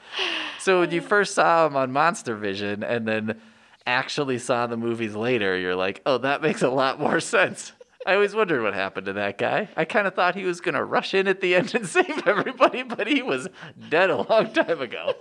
so 0.59 0.79
when 0.81 0.91
you 0.91 1.01
first 1.01 1.33
saw 1.35 1.65
him 1.67 1.75
on 1.75 1.91
Monster 1.91 2.35
Vision, 2.35 2.83
and 2.83 3.07
then 3.07 3.39
actually 3.87 4.37
saw 4.37 4.67
the 4.67 4.77
movies 4.77 5.15
later, 5.15 5.57
you're 5.57 5.75
like, 5.75 6.01
oh, 6.05 6.17
that 6.19 6.41
makes 6.41 6.61
a 6.61 6.69
lot 6.69 6.99
more 6.99 7.19
sense. 7.19 7.73
I 8.05 8.13
always 8.15 8.33
wondered 8.33 8.61
what 8.63 8.73
happened 8.73 9.07
to 9.07 9.13
that 9.13 9.37
guy. 9.37 9.67
I 9.75 9.83
kind 9.85 10.07
of 10.07 10.15
thought 10.15 10.35
he 10.35 10.45
was 10.45 10.61
going 10.61 10.75
to 10.75 10.83
rush 10.83 11.13
in 11.13 11.27
at 11.27 11.41
the 11.41 11.53
end 11.55 11.75
and 11.75 11.85
save 11.85 12.25
everybody, 12.25 12.81
but 12.83 13.07
he 13.07 13.21
was 13.21 13.47
dead 13.89 14.09
a 14.09 14.21
long 14.21 14.53
time 14.53 14.79
ago. 14.81 15.15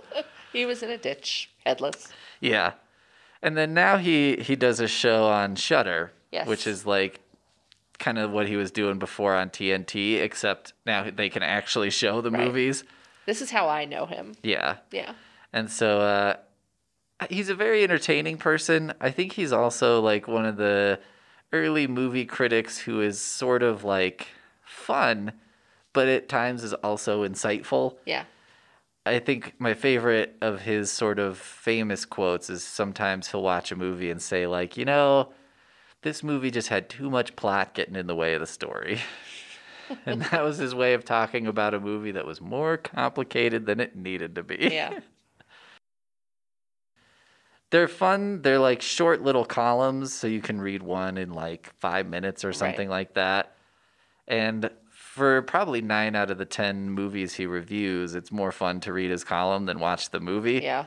He 0.53 0.65
was 0.65 0.81
in 0.81 0.89
a 0.89 0.97
ditch, 0.97 1.49
headless. 1.65 2.07
Yeah. 2.39 2.73
And 3.41 3.55
then 3.57 3.73
now 3.73 3.97
he 3.97 4.37
he 4.37 4.55
does 4.55 4.79
a 4.79 4.87
show 4.87 5.25
on 5.27 5.55
Shudder, 5.55 6.11
Yes. 6.31 6.47
which 6.47 6.65
is 6.67 6.85
like 6.85 7.19
kind 7.99 8.17
of 8.17 8.31
what 8.31 8.47
he 8.47 8.55
was 8.55 8.71
doing 8.71 8.97
before 8.97 9.35
on 9.35 9.49
TNT, 9.49 10.19
except 10.21 10.73
now 10.85 11.09
they 11.09 11.29
can 11.29 11.43
actually 11.43 11.89
show 11.89 12.21
the 12.21 12.31
Right. 12.31 12.45
movies. 12.45 12.83
This 13.25 13.41
is 13.41 13.51
how 13.51 13.67
I 13.67 13.85
know 13.85 14.05
him. 14.05 14.35
Yeah. 14.41 14.77
Yeah. 14.91 15.13
And 15.53 15.69
so 15.69 15.99
uh 16.01 16.35
he's 17.29 17.49
a 17.49 17.55
very 17.55 17.83
entertaining 17.83 18.37
person. 18.37 18.93
I 19.01 19.11
think 19.11 19.33
he's 19.33 19.51
also 19.51 19.99
like 20.01 20.27
one 20.27 20.45
of 20.45 20.55
the 20.57 20.99
early 21.51 21.85
movie 21.87 22.25
critics 22.25 22.77
who 22.79 23.01
is 23.01 23.19
sort 23.19 23.61
of 23.63 23.83
like 23.83 24.27
fun, 24.63 25.33
but 25.93 26.07
at 26.07 26.29
times 26.29 26.63
is 26.63 26.73
also 26.75 27.27
insightful. 27.27 27.97
Yeah. 28.05 28.23
I 29.05 29.19
think 29.19 29.55
my 29.59 29.73
favorite 29.73 30.35
of 30.41 30.61
his 30.61 30.91
sort 30.91 31.19
of 31.19 31.37
famous 31.37 32.05
quotes 32.05 32.49
is 32.49 32.63
sometimes 32.63 33.29
he'll 33.31 33.41
watch 33.41 33.71
a 33.71 33.75
movie 33.75 34.11
and 34.11 34.21
say 34.21 34.45
like, 34.45 34.77
you 34.77 34.85
know, 34.85 35.33
this 36.01 36.23
movie 36.23 36.51
just 36.51 36.69
had 36.69 36.89
too 36.89 37.09
much 37.09 37.35
plot 37.35 37.73
getting 37.73 37.95
in 37.95 38.07
the 38.07 38.15
way 38.15 38.33
of 38.33 38.39
the 38.39 38.47
story. 38.47 38.99
and 40.05 40.21
that 40.23 40.43
was 40.43 40.57
his 40.57 40.73
way 40.73 40.93
of 40.93 41.03
talking 41.03 41.47
about 41.47 41.73
a 41.73 41.79
movie 41.79 42.11
that 42.11 42.25
was 42.25 42.39
more 42.39 42.77
complicated 42.77 43.65
than 43.65 43.79
it 43.79 43.95
needed 43.95 44.35
to 44.35 44.43
be. 44.43 44.69
Yeah. 44.71 44.99
They're 47.71 47.87
fun. 47.87 48.41
They're 48.41 48.59
like 48.59 48.81
short 48.81 49.21
little 49.21 49.45
columns, 49.45 50.11
so 50.11 50.25
you 50.25 50.41
can 50.41 50.59
read 50.59 50.81
one 50.81 51.19
in 51.19 51.33
like 51.33 51.71
five 51.79 52.07
minutes 52.07 52.43
or 52.43 52.51
something 52.51 52.89
like 52.89 53.13
that. 53.13 53.55
And 54.27 54.71
for 54.89 55.43
probably 55.43 55.81
nine 55.81 56.15
out 56.15 56.31
of 56.31 56.39
the 56.39 56.45
ten 56.45 56.89
movies 56.89 57.35
he 57.35 57.45
reviews, 57.45 58.15
it's 58.15 58.31
more 58.31 58.51
fun 58.51 58.79
to 58.81 58.93
read 58.93 59.11
his 59.11 59.23
column 59.23 59.65
than 59.67 59.79
watch 59.79 60.09
the 60.09 60.19
movie. 60.19 60.61
Yeah. 60.63 60.85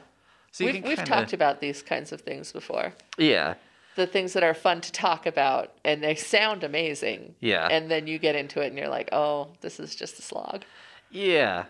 So 0.51 0.65
you 0.65 0.73
we've 0.73 0.83
can 0.83 0.89
we've 0.89 1.05
talked 1.05 1.33
about 1.33 1.61
these 1.61 1.83
kinds 1.83 2.11
of 2.11 2.23
things 2.23 2.51
before. 2.51 2.93
Yeah, 3.17 3.55
The 3.97 4.07
things 4.07 4.33
that 4.33 4.43
are 4.43 4.55
fun 4.55 4.81
to 4.81 4.93
talk 4.93 5.27
about 5.27 5.73
and 5.85 6.03
they 6.03 6.15
sound 6.15 6.65
amazing. 6.65 7.35
Yeah. 7.41 7.69
And 7.71 7.91
then 7.91 8.07
you 8.07 8.19
get 8.19 8.35
into 8.35 8.61
it 8.63 8.69
and 8.69 8.79
you're 8.79 8.89
like, 8.89 9.11
oh, 9.13 9.49
this 9.61 9.79
is 9.79 9.95
just 9.95 10.19
a 10.19 10.23
slog. 10.23 10.65
yeah. 11.11 11.67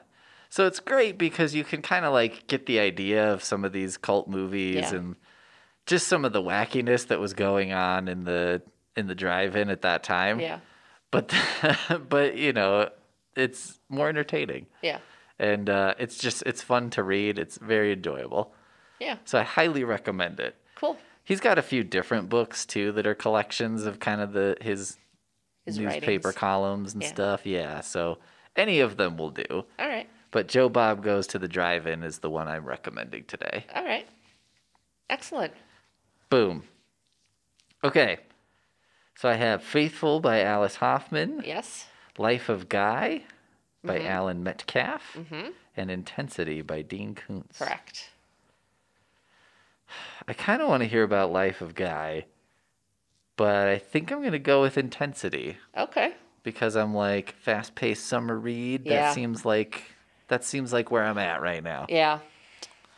So 0.50 0.66
it's 0.66 0.80
great 0.80 1.16
because 1.16 1.54
you 1.54 1.64
can 1.64 1.80
kind 1.80 2.04
of 2.04 2.12
like 2.12 2.46
get 2.46 2.66
the 2.66 2.78
idea 2.78 3.32
of 3.32 3.42
some 3.42 3.64
of 3.64 3.72
these 3.72 3.96
cult 3.96 4.28
movies 4.28 4.74
Yeah. 4.92 4.94
and 4.98 5.16
just 5.86 6.06
some 6.08 6.26
of 6.26 6.34
the 6.34 6.42
wackiness 6.42 7.06
that 7.06 7.18
was 7.18 7.32
going 7.32 7.72
on 7.72 8.06
in 8.06 8.24
the 8.24 8.60
in 8.94 9.06
the 9.06 9.14
drive-in 9.14 9.70
at 9.70 9.80
that 9.80 10.02
time. 10.02 10.40
Yeah. 10.40 10.58
But 11.10 11.34
but 12.08 12.36
you 12.36 12.52
know, 12.52 12.90
it's 13.34 13.80
more 13.88 14.10
entertaining. 14.10 14.66
Yeah. 14.82 14.98
and 15.38 15.70
uh, 15.70 15.94
it's 15.98 16.18
just 16.18 16.42
it's 16.44 16.60
fun 16.62 16.90
to 16.90 17.02
read. 17.02 17.38
It's 17.38 17.56
very 17.56 17.90
enjoyable. 17.92 18.52
Yeah. 19.00 19.16
So 19.24 19.38
I 19.38 19.42
highly 19.44 19.84
recommend 19.84 20.38
it. 20.38 20.54
Cool. 20.74 20.98
He's 21.24 21.40
got 21.40 21.58
a 21.58 21.62
few 21.62 21.84
different 21.84 22.28
books 22.28 22.66
too 22.66 22.92
that 22.92 23.06
are 23.06 23.14
collections 23.14 23.84
of 23.86 24.00
kind 24.00 24.20
of 24.20 24.32
the 24.32 24.56
his, 24.60 24.98
His 25.64 25.78
newspaper 25.78 26.28
writings. 26.28 26.34
columns 26.34 26.92
and 26.94 27.02
Yeah. 27.02 27.08
stuff. 27.08 27.46
Yeah, 27.46 27.80
so 27.80 28.18
any 28.56 28.80
of 28.80 28.96
them 28.96 29.16
will 29.16 29.30
do. 29.30 29.44
All 29.78 29.88
right. 29.88 30.08
But 30.30 30.48
Joe 30.48 30.68
Bob 30.68 31.02
goes 31.02 31.26
to 31.28 31.38
the 31.38 31.48
drive-in 31.48 32.02
is 32.02 32.18
the 32.20 32.30
one 32.30 32.48
I'm 32.48 32.64
recommending 32.64 33.24
today. 33.24 33.66
All 33.74 33.84
right. 33.84 34.08
Excellent. 35.10 35.52
Boom. 36.30 36.64
Okay. 37.84 38.18
So 39.14 39.28
I 39.28 39.34
have 39.34 39.62
Faithful 39.62 40.20
by 40.20 40.40
Alice 40.42 40.76
Hoffman, 40.76 41.42
Yes. 41.44 41.86
Life 42.18 42.48
of 42.48 42.68
Guy 42.68 43.24
by 43.84 43.98
Mm-hmm. 43.98 44.06
Allan 44.06 44.42
Metcalf, 44.42 45.16
and 45.76 45.90
Intensity 45.90 46.62
by 46.62 46.80
Dean 46.82 47.14
Koontz. 47.14 47.58
Correct. 47.58 48.10
I 50.28 50.32
kind 50.32 50.62
of 50.62 50.68
want 50.68 50.82
to 50.82 50.88
hear 50.88 51.02
about 51.02 51.32
Life 51.32 51.60
of 51.60 51.74
Guy, 51.74 52.26
but 53.36 53.68
I 53.68 53.78
think 53.78 54.12
I'm 54.12 54.20
going 54.20 54.32
to 54.32 54.38
go 54.38 54.62
with 54.62 54.78
Intensity 54.78 55.56
Okay. 55.76 56.14
because 56.42 56.76
I'm 56.76 56.94
like 56.94 57.34
fast-paced 57.40 58.06
summer 58.06 58.38
read. 58.38 58.82
Yeah. 58.84 59.08
That 59.08 59.14
seems 59.14 59.44
like 59.44 59.84
that 60.28 60.44
seems 60.44 60.72
like 60.72 60.90
where 60.90 61.04
I'm 61.04 61.18
at 61.18 61.42
right 61.42 61.62
now. 61.62 61.86
Yeah. 61.88 62.20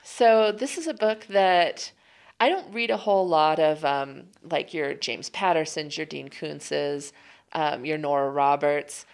So 0.03 0.53
this 0.53 0.77
is 0.77 0.87
a 0.87 0.95
book 0.95 1.27
that 1.31 1.91
I 2.39 2.49
don't 2.49 2.73
read 2.75 2.91
a 2.91 2.97
whole 2.97 3.27
lot 3.27 3.59
of, 3.59 3.85
um, 3.85 4.25
like 4.51 4.75
your 4.75 4.95
James 4.95 5.31
Pattersons, 5.31 5.97
your 5.97 6.07
Dean 6.07 6.29
Koontzes, 6.29 7.13
um, 7.53 7.85
your 7.85 7.97
Nora 7.97 8.29
Roberts, 8.31 9.07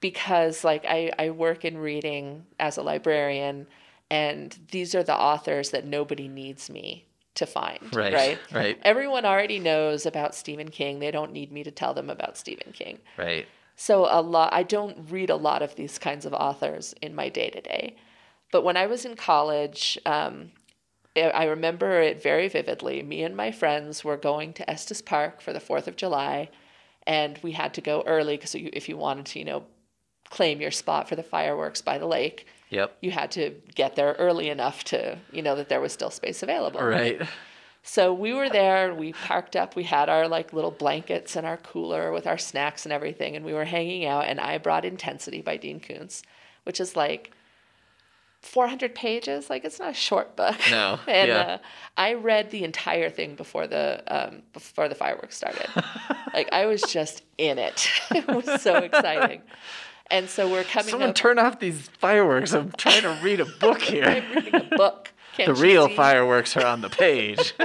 because 0.00 0.62
like 0.64 0.84
I, 0.84 1.10
I 1.18 1.30
work 1.30 1.64
in 1.64 1.78
reading 1.78 2.44
as 2.58 2.76
a 2.76 2.82
librarian, 2.82 3.66
and 4.10 4.58
these 4.70 4.94
are 4.94 5.02
the 5.02 5.16
authors 5.16 5.70
that 5.70 5.84
nobody 5.86 6.28
needs 6.28 6.68
me 6.68 7.06
to 7.36 7.46
find. 7.46 7.94
Right, 7.94 8.12
Right. 8.12 8.38
right. 8.52 8.78
Everyone 8.82 9.24
already 9.24 9.58
knows 9.60 10.04
about 10.04 10.34
Stephen 10.34 10.68
King. 10.70 10.98
They 10.98 11.10
don't 11.10 11.32
need 11.32 11.52
me 11.52 11.62
to 11.62 11.70
tell 11.70 11.94
them 11.94 12.10
about 12.10 12.36
Stephen 12.36 12.72
King. 12.72 12.98
Right. 13.16 13.46
So 13.76 14.06
a 14.10 14.20
lot 14.20 14.52
I 14.52 14.62
don't 14.62 15.10
read 15.10 15.30
a 15.30 15.36
lot 15.36 15.62
of 15.62 15.74
these 15.76 15.98
kinds 15.98 16.26
of 16.26 16.34
authors 16.34 16.94
in 17.00 17.14
my 17.14 17.28
day 17.28 17.48
to 17.50 17.60
day. 17.60 17.96
But 18.52 18.62
when 18.64 18.76
I 18.76 18.86
was 18.86 19.04
in 19.04 19.14
college, 19.16 19.96
um, 20.04 20.50
I 21.16 21.20
I 21.30 21.44
remember 21.44 22.00
it 22.00 22.22
very 22.22 22.48
vividly. 22.48 23.02
Me 23.02 23.22
and 23.22 23.36
my 23.36 23.52
friends 23.52 24.04
were 24.04 24.16
going 24.16 24.52
to 24.54 24.68
Estes 24.68 25.00
Park 25.00 25.40
for 25.40 25.52
the 25.52 25.60
Fourth 25.60 25.86
of 25.88 25.96
July, 25.96 26.50
and 27.06 27.38
we 27.42 27.52
had 27.52 27.72
to 27.74 27.80
go 27.80 28.02
early 28.06 28.36
because 28.36 28.54
if 28.56 28.88
you 28.88 28.96
wanted 28.96 29.26
to, 29.26 29.38
you 29.38 29.44
know, 29.44 29.64
claim 30.28 30.60
your 30.60 30.70
spot 30.72 31.08
for 31.08 31.16
the 31.16 31.22
fireworks 31.22 31.80
by 31.80 31.96
the 31.96 32.06
lake, 32.06 32.46
Yep. 32.70 32.96
you 33.00 33.10
had 33.10 33.32
to 33.32 33.54
get 33.74 33.96
there 33.96 34.14
early 34.18 34.48
enough 34.48 34.84
to, 34.84 35.18
you 35.32 35.42
know, 35.42 35.56
that 35.56 35.68
there 35.68 35.80
was 35.80 35.92
still 35.92 36.10
space 36.10 36.42
available. 36.42 36.80
Right. 36.80 37.20
So 37.82 38.12
we 38.12 38.34
were 38.34 38.48
there, 38.48 38.94
we 38.94 39.12
parked 39.12 39.56
up, 39.56 39.74
we 39.74 39.84
had 39.84 40.08
our 40.08 40.28
like 40.28 40.52
little 40.52 40.70
blankets 40.70 41.34
and 41.34 41.46
our 41.46 41.56
cooler 41.56 42.12
with 42.12 42.26
our 42.26 42.38
snacks 42.38 42.84
and 42.84 42.92
everything, 42.92 43.36
and 43.36 43.44
we 43.44 43.52
were 43.52 43.64
hanging 43.64 44.04
out. 44.04 44.26
And 44.26 44.38
I 44.38 44.58
brought 44.58 44.84
Intensity 44.84 45.40
by 45.40 45.56
Dean 45.56 45.80
Koontz, 45.80 46.22
which 46.64 46.78
is 46.78 46.94
like 46.94 47.32
400 48.42 48.94
pages. 48.94 49.50
Like 49.50 49.64
it's 49.64 49.78
not 49.78 49.90
a 49.90 49.94
short 49.94 50.36
book. 50.36 50.56
No, 50.70 50.98
and 51.06 51.28
yeah. 51.28 51.40
uh, 51.40 51.58
I 51.96 52.14
read 52.14 52.50
the 52.50 52.64
entire 52.64 53.10
thing 53.10 53.34
before 53.34 53.66
the 53.66 54.02
um, 54.06 54.42
before 54.52 54.88
the 54.88 54.94
fireworks 54.94 55.36
started. 55.36 55.68
like 56.34 56.48
I 56.52 56.66
was 56.66 56.82
just 56.82 57.22
in 57.38 57.58
it. 57.58 57.88
it 58.10 58.26
was 58.28 58.60
so 58.62 58.76
exciting. 58.76 59.42
And 60.10 60.28
so 60.28 60.50
we're 60.50 60.64
coming 60.64 60.90
Someone 60.90 61.10
up. 61.10 61.14
turn 61.14 61.38
off 61.38 61.60
these 61.60 61.88
fireworks. 61.98 62.52
I'm 62.52 62.72
trying 62.72 63.02
to 63.02 63.18
read 63.22 63.40
a 63.40 63.44
book 63.60 63.80
here. 63.80 64.04
I'm 64.04 64.34
reading 64.34 64.54
a 64.56 64.76
book. 64.76 65.12
the 65.36 65.44
Can't 65.44 65.56
you 65.56 65.62
real 65.62 65.88
see? 65.88 65.94
fireworks 65.96 66.56
are 66.56 66.66
on 66.66 66.80
the 66.80 66.90
page. 66.90 67.54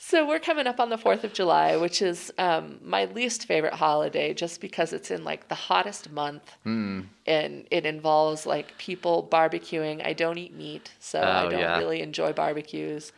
So 0.00 0.26
we're 0.26 0.38
coming 0.38 0.66
up 0.66 0.80
on 0.80 0.88
the 0.88 0.96
4th 0.96 1.24
of 1.24 1.34
July, 1.34 1.76
which 1.76 2.00
is 2.00 2.32
um, 2.38 2.78
my 2.82 3.04
least 3.04 3.44
favorite 3.46 3.74
holiday 3.74 4.32
just 4.32 4.58
because 4.62 4.94
it's 4.94 5.10
in 5.10 5.22
like 5.22 5.48
the 5.48 5.54
hottest 5.54 6.10
month 6.10 6.50
Hmm. 6.62 7.02
and 7.26 7.66
it 7.70 7.84
involves 7.84 8.46
like 8.46 8.78
people 8.78 9.28
barbecuing. 9.30 10.06
I 10.06 10.14
don't 10.14 10.38
eat 10.38 10.54
meat, 10.54 10.92
so 10.98 11.20
I 11.20 11.44
Oh, 11.44 11.50
don't 11.50 11.60
yeah. 11.60 11.76
really 11.76 12.00
enjoy 12.00 12.32
barbecues. 12.32 13.12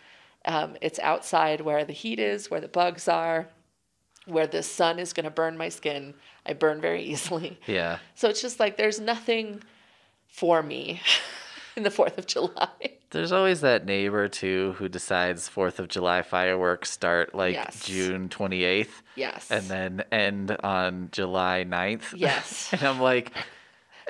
Um, 0.44 0.76
it's 0.80 0.98
outside 0.98 1.61
where 1.61 1.85
the 1.85 1.92
heat 1.92 2.18
is, 2.18 2.50
where 2.50 2.61
the 2.61 2.66
bugs 2.66 3.06
are, 3.06 3.46
where 4.26 4.48
the 4.48 4.62
sun 4.64 4.98
is 4.98 5.12
going 5.12 5.24
to 5.24 5.30
burn 5.30 5.56
my 5.56 5.68
skin. 5.68 6.14
I 6.46 6.53
burn 6.55 6.81
very 6.81 7.03
easily. 7.03 7.59
yeah. 7.66 7.98
So 8.14 8.29
it's 8.29 8.42
just 8.42 8.59
like 8.61 8.76
there's 8.76 8.98
nothing 9.00 9.62
for 10.29 10.62
me 10.62 11.00
in 11.76 11.83
the 11.83 11.90
4th 11.90 12.18
of 12.18 12.26
July. 12.26 12.68
There's 13.11 13.33
always 13.33 13.61
that 13.62 13.85
neighbor 13.87 14.29
too 14.29 14.74
who 14.79 14.88
decides 14.88 15.48
Fourth 15.48 15.81
of 15.81 15.88
July 15.88 16.22
fireworks 16.22 16.90
start 16.90 17.35
like 17.35 17.55
Yes. 17.55 17.85
June 17.85 18.29
28th 18.29 19.03
Yes. 19.16 19.50
and 19.50 19.64
then 19.64 20.05
end 20.12 20.57
on 20.62 21.09
July 21.11 21.64
9th. 21.68 22.14
Yes. 22.16 22.68
and 22.72 22.83
I'm 22.85 23.00
like, 23.00 23.33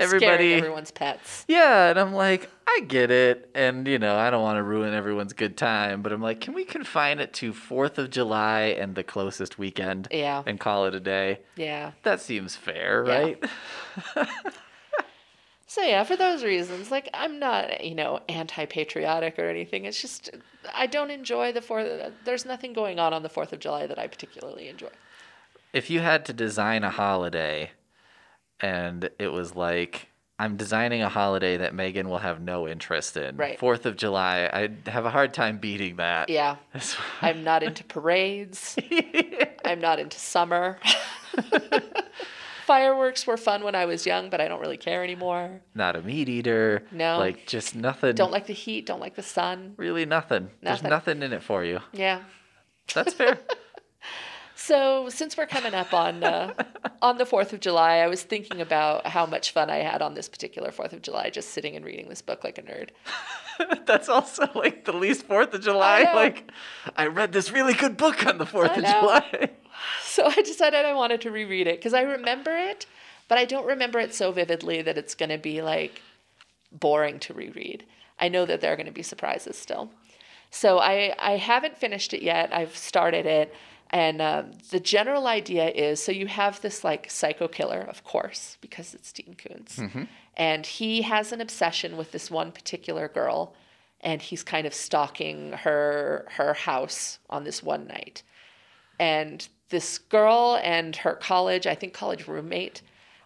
everybody. 0.01 0.55
everyone's 0.55 0.91
pets. 0.91 1.45
Yeah, 1.49 1.91
and 1.91 1.99
I'm 1.99 2.13
like, 2.13 2.49
I 2.69 2.81
get 2.87 3.11
it, 3.11 3.51
and 3.55 3.87
you 3.87 3.99
know, 3.99 4.17
I 4.17 4.31
don't 4.31 4.43
want 4.43 4.57
to 4.59 4.63
ruin 4.63 4.95
everyone's 4.95 5.33
good 5.33 5.57
time, 5.57 6.03
but 6.03 6.13
I'm 6.13 6.23
like, 6.23 6.41
can 6.41 6.55
we 6.55 6.65
confine 6.65 7.19
it 7.19 7.33
to 7.35 7.53
Fourth 7.53 7.99
of 7.99 8.11
July 8.11 8.63
and 8.79 8.95
the 8.95 9.03
closest 9.05 9.59
weekend? 9.59 10.09
Yeah. 10.11 10.43
And 10.47 10.59
call 10.61 10.87
it 10.87 10.95
a 10.95 11.01
day. 11.01 11.41
Yeah. 11.57 11.93
That 12.03 12.21
seems 12.21 12.57
fair, 12.57 13.05
Yeah. 13.07 13.19
right? 13.19 13.45
So 15.67 15.83
yeah, 15.83 16.03
for 16.03 16.17
those 16.17 16.43
reasons, 16.43 16.91
like 16.91 17.09
I'm 17.15 17.39
not, 17.39 17.85
you 17.85 17.95
know, 17.95 18.19
anti-patriotic 18.29 19.39
or 19.39 19.49
anything. 19.49 19.85
It's 19.85 20.01
just 20.03 20.29
I 20.75 20.87
don't 20.89 21.13
enjoy 21.13 21.53
the 21.53 21.63
fourth. 21.63 22.13
There's 22.25 22.45
nothing 22.45 22.73
going 22.73 22.99
on 22.99 23.13
on 23.15 23.23
the 23.23 23.29
Fourth 23.29 23.53
of 23.53 23.61
July 23.61 23.87
that 23.87 23.97
I 23.97 24.09
particularly 24.09 24.67
enjoy. 24.67 24.89
if 25.73 25.89
you 25.89 26.01
had 26.01 26.25
to 26.25 26.33
design 26.33 26.83
a 26.83 26.91
holiday 26.91 27.71
and 28.61 29.09
it 29.18 29.29
was 29.29 29.55
like 29.55 30.09
I'm 30.38 30.57
designing 30.57 31.03
a 31.03 31.09
holiday 31.11 31.59
that 31.59 31.75
Megan 31.75 32.09
will 32.09 32.18
have 32.18 32.40
no 32.40 32.66
interest 32.66 33.16
in. 33.18 33.37
Right. 33.37 33.59
Fourth 33.59 33.85
of 33.85 33.96
July, 33.96 34.49
I'd 34.51 34.88
have 34.88 35.05
a 35.05 35.11
hard 35.11 35.35
time 35.35 35.59
beating 35.59 35.96
that. 35.96 36.31
Yeah. 36.31 36.57
I'm 37.20 37.44
not 37.44 37.62
into 37.62 37.85
parades. 37.85 38.75
I'm 39.66 39.81
not 39.81 39.99
into 39.99 40.18
summer. 40.18 40.79
Fireworks 42.64 43.27
were 43.27 43.37
fun 43.37 43.64
when 43.64 43.75
I 43.75 43.85
was 43.85 44.07
young, 44.07 44.31
but 44.31 44.40
I 44.40 44.46
don't 44.49 44.61
really 44.61 44.77
care 44.77 45.03
anymore. 45.03 45.61
Not 45.75 45.96
a 45.96 46.03
meat 46.03 46.29
eater. 46.29 46.85
No. 46.92 47.18
Like 47.18 47.46
just 47.46 47.75
nothing. 47.75 48.14
Don't 48.14 48.31
like 48.31 48.46
the 48.46 48.53
heat, 48.53 48.87
don't 48.87 49.01
like 49.01 49.16
the 49.16 49.23
sun. 49.23 49.75
really 49.77 50.07
nothing. 50.07 50.51
There's 50.62 50.83
Nothing. 50.83 50.90
nothing 50.90 51.23
in 51.23 51.33
it 51.33 51.42
for 51.42 51.64
you. 51.64 51.81
Yeah. 51.92 52.23
That's 52.94 53.12
fair. 53.14 53.38
So 54.62 55.09
since 55.09 55.38
we're 55.38 55.46
coming 55.46 55.73
up 55.73 55.94
on 55.94 56.23
uh, 56.23 56.53
on 57.03 57.16
the 57.16 57.25
Fourth 57.25 57.55
of 57.55 57.61
July, 57.61 57.96
I 57.96 58.09
was 58.09 58.23
thinking 58.23 58.61
about 58.61 59.07
how 59.07 59.25
much 59.25 59.53
fun 59.53 59.70
I 59.70 59.79
had 59.79 60.03
on 60.03 60.12
this 60.12 60.29
particular 60.29 60.70
Fourth 60.70 60.92
of 60.92 61.01
July, 61.01 61.31
just 61.31 61.51
sitting 61.51 61.77
and 61.77 61.85
reading 61.85 62.11
this 62.11 62.20
book 62.20 62.44
like 62.44 62.59
a 62.59 62.62
nerd. 62.62 62.90
That's 63.87 64.11
also 64.11 64.51
like 64.55 64.85
the 64.85 64.92
least 64.92 65.25
Fourth 65.25 65.55
of 65.55 65.62
July. 65.62 66.03
know. 66.03 66.14
Like, 66.14 66.51
I 66.94 67.07
read 67.07 67.33
this 67.33 67.51
really 67.51 67.73
good 67.73 67.96
book 67.96 68.27
on 68.27 68.37
the 68.37 68.44
Fourth 68.44 68.77
of. 68.77 68.85
July. 68.85 69.51
So 70.05 70.27
I 70.27 70.42
decided 70.42 70.85
I 70.85 70.92
wanted 70.92 71.23
to 71.23 71.31
reread 71.31 71.66
it 71.66 71.79
because 71.79 71.94
I 71.94 72.03
remember 72.03 72.55
it, 72.55 72.85
but 73.29 73.38
I 73.38 73.46
don't 73.46 73.64
remember 73.64 73.99
it 73.99 74.12
so 74.12 74.31
vividly 74.31 74.83
that 74.83 74.99
it's 74.99 75.14
going 75.14 75.31
to 75.31 75.38
be 75.38 75.62
like 75.62 76.03
boring 76.70 77.18
to 77.20 77.33
reread. 77.33 77.85
I 78.18 78.29
know 78.29 78.44
that 78.44 78.61
there 78.61 78.75
are 78.75 78.77
going 78.77 78.85
to 78.85 78.92
be 78.92 79.03
surprises 79.03 79.57
still. 79.57 79.90
So 80.51 80.79
I, 80.79 81.14
I 81.18 81.38
haven't 81.38 81.79
finished 81.79 82.12
it 82.12 82.20
yet. 82.20 82.53
I've 82.53 82.77
started 82.77 83.25
it. 83.25 83.55
And 83.90 84.22
um, 84.22 84.53
the 84.70 84.81
general 84.81 85.26
idea 85.26 85.68
is 85.68 86.03
so 86.03 86.12
you 86.12 86.26
have 86.29 86.61
this 86.61 86.85
like 86.85 87.11
psycho 87.11 87.48
killer, 87.48 87.81
of 87.81 88.05
course, 88.05 88.57
because 88.61 88.94
it's 88.94 89.12
Dean 89.12 89.35
Koontz. 89.35 89.79
And 90.37 90.64
he 90.64 91.03
has 91.03 91.33
an 91.33 91.40
obsession 91.40 91.96
with 91.96 92.12
this 92.12 92.31
one 92.31 92.53
particular 92.53 93.09
girl. 93.09 93.55
And 94.00 94.22
he's 94.22 94.42
kind 94.42 94.66
of 94.66 94.72
stalking 94.72 95.53
her 95.53 96.26
her 96.37 96.55
house 96.55 97.18
on 97.29 97.44
this 97.44 97.62
one 97.62 97.87
night 97.87 98.22
and 99.00 99.48
this 99.70 99.98
girl 99.98 100.61
and 100.62 100.94
her 100.96 101.14
college, 101.14 101.66
I 101.66 101.74
think 101.74 101.94
college 101.94 102.29
roommate, 102.29 102.83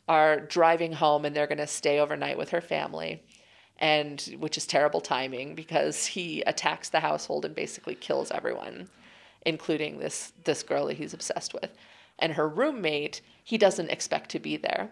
are 0.09 0.39
driving 0.39 0.93
home 0.93 1.25
and 1.25 1.35
they're 1.35 1.49
going 1.49 1.59
to 1.59 1.67
stay 1.67 1.99
overnight 1.99 2.39
with 2.39 2.51
her 2.51 2.61
family. 2.61 3.23
And 3.81 4.21
which 4.39 4.57
is 4.57 4.67
terrible 4.67 5.01
timing 5.01 5.57
because 5.57 6.07
he 6.07 6.43
attacks 6.43 6.91
the 6.91 7.01
household 7.01 7.45
and 7.45 7.57
basically 7.57 7.97
kills 7.97 8.31
everyone, 8.31 8.89
including 9.45 9.99
this 9.99 10.33
this 10.45 10.63
girl 10.63 10.87
that 10.87 10.97
he's 10.97 11.15
obsessed 11.15 11.55
with. 11.55 11.71
And 12.19 12.35
her 12.35 12.49
roommate, 12.49 13.21
he 13.43 13.59
doesn't 13.59 13.91
expect 13.91 14.31
to 14.31 14.39
be 14.39 14.57
there. 14.57 14.91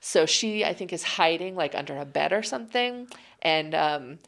So 0.00 0.26
she, 0.26 0.64
I 0.64 0.72
think, 0.74 0.92
is 0.92 1.02
hiding 1.02 1.54
like 1.54 1.74
under 1.74 1.96
a 1.96 2.04
bed 2.04 2.32
or 2.32 2.42
something. 2.42 3.08
And 3.40 3.74
um, 3.74 4.18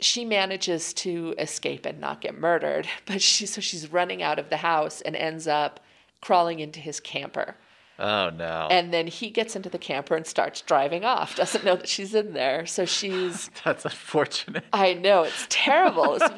she 0.00 0.24
manages 0.24 0.92
to 0.94 1.34
escape 1.38 1.86
and 1.86 2.00
not 2.00 2.20
get 2.20 2.38
murdered, 2.38 2.88
but 3.06 3.22
she 3.22 3.46
so 3.46 3.60
she's 3.60 3.92
running 3.92 4.22
out 4.22 4.38
of 4.38 4.50
the 4.50 4.58
house 4.58 5.00
and 5.00 5.16
ends 5.16 5.46
up 5.46 5.80
crawling 6.20 6.60
into 6.60 6.80
his 6.80 7.00
camper. 7.00 7.56
Oh 7.98 8.30
no. 8.30 8.68
And 8.70 8.92
then 8.92 9.06
he 9.06 9.30
gets 9.30 9.56
into 9.56 9.70
the 9.70 9.78
camper 9.78 10.16
and 10.16 10.26
starts 10.26 10.60
driving 10.60 11.04
off. 11.04 11.34
Doesn't 11.36 11.64
know 11.64 11.76
that 11.76 11.88
she's 11.88 12.14
in 12.14 12.34
there. 12.34 12.66
So 12.66 12.84
she's 12.84 13.50
That's 13.64 13.84
unfortunate. 13.84 14.64
I 14.72 14.94
know 14.94 15.22
it's 15.22 15.46
terrible. 15.48 16.18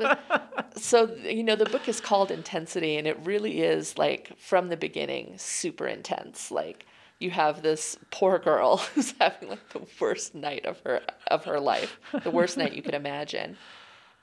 So 0.77 1.13
you 1.25 1.43
know 1.43 1.57
the 1.57 1.65
book 1.65 1.89
is 1.89 2.01
called 2.01 2.31
Intensity 2.31 2.97
and 2.97 3.07
it 3.09 3.19
really 3.25 3.63
is 3.63 3.99
like 3.99 4.39
from 4.39 4.69
the 4.69 4.77
beginning 4.77 5.35
super 5.37 5.89
intense. 5.89 6.53
Like 6.53 6.87
you 7.19 7.33
have 7.33 7.63
this 7.63 7.99
poor 8.13 8.39
girl 8.39 8.77
who's 8.95 9.13
having 9.19 9.49
like 9.49 9.69
the 9.71 9.85
worst 10.01 10.37
night 10.37 10.65
of 10.67 10.79
her 10.85 11.01
of 11.29 11.45
her 11.47 11.59
life, 11.59 11.99
the 12.23 12.31
worst 12.31 12.57
night 12.57 12.75
you 12.75 12.83
could 12.83 12.95
imagine. 12.95 13.57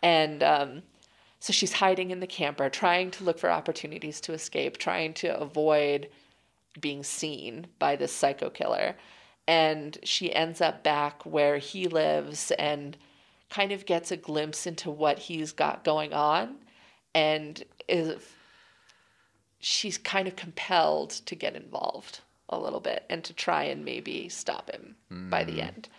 And 0.02 0.42
um, 0.44 0.84
so 1.40 1.52
she's 1.52 1.74
hiding 1.74 2.12
in 2.12 2.22
the 2.22 2.28
camper, 2.28 2.70
trying 2.70 3.12
to 3.12 3.24
look 3.24 3.38
for 3.38 3.52
opportunities 3.52 4.22
to 4.22 4.34
escape, 4.34 4.78
trying 4.78 5.14
to 5.16 5.38
avoid 5.38 6.10
being 6.80 7.04
seen 7.04 7.68
by 7.80 7.96
this 7.96 8.12
psycho 8.12 8.50
killer. 8.50 8.96
And 9.48 9.98
she 10.04 10.34
ends 10.34 10.62
up 10.62 10.84
back 10.84 11.24
where 11.26 11.58
he 11.58 11.88
lives 11.88 12.52
and 12.52 12.98
kind 13.50 13.72
of 13.72 13.86
gets 13.86 14.12
a 14.12 14.18
glimpse 14.18 14.66
into 14.66 14.90
what 14.90 15.20
he's 15.20 15.52
got 15.52 15.84
going 15.84 16.14
on 16.14 16.56
and 17.14 17.64
is 17.88 18.18
she's 19.60 19.98
kind 19.98 20.28
of 20.28 20.36
compelled 20.36 21.10
to 21.12 21.36
get 21.36 21.56
involved 21.56 22.20
a 22.50 22.60
little 22.60 22.80
bit 22.80 23.06
and 23.10 23.24
to 23.24 23.34
try 23.34 23.64
and 23.64 23.86
maybe 23.86 24.30
stop 24.30 24.70
him 24.72 24.96
by 25.30 25.44
the 25.44 25.62
end. 25.62 25.90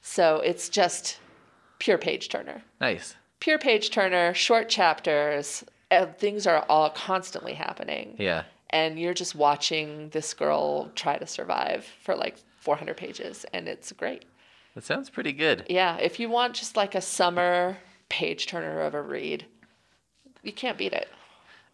So 0.00 0.36
it's 0.36 0.68
just 0.68 1.18
pure 1.78 1.98
page 1.98 2.28
turner. 2.28 2.62
Nice. 2.80 3.16
Pure 3.40 3.58
page 3.58 3.90
turner, 3.90 4.32
short 4.32 4.68
chapters, 4.68 5.64
uh, 5.90 6.06
things 6.06 6.46
are 6.46 6.64
all 6.68 6.90
constantly 6.90 7.54
happening 7.54 8.16
Yeah. 8.18 8.44
And 8.70 8.98
you're 8.98 9.14
just 9.14 9.34
watching 9.34 10.08
this 10.10 10.34
girl 10.34 10.90
try 10.94 11.16
to 11.18 11.26
survive 11.26 11.84
for 12.02 12.14
like 12.16 12.36
400 12.60 12.96
pages 12.96 13.44
and 13.52 13.68
it's 13.68 13.92
great 13.92 14.24
That 14.74 14.84
sounds 14.84 15.10
pretty 15.10 15.32
good. 15.32 15.64
yeah 15.68 15.96
if 15.98 16.18
you 16.20 16.28
want 16.30 16.54
just 16.54 16.76
like 16.76 16.94
a 16.94 17.00
summer 17.00 17.78
page 18.08 18.46
turner 18.46 18.80
of 18.80 18.94
a 18.94 19.02
read 19.02 19.46
you 20.42 20.52
can't 20.52 20.78
beat 20.78 20.92
it 20.92 21.08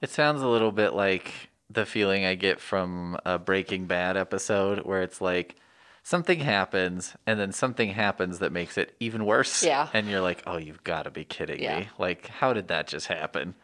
It 0.01 0.11
sounds 0.11 0.43
a 0.43 0.49
little 0.49 0.73
bit 0.73 0.95
like 0.95 1.33
the 1.69 1.87
feeling 1.87 2.25
I 2.25 2.35
get 2.35 2.59
from 2.61 3.17
a 3.25 3.39
Breaking 3.39 3.87
Bad 3.87 4.17
episode 4.17 4.81
where 4.81 5.03
it's 5.03 5.21
like 5.21 5.57
something 6.03 6.41
happens 6.41 7.15
and 7.27 7.39
then 7.39 7.53
something 7.53 7.91
happens 7.91 8.39
that 8.41 8.51
makes 8.51 8.77
it 8.79 8.97
even 8.99 9.25
worse. 9.25 9.63
Yeah. 9.63 9.87
And 9.93 10.09
you're 10.09 10.21
like, 10.23 10.43
oh, 10.47 10.57
you've 10.57 10.83
got 10.83 11.03
to 11.05 11.11
be 11.13 11.25
kidding 11.25 11.63
Yeah. 11.63 11.81
me. 11.81 11.89
Like, 11.99 12.27
how 12.27 12.53
did 12.55 12.67
that 12.69 12.89
just 12.89 13.07
happen? 13.07 13.55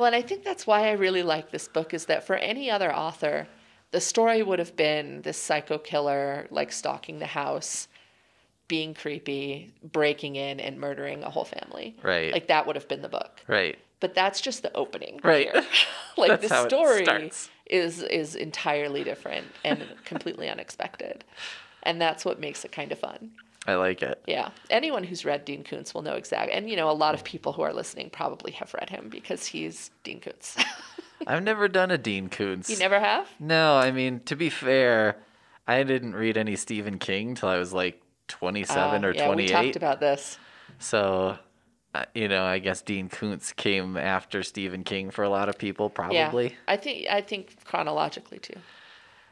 Well 0.00 0.06
and 0.06 0.16
i 0.16 0.22
think 0.22 0.42
that's 0.42 0.66
why 0.66 0.88
i 0.88 0.92
really 0.92 1.22
like 1.22 1.50
this 1.52 1.68
book 1.68 1.94
is 1.94 2.06
that 2.06 2.26
for 2.26 2.34
any 2.36 2.70
other 2.70 2.92
author 2.92 3.46
the 3.92 4.00
story 4.00 4.42
would 4.42 4.58
have 4.58 4.74
been 4.74 5.22
this 5.22 5.36
psycho 5.36 5.78
killer 5.78 6.46
like 6.50 6.72
stalking 6.72 7.18
the 7.20 7.26
house 7.26 7.86
being 8.66 8.94
creepy 8.94 9.72
breaking 9.82 10.36
in 10.36 10.58
and 10.58 10.78
murdering 10.78 11.22
a 11.22 11.30
whole 11.30 11.44
family 11.44 11.96
Right. 12.02 12.32
like 12.32 12.46
that 12.48 12.66
would 12.66 12.76
have 12.76 12.88
been 12.88 13.02
the 13.02 13.08
book 13.08 13.40
Right. 13.46 13.78
but 14.00 14.14
that's 14.14 14.40
just 14.40 14.62
the 14.62 14.74
opening 14.74 15.20
Right. 15.22 15.48
like 16.16 16.40
the 16.40 16.48
story 16.66 17.30
is 17.66 18.02
is 18.02 18.34
entirely 18.34 19.04
different 19.04 19.46
and 19.64 19.84
completely 20.04 20.48
unexpected 20.48 21.24
and 21.82 22.00
that's 22.00 22.24
what 22.24 22.40
makes 22.40 22.64
it 22.64 22.72
kind 22.72 22.90
of 22.92 22.98
fun 22.98 23.32
I 23.66 23.74
like 23.74 24.02
it. 24.02 24.22
yeah 24.26 24.50
anyone 24.70 25.04
who's 25.04 25.24
read 25.24 25.44
dean 25.44 25.62
koontz 25.64 25.92
will 25.94 26.02
know 26.02 26.14
exactly 26.14 26.52
and 26.54 26.68
you 26.70 26.76
know 26.76 26.88
a 26.90 26.92
lot 26.92 27.14
of 27.14 27.22
people 27.24 27.52
who 27.52 27.62
are 27.62 27.72
listening 27.74 28.08
probably 28.10 28.52
have 28.52 28.72
read 28.74 28.88
him 28.90 29.08
because 29.10 29.44
he's 29.46 29.90
dean 30.02 30.20
koontz 30.20 30.56
I've 31.26 31.42
never 31.42 31.68
done 31.68 31.90
a 31.90 31.98
Dean 31.98 32.30
Koontz. 32.30 32.70
you 32.70 32.78
never 32.78 32.98
have 32.98 33.28
No, 33.38 33.76
I 33.76 33.90
mean, 33.90 34.20
to 34.20 34.34
be 34.36 34.48
fair, 34.48 35.18
I 35.68 35.82
didn't 35.82 36.14
read 36.14 36.38
any 36.38 36.56
Stephen 36.56 36.98
King 36.98 37.34
till 37.34 37.50
I 37.50 37.58
was 37.58 37.74
like 37.74 38.00
27 38.28 39.04
Uh, 39.04 39.06
or 39.08 39.12
yeah 39.12 39.26
28. 39.26 39.36
we 39.36 39.48
talked 39.52 39.76
about 39.76 40.00
this 40.00 40.38
So, 40.78 41.36
uh, 41.94 42.04
you 42.14 42.26
know, 42.28 42.44
I 42.44 42.58
guess 42.58 42.80
Dean 42.80 43.10
Koontz 43.10 43.52
came 43.52 43.98
after 43.98 44.42
Stephen 44.42 44.82
King 44.82 45.10
for 45.10 45.22
a 45.22 45.28
lot 45.28 45.50
of 45.50 45.58
people, 45.58 45.90
probably. 45.90 46.46
yeah 46.46 46.54
i 46.66 46.76
think 46.78 47.06
i 47.10 47.20
think 47.20 47.64
chronologically 47.64 48.38
too 48.38 48.56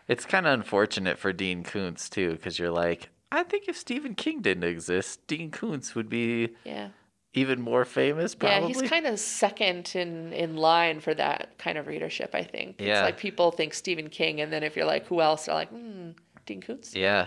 It's 0.08 0.26
kind 0.26 0.46
of 0.46 0.52
unfortunate 0.52 1.18
for 1.18 1.32
Dean 1.32 1.64
Koontz, 1.64 2.10
too, 2.10 2.32
because 2.32 2.58
you're 2.58 2.70
like, 2.70 3.08
I 3.30 3.42
think 3.42 3.68
if 3.68 3.76
Stephen 3.76 4.14
King 4.14 4.40
didn't 4.40 4.64
exist, 4.64 5.26
Dean 5.26 5.50
Koontz 5.50 5.94
would 5.94 6.08
be 6.08 6.50
yeah 6.64 6.88
even 7.34 7.60
more 7.60 7.84
famous, 7.84 8.34
probably. 8.34 8.72
Yeah, 8.72 8.80
he's 8.80 8.90
kind 8.90 9.06
of 9.06 9.18
second 9.20 9.92
in, 9.94 10.32
in 10.32 10.56
line 10.56 10.98
for 10.98 11.14
that 11.14 11.56
kind 11.58 11.76
of 11.78 11.86
readership, 11.86 12.30
I 12.34 12.42
think. 12.42 12.76
It's 12.78 12.88
Yeah. 12.88 13.02
like 13.02 13.18
people 13.18 13.50
think 13.52 13.74
Stephen 13.74 14.08
King, 14.08 14.40
and 14.40 14.52
then 14.52 14.62
if 14.62 14.74
you're 14.74 14.86
like, 14.86 15.06
who 15.06 15.20
else? 15.20 15.44
They're 15.44 15.54
like, 15.54 15.68
hmm, 15.68 16.10
Dean 16.46 16.60
Koontz. 16.62 16.94
Yeah. 16.96 17.26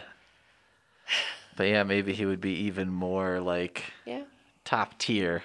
But 1.56 1.66
yeah, 1.68 1.84
maybe 1.84 2.14
he 2.14 2.26
would 2.26 2.42
be 2.42 2.54
even 2.62 2.90
more 2.90 3.40
like 3.40 3.84
Yeah. 4.06 4.24
top 4.66 4.98
tier. 4.98 5.44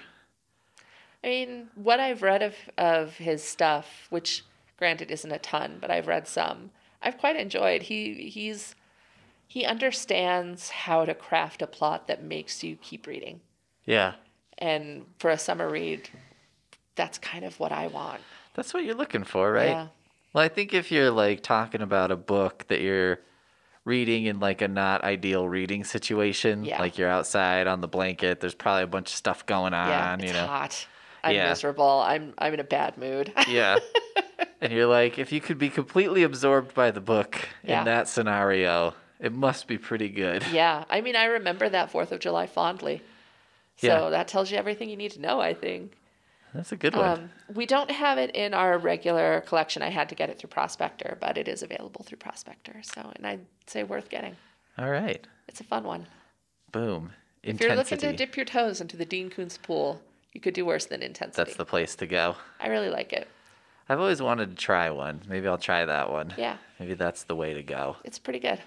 I 1.23 1.27
mean, 1.27 1.69
what 1.75 1.99
I've 1.99 2.21
read 2.21 2.41
of, 2.41 2.55
of 2.77 3.13
his 3.17 3.43
stuff, 3.43 4.07
which 4.09 4.43
granted 4.77 5.11
isn't 5.11 5.31
a 5.31 5.39
ton, 5.39 5.77
but 5.79 5.91
I've 5.91 6.07
read 6.07 6.27
some, 6.27 6.71
I've 7.01 7.17
quite 7.17 7.35
enjoyed. 7.35 7.83
He 7.83 8.29
he's 8.29 8.75
he 9.47 9.65
understands 9.65 10.69
how 10.69 11.05
to 11.05 11.13
craft 11.13 11.61
a 11.61 11.67
plot 11.67 12.07
that 12.07 12.23
makes 12.23 12.63
you 12.63 12.75
keep 12.75 13.07
reading. 13.07 13.39
Yeah. 13.85 14.13
And 14.57 15.05
for 15.19 15.29
a 15.29 15.37
summer 15.37 15.69
read, 15.69 16.09
that's 16.95 17.17
kind 17.17 17.45
of 17.45 17.59
what 17.59 17.71
I 17.71 17.87
want. 17.87 18.21
That's 18.55 18.73
what 18.73 18.83
you're 18.83 18.95
looking 18.95 19.23
for, 19.23 19.51
right? 19.51 19.69
Yeah. 19.69 19.87
Well, 20.33 20.43
I 20.43 20.49
think 20.49 20.73
if 20.73 20.91
you're 20.91 21.11
like 21.11 21.41
talking 21.41 21.81
about 21.81 22.11
a 22.11 22.15
book 22.15 22.65
that 22.67 22.81
you're 22.81 23.19
reading 23.85 24.25
in 24.25 24.39
like 24.39 24.61
a 24.61 24.67
not 24.67 25.03
ideal 25.03 25.47
reading 25.47 25.83
situation, 25.83 26.65
Yeah. 26.65 26.79
like 26.79 26.97
you're 26.97 27.09
outside 27.09 27.67
on 27.67 27.79
the 27.81 27.87
blanket, 27.87 28.41
there's 28.41 28.55
probably 28.55 28.83
a 28.83 28.87
bunch 28.87 29.11
of 29.11 29.15
stuff 29.15 29.45
going 29.45 29.73
on, 29.73 29.89
Yeah, 29.89 30.17
you 30.17 30.23
it's 30.25 30.33
know. 30.33 30.45
hot. 30.47 30.87
I'm 31.23 31.35
Yeah. 31.35 31.49
miserable. 31.49 32.01
I'm 32.05 32.33
I'm 32.37 32.53
in 32.53 32.59
a 32.59 32.63
bad 32.65 32.97
mood. 32.97 33.31
Yeah. 33.47 33.77
and 34.59 34.73
you're 34.73 34.87
like, 34.87 35.17
if 35.19 35.31
you 35.31 35.39
could 35.39 35.57
be 35.57 35.69
completely 35.69 36.23
absorbed 36.23 36.73
by 36.73 36.91
the 36.91 36.99
book 37.01 37.47
in 37.63 37.85
that 37.85 38.07
scenario, 38.09 38.93
It 39.19 39.33
must 39.33 39.67
be 39.67 39.77
pretty 39.77 40.09
good. 40.09 40.43
Yeah, 40.51 40.83
I 40.89 41.01
mean, 41.01 41.15
I 41.15 41.25
remember 41.25 41.67
that 41.69 41.91
Fourth 41.91 42.11
of 42.11 42.19
July 42.19 42.47
fondly. 42.47 43.01
So 43.77 43.87
Yeah. 43.87 44.09
that 44.09 44.27
tells 44.27 44.51
you 44.51 44.57
everything 44.57 44.89
you 44.89 44.97
need 44.97 45.11
to 45.11 45.21
know, 45.21 45.39
I 45.39 45.53
think. 45.53 45.93
That's 46.53 46.71
a 46.71 46.75
good 46.77 46.95
one. 46.95 47.05
Um, 47.19 47.29
we 47.53 47.65
don't 47.65 47.91
have 47.91 48.17
it 48.17 48.31
in 48.35 48.53
our 48.53 48.77
regular 48.77 49.41
collection. 49.41 49.81
I 49.81 49.89
had 49.89 50.09
to 50.09 50.15
get 50.15 50.29
it 50.29 50.39
through 50.39 50.49
Prospector, 50.49 51.17
but 51.19 51.37
it 51.37 51.47
is 51.47 51.61
available 51.61 52.03
through 52.03 52.17
Prospector. 52.19 52.81
So, 52.83 53.11
and 53.15 53.27
I'd 53.27 53.45
say 53.67 53.83
worth 53.83 54.09
getting. 54.09 54.35
All 54.77 54.89
right. 54.89 55.25
It's 55.47 55.59
a 55.59 55.63
fun 55.65 55.83
one. 55.83 56.07
Boom. 56.71 57.11
If 57.43 57.59
you're 57.61 57.75
looking 57.75 57.97
to 57.99 58.13
dip 58.13 58.35
your 58.35 58.45
toes 58.45 58.81
into 58.81 58.97
the 58.97 59.05
Dean 59.05 59.29
Koontz 59.29 59.57
pool, 59.57 60.01
you 60.33 60.41
could 60.41 60.53
do 60.53 60.65
worse 60.65 60.85
than 60.85 61.01
intensity. 61.03 61.43
That's 61.43 61.57
the 61.57 61.65
place 61.65 61.95
to 61.97 62.07
go. 62.07 62.35
I 62.59 62.67
really 62.67 62.89
like 62.89 63.13
it. 63.13 63.27
I've 63.89 63.99
always 63.99 64.21
wanted 64.21 64.49
to 64.51 64.55
try 64.55 64.89
one. 64.89 65.21
Maybe 65.27 65.47
I'll 65.47 65.57
try 65.57 65.85
that 65.85 66.11
one. 66.11 66.33
Yeah, 66.37 66.57
Maybe 66.79 66.93
that's 66.93 67.23
the 67.23 67.35
way 67.35 67.53
to 67.53 67.63
go. 67.63 67.97
it's 68.03 68.19
pretty 68.19 68.39
good. 68.39 68.59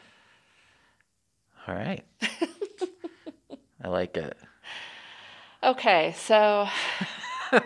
All 1.66 1.74
right. 1.74 2.04
I 3.82 3.88
like 3.88 4.16
it. 4.16 4.36
Okay, 5.62 6.14
so 6.16 6.66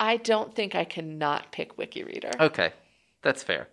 I 0.00 0.16
don't 0.18 0.54
think 0.54 0.74
I 0.74 0.84
cannot 0.84 1.52
pick 1.52 1.76
WikiReader. 1.76 2.38
Okay. 2.40 2.72
That's 3.22 3.42
fair. 3.42 3.68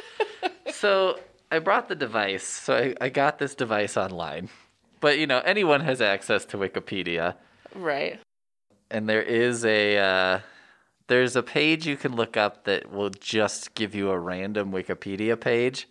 so 0.72 1.18
I 1.50 1.60
brought 1.60 1.88
the 1.88 1.94
device. 1.94 2.44
So 2.44 2.74
I, 2.76 2.94
I 3.00 3.08
got 3.08 3.38
this 3.38 3.54
device 3.54 3.96
online. 3.96 4.48
But, 5.00 5.18
you 5.18 5.26
know, 5.26 5.38
anyone 5.40 5.80
has 5.80 6.00
access 6.00 6.44
to 6.46 6.56
Wikipedia. 6.58 7.36
Right. 7.74 8.20
and 8.90 9.08
there 9.08 9.22
is 9.22 9.64
a 9.64 9.96
uh, 9.96 10.40
there's 11.08 11.36
a 11.36 11.42
page 11.42 11.86
you 11.86 11.96
can 11.96 12.14
look 12.14 12.36
up 12.36 12.64
that 12.64 12.92
will 12.92 13.08
just 13.08 13.74
give 13.74 13.94
you 13.94 14.10
a 14.10 14.18
random 14.18 14.70
Wikipedia 14.72 15.40
page. 15.40 15.88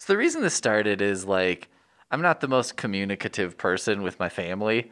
So 0.00 0.14
the 0.14 0.16
reason 0.16 0.40
this 0.42 0.54
started 0.54 1.02
is 1.02 1.26
like 1.26 1.68
I'm 2.10 2.22
not 2.22 2.40
the 2.40 2.48
most 2.48 2.76
communicative 2.76 3.56
person 3.58 4.02
with 4.02 4.18
my 4.18 4.28
family. 4.30 4.90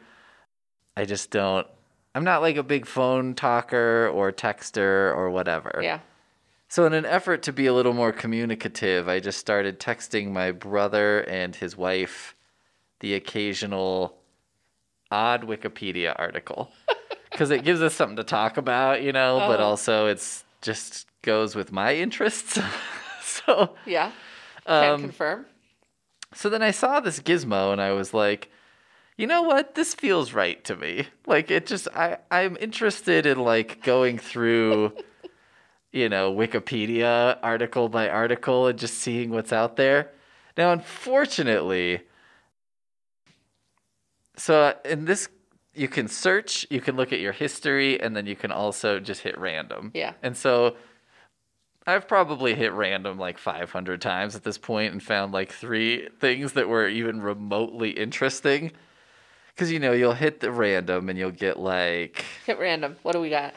I 0.95 1.05
just 1.05 1.31
don't 1.31 1.65
I'm 2.13 2.23
not 2.23 2.41
like 2.41 2.57
a 2.57 2.63
big 2.63 2.85
phone 2.85 3.33
talker 3.33 4.07
or 4.13 4.31
texter 4.31 5.15
or 5.15 5.29
whatever. 5.31 5.79
Yeah. 5.81 5.99
So 6.67 6.85
in 6.85 6.93
an 6.93 7.05
effort 7.05 7.41
to 7.43 7.53
be 7.53 7.65
a 7.65 7.73
little 7.73 7.93
more 7.93 8.11
communicative, 8.11 9.07
I 9.09 9.19
just 9.19 9.39
started 9.39 9.79
texting 9.79 10.31
my 10.31 10.51
brother 10.51 11.21
and 11.21 11.55
his 11.55 11.75
wife 11.75 12.35
the 12.99 13.15
occasional 13.15 14.15
odd 15.09 15.41
Wikipedia 15.47 16.13
article 16.19 16.71
because 17.31 17.49
it 17.49 17.63
gives 17.63 17.81
us 17.81 17.95
something 17.95 18.17
to 18.17 18.23
talk 18.23 18.57
about, 18.57 19.01
you 19.01 19.11
know, 19.11 19.39
but 19.39 19.59
Oh. 19.59 19.63
also 19.63 20.05
it's 20.05 20.43
just 20.61 21.07
goes 21.23 21.55
with 21.55 21.71
my 21.71 21.95
interests. 21.95 22.59
so 23.23 23.75
Yeah. 23.87 24.11
Can 24.69 24.91
um, 24.91 25.01
confirm. 25.01 25.45
so 26.33 26.49
then 26.49 26.61
I 26.61 26.71
saw 26.71 26.99
this 26.99 27.19
gizmo 27.19 27.71
and 27.73 27.81
I 27.81 27.91
was 27.91 28.13
like, 28.13 28.51
you 29.17 29.27
know 29.27 29.41
what? 29.41 29.75
This 29.75 29.93
feels 29.93 30.31
right 30.31 30.63
to 30.63 30.75
me. 30.75 31.07
Like 31.25 31.51
it 31.51 31.65
just 31.65 31.87
I 31.95 32.17
I'm 32.31 32.55
interested 32.61 33.25
in 33.25 33.39
like 33.39 33.83
going 33.83 34.17
through 34.17 34.93
you 35.91 36.09
know, 36.09 36.33
Wikipedia 36.33 37.37
article 37.41 37.89
by 37.89 38.09
article 38.09 38.67
and 38.67 38.77
just 38.77 38.95
seeing 38.95 39.31
what's 39.31 39.51
out 39.51 39.75
there. 39.75 40.11
Now, 40.55 40.71
unfortunately, 40.71 42.01
so 44.35 44.61
uh, 44.61 44.73
in 44.85 45.05
this 45.05 45.29
you 45.73 45.87
can 45.87 46.07
search, 46.07 46.65
you 46.69 46.81
can 46.81 46.95
look 46.95 47.13
at 47.13 47.19
your 47.19 47.31
history 47.31 47.99
and 48.01 48.15
then 48.15 48.25
you 48.25 48.35
can 48.35 48.51
also 48.51 48.99
just 48.99 49.21
hit 49.21 49.37
random. 49.37 49.91
Yeah. 49.93 50.13
And 50.21 50.35
so 50.35 50.75
I've 51.89 52.07
probably 52.07 52.55
hit 52.55 52.71
random 52.71 53.17
like 53.17 53.37
500 53.37 54.01
times 54.01 54.35
at 54.35 54.43
this 54.43 54.57
point 54.57 54.93
and 54.93 55.01
found 55.01 55.33
like 55.33 55.51
three 55.51 56.07
things 56.19 56.53
that 56.53 56.69
were 56.69 56.87
even 56.87 57.21
remotely 57.21 57.91
interesting. 57.91 58.71
Because, 59.47 59.71
you 59.71 59.79
know, 59.79 59.91
you'll 59.91 60.13
hit 60.13 60.39
the 60.39 60.51
random 60.51 61.09
and 61.09 61.19
you'll 61.19 61.31
get 61.31 61.59
like 61.59 62.23
Hit 62.45 62.59
random. 62.59 62.95
What 63.03 63.13
do 63.13 63.19
we 63.19 63.29
got? 63.29 63.53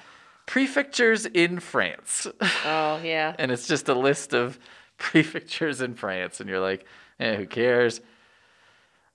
prefectures 0.47 1.25
in 1.27 1.61
France. 1.61 2.27
Oh, 2.65 3.01
yeah. 3.03 3.35
and 3.39 3.51
it's 3.51 3.67
just 3.67 3.89
a 3.89 3.95
list 3.95 4.35
of 4.35 4.59
prefectures 4.99 5.81
in 5.81 5.95
France. 5.95 6.41
And 6.41 6.49
you're 6.49 6.61
like, 6.61 6.85
eh, 7.21 7.37
who 7.37 7.47
cares? 7.47 8.01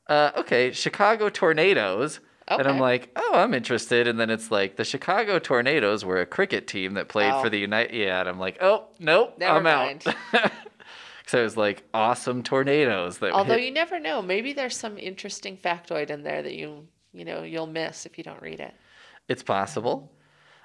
Uh, 0.07 0.31
okay, 0.37 0.71
Chicago 0.71 1.29
tornadoes. 1.29 2.19
And 2.49 2.65
I'm 2.67 2.79
like, 2.79 3.09
oh, 3.15 3.31
I'm 3.35 3.53
interested. 3.53 4.07
And 4.07 4.19
then 4.19 4.29
it's 4.29 4.49
like 4.51 4.75
the 4.77 4.85
Chicago 4.85 5.37
Tornadoes 5.39 6.05
were 6.05 6.21
a 6.21 6.25
cricket 6.25 6.65
team 6.67 6.93
that 6.93 7.09
played 7.09 7.31
Oh. 7.33 7.41
for 7.41 7.49
the 7.49 7.59
United. 7.59 7.93
Yeah, 7.95 8.21
and 8.21 8.29
I'm 8.29 8.39
like, 8.39 8.57
oh, 8.61 8.85
nope, 8.99 9.35
Never 9.37 9.57
I'm 9.57 9.63
mind. 9.63 10.05
out. 10.33 10.51
so 11.25 11.39
it 11.41 11.43
was 11.43 11.57
like 11.57 11.83
awesome 11.93 12.43
tornadoes 12.43 13.17
that 13.17 13.31
Although 13.33 13.55
hit. 13.57 13.65
you 13.65 13.71
never 13.71 13.99
know. 13.99 14.21
Maybe 14.21 14.53
there's 14.53 14.77
some 14.77 14.97
interesting 14.97 15.57
factoid 15.57 16.09
in 16.09 16.23
there 16.23 16.41
that 16.41 16.53
you, 16.55 16.87
you 17.13 17.25
know, 17.25 17.43
you'll 17.43 17.67
miss 17.67 18.05
if 18.05 18.17
you 18.17 18.23
don't 18.23 18.41
read 18.41 18.61
it. 18.61 18.73
It's 19.27 19.43
possible. 19.43 20.11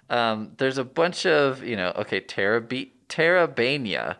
Um, 0.09 0.53
there's 0.59 0.78
a 0.78 0.85
bunch 0.85 1.26
of, 1.26 1.64
you 1.64 1.74
know, 1.74 1.93
okay, 1.97 2.20
Tarabania. 2.20 4.16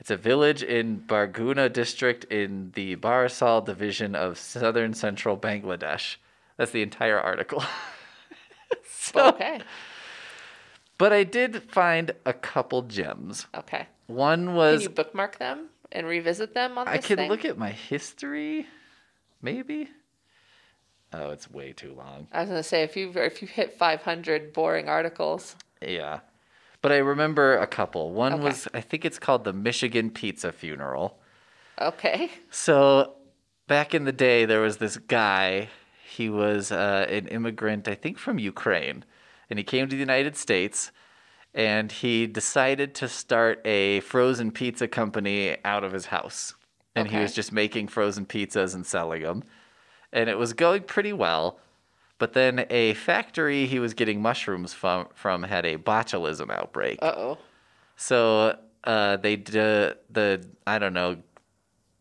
It's 0.00 0.10
a 0.10 0.16
village 0.16 0.62
in 0.62 1.00
Barguna 1.00 1.72
district 1.72 2.24
in 2.24 2.70
the 2.74 2.96
Barisal 2.96 3.64
division 3.64 4.14
of 4.14 4.38
southern 4.38 4.94
central 4.94 5.36
Bangladesh. 5.36 6.16
That's 6.58 6.72
the 6.72 6.82
entire 6.82 7.18
article. 7.18 7.62
so, 8.90 9.28
Okay. 9.28 9.60
But 10.98 11.12
I 11.12 11.22
did 11.24 11.62
find 11.70 12.10
a 12.26 12.32
couple 12.32 12.82
gems. 12.82 13.46
Okay. 13.54 13.86
One 14.08 14.54
was. 14.54 14.80
Can 14.82 14.90
you 14.90 14.94
bookmark 14.96 15.38
them 15.38 15.68
and 15.92 16.06
revisit 16.06 16.54
them 16.54 16.76
on 16.76 16.86
this 16.86 16.94
I 16.94 16.98
can 16.98 17.16
thing? 17.16 17.30
look 17.30 17.44
at 17.44 17.56
my 17.56 17.70
history, 17.70 18.66
maybe. 19.40 19.88
Oh, 21.12 21.30
it's 21.30 21.48
way 21.50 21.72
too 21.72 21.94
long. 21.94 22.26
I 22.32 22.40
was 22.40 22.48
gonna 22.50 22.62
say 22.64 22.82
if 22.82 22.96
you 22.96 23.10
if 23.14 23.40
you 23.40 23.48
hit 23.48 23.78
500 23.78 24.52
boring 24.52 24.88
articles. 24.88 25.54
Yeah. 25.80 26.20
But 26.82 26.92
I 26.92 26.96
remember 26.98 27.56
a 27.56 27.66
couple. 27.66 28.12
One 28.12 28.34
Okay. 28.34 28.42
was, 28.42 28.68
I 28.74 28.80
think 28.80 29.04
it's 29.04 29.18
called 29.18 29.44
the 29.44 29.52
Michigan 29.52 30.10
Pizza 30.10 30.52
Funeral. 30.52 31.18
Okay. 31.80 32.30
So 32.50 33.14
back 33.68 33.94
in 33.94 34.04
the 34.04 34.12
day, 34.12 34.44
there 34.44 34.60
was 34.60 34.76
this 34.78 34.96
guy. 34.96 35.68
He 36.18 36.28
was 36.28 36.72
uh, 36.72 37.06
an 37.08 37.28
immigrant, 37.28 37.86
I 37.86 37.94
think 37.94 38.18
from 38.18 38.40
Ukraine. 38.40 39.04
And 39.48 39.56
he 39.56 39.64
came 39.64 39.86
to 39.88 39.94
the 39.94 40.00
United 40.00 40.36
States 40.36 40.90
and 41.54 41.92
he 41.92 42.26
decided 42.26 42.92
to 42.96 43.08
start 43.08 43.64
a 43.64 44.00
frozen 44.00 44.50
pizza 44.50 44.88
company 44.88 45.56
out 45.64 45.84
of 45.84 45.92
his 45.92 46.06
house. 46.06 46.54
And 46.96 47.08
he 47.08 47.18
was 47.18 47.32
just 47.32 47.52
making 47.52 47.86
frozen 47.86 48.26
pizzas 48.26 48.74
and 48.74 48.84
selling 48.84 49.22
them. 49.22 49.44
And 50.12 50.28
it 50.28 50.36
was 50.36 50.52
going 50.54 50.82
pretty 50.82 51.12
well. 51.12 51.60
But 52.18 52.32
then 52.32 52.66
a 52.68 52.94
factory 52.94 53.66
he 53.66 53.78
was 53.78 53.94
getting 53.94 54.20
mushrooms 54.20 54.74
from, 54.74 55.06
from 55.14 55.44
had 55.44 55.64
a 55.64 55.76
botulism 55.76 56.50
outbreak. 56.50 56.98
Uh 57.00 57.14
oh. 57.16 57.38
So 57.94 58.58
uh, 58.82 59.18
they 59.18 59.36
did 59.36 59.96
the 60.10 60.44
I 60.66 60.80
don't 60.80 60.94
know. 60.94 61.18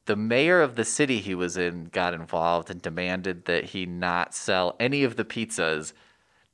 The 0.08 0.16
mayor 0.16 0.62
of 0.62 0.76
the 0.76 0.86
city 0.86 1.20
he 1.20 1.36
was 1.36 1.58
in 1.58 1.89
got 1.91 2.14
involved 2.14 2.70
and 2.70 2.82
demanded 2.82 3.43
that 3.45 3.66
he 3.66 3.86
not 3.86 4.34
sell 4.34 4.78
any 4.80 5.03
of 5.03 5.18
the 5.18 5.26
pizzas 5.26 5.91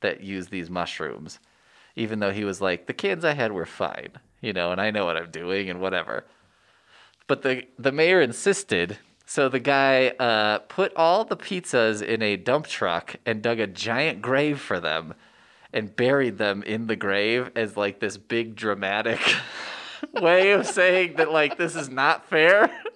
that 0.00 0.22
use 0.22 0.48
these 0.48 0.68
mushrooms, 0.68 1.38
even 1.94 2.18
though 2.18 2.32
he 2.32 2.44
was 2.44 2.60
like 2.60 2.86
the 2.86 2.92
cans 2.92 3.24
I 3.24 3.34
had 3.34 3.52
were 3.52 3.64
fine, 3.64 4.10
you 4.40 4.52
know, 4.52 4.72
and 4.72 4.80
I 4.80 4.90
know 4.90 5.04
what 5.04 5.16
I'm 5.16 5.30
doing 5.30 5.70
and 5.70 5.80
whatever. 5.80 6.24
But 7.28 7.42
the 7.42 7.62
the 7.78 7.92
mayor 7.92 8.20
insisted. 8.20 8.98
So 9.24 9.48
the 9.48 9.60
guy 9.60 10.08
uh, 10.18 10.58
put 10.58 10.92
all 10.96 11.24
the 11.24 11.36
pizzas 11.36 12.02
in 12.02 12.22
a 12.22 12.36
dump 12.36 12.66
truck 12.66 13.14
and 13.24 13.40
dug 13.40 13.60
a 13.60 13.68
giant 13.68 14.20
grave 14.20 14.60
for 14.60 14.80
them 14.80 15.14
and 15.72 15.94
buried 15.94 16.38
them 16.38 16.64
in 16.64 16.88
the 16.88 16.96
grave 16.96 17.52
as 17.54 17.76
like 17.76 18.00
this 18.00 18.16
big 18.16 18.56
dramatic 18.56 19.20
way 20.12 20.50
of 20.50 20.66
saying 20.66 21.14
that 21.18 21.30
like 21.30 21.56
this 21.56 21.76
is 21.76 21.88
not 21.88 22.28
fair. 22.28 22.68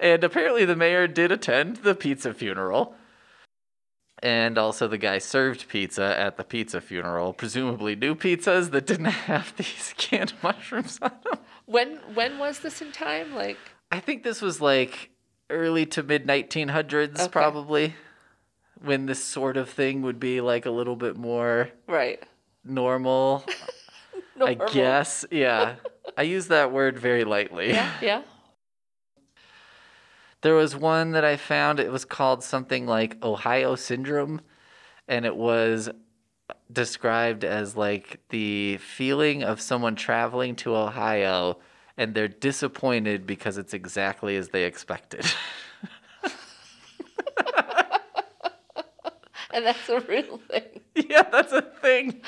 And 0.00 0.22
apparently 0.24 0.64
the 0.64 0.76
mayor 0.76 1.06
did 1.06 1.32
attend 1.32 1.76
the 1.78 1.94
pizza 1.94 2.34
funeral. 2.34 2.94
And 4.22 4.56
also 4.56 4.88
the 4.88 4.98
guy 4.98 5.18
served 5.18 5.68
pizza 5.68 6.18
at 6.18 6.36
the 6.36 6.44
pizza 6.44 6.80
funeral, 6.80 7.32
presumably 7.32 7.94
new 7.94 8.14
pizzas 8.14 8.70
that 8.70 8.86
didn't 8.86 9.04
have 9.30 9.54
these 9.56 9.94
canned 9.96 10.32
mushrooms 10.42 10.98
on 11.02 11.12
them. 11.24 11.40
When 11.66 11.96
when 12.14 12.38
was 12.38 12.60
this 12.60 12.80
in 12.80 12.92
time? 12.92 13.34
Like 13.34 13.58
I 13.92 14.00
think 14.00 14.22
this 14.22 14.40
was 14.40 14.60
like 14.60 15.10
early 15.50 15.86
to 15.86 16.02
mid 16.02 16.26
1900s 16.26 17.20
Okay. 17.20 17.28
probably 17.28 17.94
when 18.82 19.06
this 19.06 19.22
sort 19.22 19.56
of 19.56 19.68
thing 19.68 20.02
would 20.02 20.18
be 20.20 20.40
like 20.40 20.66
a 20.66 20.70
little 20.70 20.96
bit 20.96 21.16
more 21.16 21.70
right. 21.86 22.22
normal. 22.64 23.44
I 24.40 24.54
guess, 24.54 25.24
yeah. 25.30 25.76
I 26.16 26.22
use 26.22 26.48
that 26.48 26.70
word 26.70 26.98
very 26.98 27.24
lightly. 27.24 27.70
Yeah. 27.70 27.92
Yeah. 28.02 28.22
There 30.46 30.54
was 30.54 30.76
one 30.76 31.10
that 31.10 31.24
I 31.24 31.36
found. 31.36 31.80
It 31.80 31.90
was 31.90 32.04
called 32.04 32.44
something 32.44 32.86
like 32.86 33.20
Ohio 33.20 33.74
syndrome, 33.74 34.40
and 35.08 35.26
it 35.26 35.34
was 35.34 35.90
described 36.72 37.42
as 37.42 37.76
like 37.76 38.20
the 38.28 38.76
feeling 38.76 39.42
of 39.42 39.60
someone 39.60 39.96
traveling 39.96 40.54
to 40.54 40.76
Ohio 40.76 41.58
and 41.96 42.14
they're 42.14 42.28
disappointed 42.28 43.26
because 43.26 43.58
it's 43.58 43.74
exactly 43.74 44.36
as 44.36 44.50
they 44.50 44.62
expected. 44.62 45.26
And 49.52 49.64
that's 49.66 49.88
a 49.88 49.98
real 50.00 50.38
thing. 50.50 50.80
yeah, 50.94 51.22
that's 51.22 51.52
a 51.52 51.62
thing. 51.62 52.20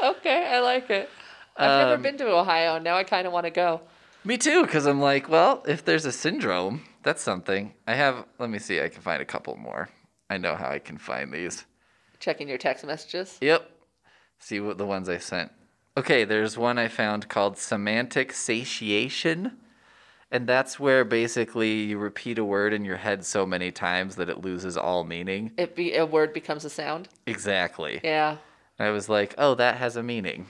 Okay, 0.00 0.46
I 0.46 0.60
like 0.60 0.90
it. 0.90 1.08
I've 1.56 1.78
never 1.80 1.94
Um, 1.94 2.02
been 2.02 2.18
to 2.18 2.28
Ohio. 2.30 2.78
Now 2.78 2.96
I 2.96 3.02
kind 3.04 3.26
of 3.26 3.32
want 3.32 3.46
to 3.46 3.50
go. 3.50 3.80
Me 4.22 4.36
too, 4.36 4.62
because 4.62 4.84
I'm 4.86 5.00
like, 5.00 5.28
well, 5.28 5.64
if 5.66 5.84
there's 5.84 6.04
a 6.04 6.12
syndrome, 6.12 6.84
that's 7.04 7.22
something. 7.22 7.74
I 7.86 7.94
have, 7.94 8.26
let 8.38 8.50
me 8.50 8.58
see, 8.58 8.80
I 8.80 8.88
can 8.88 9.02
find 9.02 9.22
a 9.22 9.26
couple 9.26 9.56
more. 9.56 9.88
I 10.28 10.38
know 10.38 10.56
how 10.56 10.68
I 10.68 10.78
can 10.78 10.98
find 10.98 11.32
these. 11.32 11.64
Checking 12.18 12.48
your 12.48 12.58
text 12.58 12.84
messages. 12.84 13.38
Yep. 13.40 13.70
See 14.38 14.60
what 14.60 14.78
the 14.78 14.86
ones 14.86 15.08
I 15.08 15.18
sent. 15.18 15.52
Okay, 15.96 16.24
there's 16.24 16.58
one 16.58 16.78
I 16.78 16.88
found 16.88 17.28
called 17.28 17.56
semantic 17.56 18.32
satiation. 18.32 19.58
And 20.30 20.48
that's 20.48 20.80
where 20.80 21.04
basically 21.04 21.82
you 21.82 21.98
repeat 21.98 22.38
a 22.38 22.44
word 22.44 22.72
in 22.72 22.84
your 22.84 22.96
head 22.96 23.24
so 23.24 23.46
many 23.46 23.70
times 23.70 24.16
that 24.16 24.28
it 24.28 24.40
loses 24.40 24.76
all 24.76 25.04
meaning. 25.04 25.52
It 25.56 25.76
be 25.76 25.94
a 25.94 26.04
word 26.04 26.32
becomes 26.32 26.64
a 26.64 26.70
sound. 26.70 27.08
Exactly. 27.26 28.00
Yeah. 28.02 28.38
I 28.78 28.90
was 28.90 29.08
like, 29.08 29.34
oh, 29.38 29.54
that 29.54 29.76
has 29.76 29.94
a 29.94 30.02
meaning. 30.02 30.46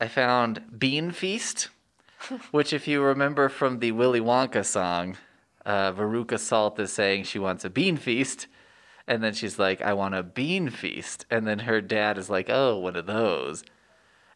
I 0.00 0.08
found 0.08 0.78
Bean 0.78 1.10
Feast, 1.10 1.68
which, 2.50 2.72
if 2.72 2.88
you 2.88 3.02
remember 3.02 3.50
from 3.50 3.80
the 3.80 3.92
Willy 3.92 4.20
Wonka 4.20 4.64
song, 4.64 5.18
uh, 5.64 5.92
Veruca 5.92 6.38
Salt 6.38 6.78
is 6.78 6.92
saying 6.92 7.24
she 7.24 7.38
wants 7.38 7.64
a 7.64 7.70
bean 7.70 7.96
feast. 7.96 8.46
And 9.06 9.22
then 9.22 9.34
she's 9.34 9.58
like, 9.58 9.82
I 9.82 9.92
want 9.92 10.14
a 10.14 10.22
bean 10.22 10.70
feast. 10.70 11.26
And 11.30 11.46
then 11.46 11.60
her 11.60 11.80
dad 11.80 12.16
is 12.16 12.30
like, 12.30 12.48
oh, 12.48 12.78
one 12.78 12.96
of 12.96 13.06
those. 13.06 13.62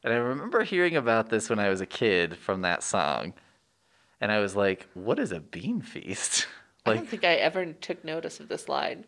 And 0.05 0.13
I 0.13 0.17
remember 0.17 0.63
hearing 0.63 0.97
about 0.97 1.31
this 1.31 1.49
when 1.49 1.59
I 1.59 1.71
was 1.71 1.81
a 1.81 1.87
kid 1.87 2.37
from 2.37 2.63
that 2.63 2.83
song. 2.83 3.33
And 4.21 4.31
I 4.31 4.41
was 4.41 4.57
like, 4.57 4.87
what 4.95 5.19
is 5.19 5.33
a 5.33 5.41
bean 5.41 5.81
feast? 5.81 6.47
like, 6.85 6.95
I 6.97 6.99
don't 6.99 7.09
think 7.09 7.25
I 7.25 7.35
ever 7.35 7.73
took 7.73 8.05
notice 8.05 8.41
of 8.41 8.49
this 8.49 8.69
line. 8.69 9.05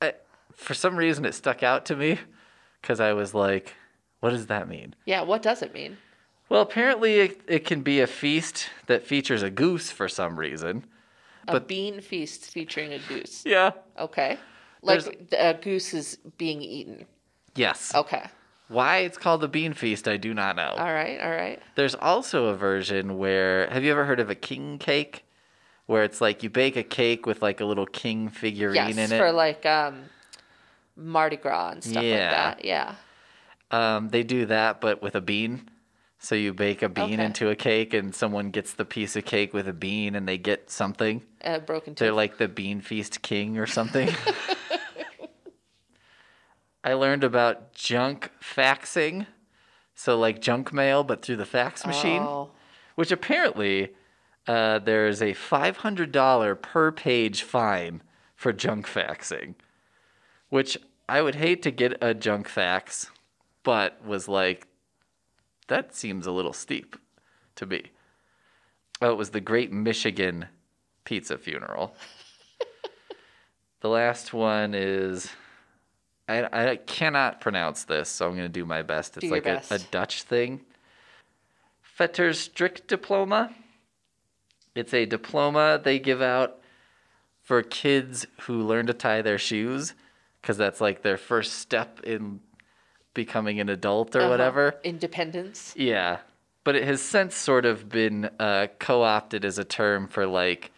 I, 0.00 0.14
for 0.52 0.74
some 0.74 0.96
reason, 0.96 1.24
it 1.24 1.34
stuck 1.34 1.62
out 1.62 1.84
to 1.86 1.96
me 1.96 2.20
because 2.80 3.00
I 3.00 3.12
was 3.14 3.34
like, 3.34 3.74
what 4.20 4.30
does 4.30 4.46
that 4.46 4.68
mean? 4.68 4.94
Yeah, 5.06 5.22
what 5.22 5.42
does 5.42 5.60
it 5.60 5.74
mean? 5.74 5.98
Well, 6.48 6.62
apparently 6.62 7.20
it, 7.20 7.40
it 7.48 7.64
can 7.64 7.82
be 7.82 8.00
a 8.00 8.06
feast 8.06 8.68
that 8.86 9.06
features 9.06 9.42
a 9.42 9.50
goose 9.50 9.90
for 9.90 10.08
some 10.08 10.38
reason. 10.38 10.84
A 11.48 11.52
But- 11.52 11.68
bean 11.68 12.00
feast 12.00 12.46
featuring 12.50 12.92
a 12.92 12.98
goose. 12.98 13.42
Yeah. 13.46 13.72
Okay. 13.98 14.38
Like 14.82 15.28
a 15.32 15.54
goose 15.54 15.94
is 15.94 16.18
being 16.38 16.60
eaten. 16.62 17.06
Yes. 17.54 17.94
Okay. 17.94 18.24
Why 18.68 18.98
it's 18.98 19.18
called 19.18 19.40
the 19.40 19.48
bean 19.48 19.72
feast, 19.74 20.08
I 20.08 20.16
do 20.16 20.32
not 20.34 20.56
know. 20.56 20.74
All 20.76 20.92
right. 20.92 21.20
All 21.20 21.30
right. 21.30 21.60
There's 21.74 21.94
also 21.94 22.46
a 22.46 22.54
version 22.56 23.18
where 23.18 23.68
have 23.70 23.84
you 23.84 23.90
ever 23.92 24.04
heard 24.04 24.20
of 24.20 24.30
a 24.30 24.34
king 24.34 24.78
cake? 24.78 25.24
Where 25.86 26.02
it's 26.02 26.20
like 26.22 26.42
you 26.42 26.48
bake 26.48 26.76
a 26.76 26.82
cake 26.82 27.26
with 27.26 27.42
like 27.42 27.60
a 27.60 27.64
little 27.66 27.84
king 27.86 28.30
figurine 28.30 28.74
Yes, 28.74 28.96
in 28.96 29.12
it. 29.12 29.18
for 29.18 29.32
like 29.32 29.66
um, 29.66 30.04
Mardi 30.96 31.36
Gras 31.36 31.72
and 31.72 31.84
stuff 31.84 32.02
Yeah. 32.02 32.10
like 32.12 32.30
that. 32.58 32.64
Yeah. 32.64 32.94
Um, 33.70 34.08
they 34.08 34.22
do 34.22 34.46
that, 34.46 34.80
but 34.80 35.02
with 35.02 35.14
a 35.14 35.20
bean. 35.20 35.68
So 36.24 36.34
you 36.34 36.54
bake 36.54 36.80
a 36.82 36.88
bean 36.88 37.14
Okay. 37.20 37.24
into 37.26 37.50
a 37.50 37.54
cake, 37.54 37.92
and 37.92 38.14
someone 38.14 38.48
gets 38.50 38.72
the 38.72 38.86
piece 38.86 39.14
of 39.14 39.26
cake 39.26 39.52
with 39.52 39.68
a 39.68 39.74
bean, 39.74 40.14
and 40.14 40.26
they 40.26 40.38
get 40.38 40.70
something. 40.70 41.22
A 41.42 41.60
broken 41.60 41.94
Tooth. 41.94 41.98
They're 41.98 42.12
like 42.14 42.38
the 42.38 42.48
bean 42.48 42.80
feast 42.80 43.20
king 43.20 43.58
or 43.58 43.66
something. 43.66 44.08
I 46.82 46.94
learned 46.94 47.24
about 47.24 47.74
junk 47.74 48.30
faxing. 48.40 49.26
So 49.94 50.18
like 50.18 50.40
junk 50.40 50.72
mail, 50.72 51.04
but 51.04 51.20
through 51.20 51.36
the 51.36 51.44
fax 51.44 51.86
machine, 51.86 52.22
Oh. 52.22 52.52
which 52.94 53.12
apparently 53.12 53.90
uh, 54.46 54.78
there's 54.78 55.20
a 55.20 55.34
$500 55.34 56.62
per 56.62 56.90
page 56.90 57.42
fine 57.42 58.02
for 58.34 58.50
junk 58.54 58.86
faxing, 58.86 59.56
which 60.48 60.78
I 61.06 61.20
would 61.20 61.34
hate 61.34 61.62
to 61.64 61.70
get 61.70 61.98
a 62.02 62.14
junk 62.14 62.48
fax, 62.48 63.10
but 63.62 64.02
was 64.04 64.26
like, 64.26 64.66
that 65.68 65.94
seems 65.94 66.26
a 66.26 66.32
little 66.32 66.52
steep 66.52 66.96
to 67.56 67.66
me. 67.66 67.84
Oh, 69.00 69.10
it 69.10 69.16
was 69.16 69.30
the 69.30 69.40
Great 69.40 69.72
Michigan 69.72 70.46
Pizza 71.04 71.38
Funeral. 71.38 71.94
the 73.80 73.88
last 73.88 74.32
one 74.32 74.74
is 74.74 75.30
I, 76.28 76.70
I 76.70 76.76
cannot 76.76 77.40
pronounce 77.40 77.84
this, 77.84 78.08
so 78.08 78.26
I'm 78.26 78.32
going 78.32 78.44
to 78.44 78.48
do 78.48 78.64
my 78.64 78.82
best. 78.82 79.16
It's 79.16 79.26
Do 79.26 79.30
like 79.30 79.46
a, 79.46 79.62
a. 79.70 79.78
Dutch 79.78 80.22
thing. 80.22 80.62
Veterstrik 81.98 82.86
diploma. 82.86 83.54
It's 84.74 84.94
a 84.94 85.06
diploma 85.06 85.80
they 85.82 85.98
give 85.98 86.22
out 86.22 86.58
for 87.42 87.62
kids 87.62 88.26
who 88.42 88.62
learn 88.62 88.86
to 88.86 88.94
tie 88.94 89.22
their 89.22 89.38
shoes 89.38 89.94
because 90.40 90.56
that's 90.56 90.80
like 90.80 91.02
their 91.02 91.18
first 91.18 91.52
step 91.54 92.00
in 92.02 92.40
becoming 93.14 93.60
an 93.60 93.68
adult 93.68 94.14
or 94.14 94.20
Uh-huh. 94.20 94.28
whatever. 94.30 94.74
Independence. 94.84 95.72
Yeah, 95.76 96.18
but 96.64 96.74
it 96.76 96.84
has 96.84 97.00
since 97.00 97.34
sort 97.34 97.64
of 97.64 97.88
been 97.88 98.30
uh, 98.38 98.66
co-opted 98.78 99.44
as 99.44 99.58
a 99.58 99.64
term 99.64 100.08
for 100.08 100.26
like 100.26 100.70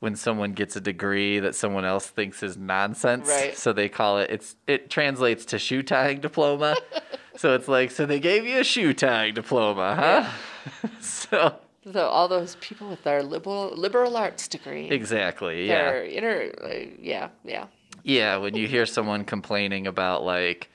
when 0.00 0.16
someone 0.16 0.52
gets 0.52 0.76
a 0.76 0.80
degree 0.80 1.38
that 1.38 1.54
someone 1.54 1.84
else 1.86 2.06
thinks 2.08 2.42
is 2.42 2.56
nonsense. 2.58 3.26
Right. 3.28 3.56
So 3.56 3.72
they 3.72 3.88
call 3.88 4.18
it. 4.18 4.30
It's 4.30 4.56
it 4.66 4.90
translates 4.90 5.44
to 5.46 5.58
shoe 5.58 5.82
tying 5.82 6.20
diploma. 6.20 6.76
so 7.36 7.54
it's 7.54 7.68
like 7.68 7.90
so 7.90 8.04
they 8.04 8.20
gave 8.20 8.44
you 8.44 8.58
a 8.60 8.64
shoe 8.64 8.92
tying 8.92 9.34
diploma, 9.34 9.96
huh? 9.96 10.88
so 11.00 11.54
So 11.92 12.06
all 12.08 12.28
those 12.28 12.56
people 12.60 12.88
with 12.90 13.02
their 13.04 13.22
liberal 13.22 13.72
liberal 13.76 14.16
arts 14.16 14.46
degree. 14.48 14.88
exactly, 14.90 15.68
yeah. 15.68 16.02
Inner, 16.02 16.50
uh, 16.62 16.68
yeah, 17.00 17.28
yeah. 17.44 17.66
Yeah, 18.02 18.36
when 18.36 18.54
you 18.54 18.66
hear 18.68 18.84
someone 18.84 19.24
complaining 19.24 19.86
about 19.86 20.22
like, 20.24 20.68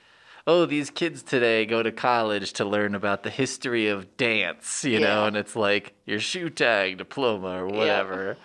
oh, 0.50 0.66
these 0.66 0.90
kids 0.90 1.22
today 1.22 1.64
go 1.64 1.80
to 1.80 1.92
college 1.92 2.52
to 2.54 2.64
learn 2.64 2.96
about 2.96 3.22
the 3.22 3.30
history 3.30 3.86
of 3.86 4.16
dance, 4.16 4.84
you 4.84 4.98
know, 4.98 5.26
and 5.26 5.36
it's 5.36 5.54
like 5.54 5.94
your 6.06 6.18
shoe 6.18 6.50
tag 6.50 6.98
diploma 6.98 7.62
or 7.62 7.68
whatever. 7.68 8.36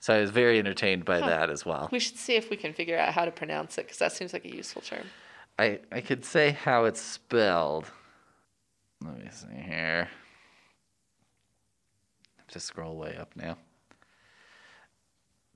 So 0.00 0.14
I 0.14 0.20
was 0.20 0.30
very 0.30 0.58
entertained 0.58 1.04
by 1.04 1.20
that 1.20 1.48
as 1.48 1.64
well. 1.64 1.88
We 1.92 2.00
should 2.00 2.16
see 2.16 2.34
if 2.34 2.50
we 2.50 2.56
can 2.56 2.72
figure 2.72 2.98
out 2.98 3.12
how 3.12 3.24
to 3.24 3.30
pronounce 3.30 3.78
it 3.78 3.82
because 3.82 3.98
that 3.98 4.10
seems 4.10 4.32
like 4.32 4.44
a 4.44 4.54
useful 4.54 4.82
term. 4.82 5.04
I 5.60 5.78
I 5.92 6.00
could 6.00 6.24
say 6.24 6.50
how 6.50 6.86
it's 6.86 7.00
spelled. 7.00 7.88
Let 9.00 9.18
me 9.18 9.28
see 9.30 9.62
here. 9.62 10.08
I 12.36 12.40
have 12.40 12.48
to 12.48 12.60
scroll 12.60 12.96
way 12.96 13.16
up 13.16 13.36
now. 13.36 13.58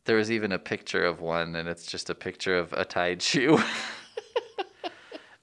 There 0.05 0.17
was 0.17 0.31
even 0.31 0.53
a 0.53 0.59
picture 0.61 1.05
of 1.05 1.21
one, 1.21 1.57
and 1.57 1.69
it's 1.69 1.87
just 1.87 2.09
a 2.09 2.15
picture 2.15 2.57
of 2.57 2.73
a 2.73 2.85
tied 2.85 3.21
shoe. 3.21 3.61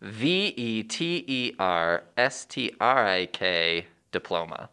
V 0.02 0.54
E 0.56 0.84
T 0.84 1.24
E 1.28 1.54
R 1.60 2.04
S 2.18 2.46
T 2.46 2.74
R 2.80 3.06
I 3.06 3.26
K 3.26 3.88
diploma. 4.12 4.70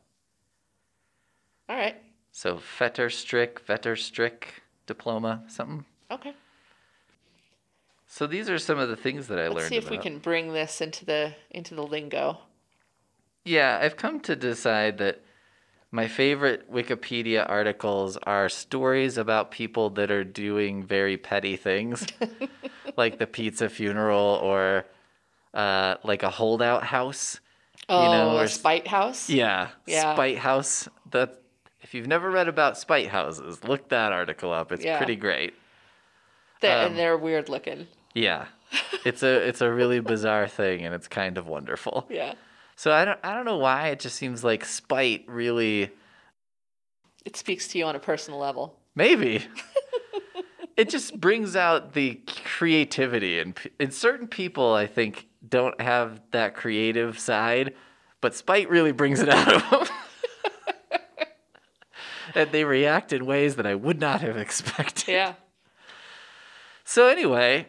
All 1.69 1.77
right. 1.77 1.97
So 2.33 2.61
Veterstrik, 2.79 3.61
Veterstrik 3.67 4.45
diploma, 4.87 5.43
something. 5.49 5.85
Okay. 6.11 6.35
So 8.07 8.27
these 8.27 8.49
are 8.49 8.59
some 8.59 8.79
of 8.79 8.89
the 8.89 8.97
things 8.97 9.27
that 9.29 9.39
I 9.39 9.43
learned. 9.45 9.55
Let's 9.55 9.69
see 9.69 9.77
if 9.77 9.91
we 9.91 9.99
can 9.99 10.19
bring 10.19 10.53
this 10.53 10.81
into 10.81 11.05
the 11.05 11.35
into 11.51 11.75
the 11.75 11.83
lingo. 11.83 12.39
Yeah, 13.45 13.79
I've 13.81 13.97
come 13.97 14.21
to 14.21 14.37
decide 14.37 14.99
that 14.99 15.23
my 15.91 16.09
favorite 16.09 16.71
Wikipedia 16.73 17.49
articles 17.49 18.17
are 18.25 18.49
stories 18.49 19.19
about 19.19 19.51
people 19.51 19.91
that 19.91 20.11
are 20.11 20.25
doing 20.25 20.85
very 20.85 21.17
petty 21.17 21.57
things, 21.57 22.07
like 22.97 23.19
the 23.19 23.27
pizza 23.27 23.69
funeral 23.69 24.41
or 24.43 24.85
uh, 25.57 25.97
like 26.05 26.23
a 26.23 26.31
holdout 26.31 26.85
house. 26.85 27.41
Oh, 27.89 28.13
know, 28.13 28.37
or 28.39 28.45
s- 28.45 28.55
spite 28.55 28.87
house. 28.87 29.29
Yeah, 29.31 29.69
Yeah. 29.87 30.15
Spite 30.15 30.39
House. 30.39 30.89
That 31.13 31.41
if 31.83 31.95
you've 31.95 32.07
never 32.09 32.31
read 32.31 32.49
about 32.49 32.77
spite 32.79 33.09
houses, 33.09 33.63
look 33.65 33.89
that 33.91 34.13
article 34.13 34.53
up. 34.53 34.73
It's 34.73 34.85
Yeah. 34.85 34.97
pretty 34.99 35.15
great. 35.17 35.55
They- 36.61 36.73
um, 36.73 36.87
and 36.87 36.99
they're 36.99 37.17
weird 37.17 37.49
looking. 37.49 37.87
Yeah, 38.15 38.47
it's 39.05 39.23
a 39.23 39.47
it's 39.49 39.61
a 39.61 39.71
really 39.73 40.01
bizarre 40.01 40.49
thing, 40.49 40.85
and 40.85 40.95
it's 40.95 41.07
kind 41.09 41.39
of 41.39 41.47
wonderful. 41.49 42.07
Yeah. 42.11 42.35
So 42.77 42.93
I 42.93 43.05
don't 43.05 43.21
I 43.23 43.35
don't 43.35 43.45
know 43.45 43.59
why 43.59 43.89
it 43.89 44.01
just 44.01 44.17
seems 44.17 44.43
like 44.43 44.65
spite 44.65 45.25
really 45.29 45.91
It 47.25 47.37
speaks 47.37 47.69
to 47.69 47.79
you 47.79 47.85
on 47.85 47.95
a 47.97 48.01
personal 48.01 48.39
level. 48.41 48.79
maybe 48.95 49.45
it 50.77 50.91
just 50.91 51.19
brings 51.21 51.57
out 51.57 51.95
the 51.95 52.21
creativity 52.45 53.39
and 53.39 53.59
in 53.81 53.91
certain 53.91 54.29
people 54.29 54.75
I 54.75 54.87
think 54.87 55.29
don't 55.49 55.81
have 55.81 56.21
that 56.33 56.55
creative 56.55 57.19
side, 57.19 57.75
but 58.21 58.35
spite 58.35 58.69
really 58.69 58.93
brings 58.93 59.21
it 59.21 59.29
out 59.29 59.53
of 59.53 59.71
them. 59.71 59.97
and 62.35 62.53
they 62.53 62.65
react 62.65 63.13
in 63.13 63.27
ways 63.27 63.57
that 63.57 63.67
I 63.67 63.75
would 63.75 64.01
not 64.01 64.21
have 64.21 64.37
expected. 64.37 65.13
Yeah. 65.13 65.35
So 66.85 67.09
anyway, 67.09 67.69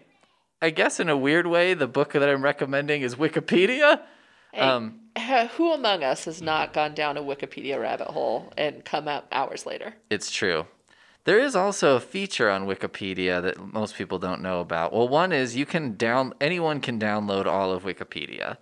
I 0.62 0.70
guess 0.70 1.00
in 1.00 1.10
a 1.10 1.18
weird 1.18 1.48
way, 1.48 1.74
the 1.74 1.88
book 1.88 2.14
that 2.14 2.28
I'm 2.28 2.44
recommending 2.44 3.02
is 3.02 3.16
Wikipedia. 3.16 4.02
Um, 4.56 5.02
Who 5.58 5.74
among 5.74 6.04
us 6.04 6.26
has 6.26 6.42
not 6.42 6.74
gone 6.74 6.94
down 6.94 7.18
a 7.18 7.22
Wikipedia 7.22 7.80
rabbit 7.80 8.08
hole 8.08 8.52
and 8.58 8.84
come 8.84 9.08
out 9.08 9.26
hours 9.32 9.66
later? 9.66 9.96
It's 10.10 10.32
true. 10.32 10.66
There 11.28 11.40
is 11.40 11.58
also 11.58 11.98
a 11.98 12.00
feature 12.00 12.50
on 12.50 12.68
Wikipedia 12.68 13.42
that 13.42 13.74
most 13.74 13.96
people 13.96 14.18
don't 14.18 14.42
know 14.42 14.62
about. 14.62 14.94
Well, 14.94 15.10
one 15.10 15.34
is 15.34 15.58
you 15.58 15.66
can 15.66 15.98
down 15.98 16.34
anyone 16.40 16.80
can 16.80 16.98
download 16.98 17.46
all 17.46 17.74
of 17.74 17.84
Wikipedia, 17.84 18.56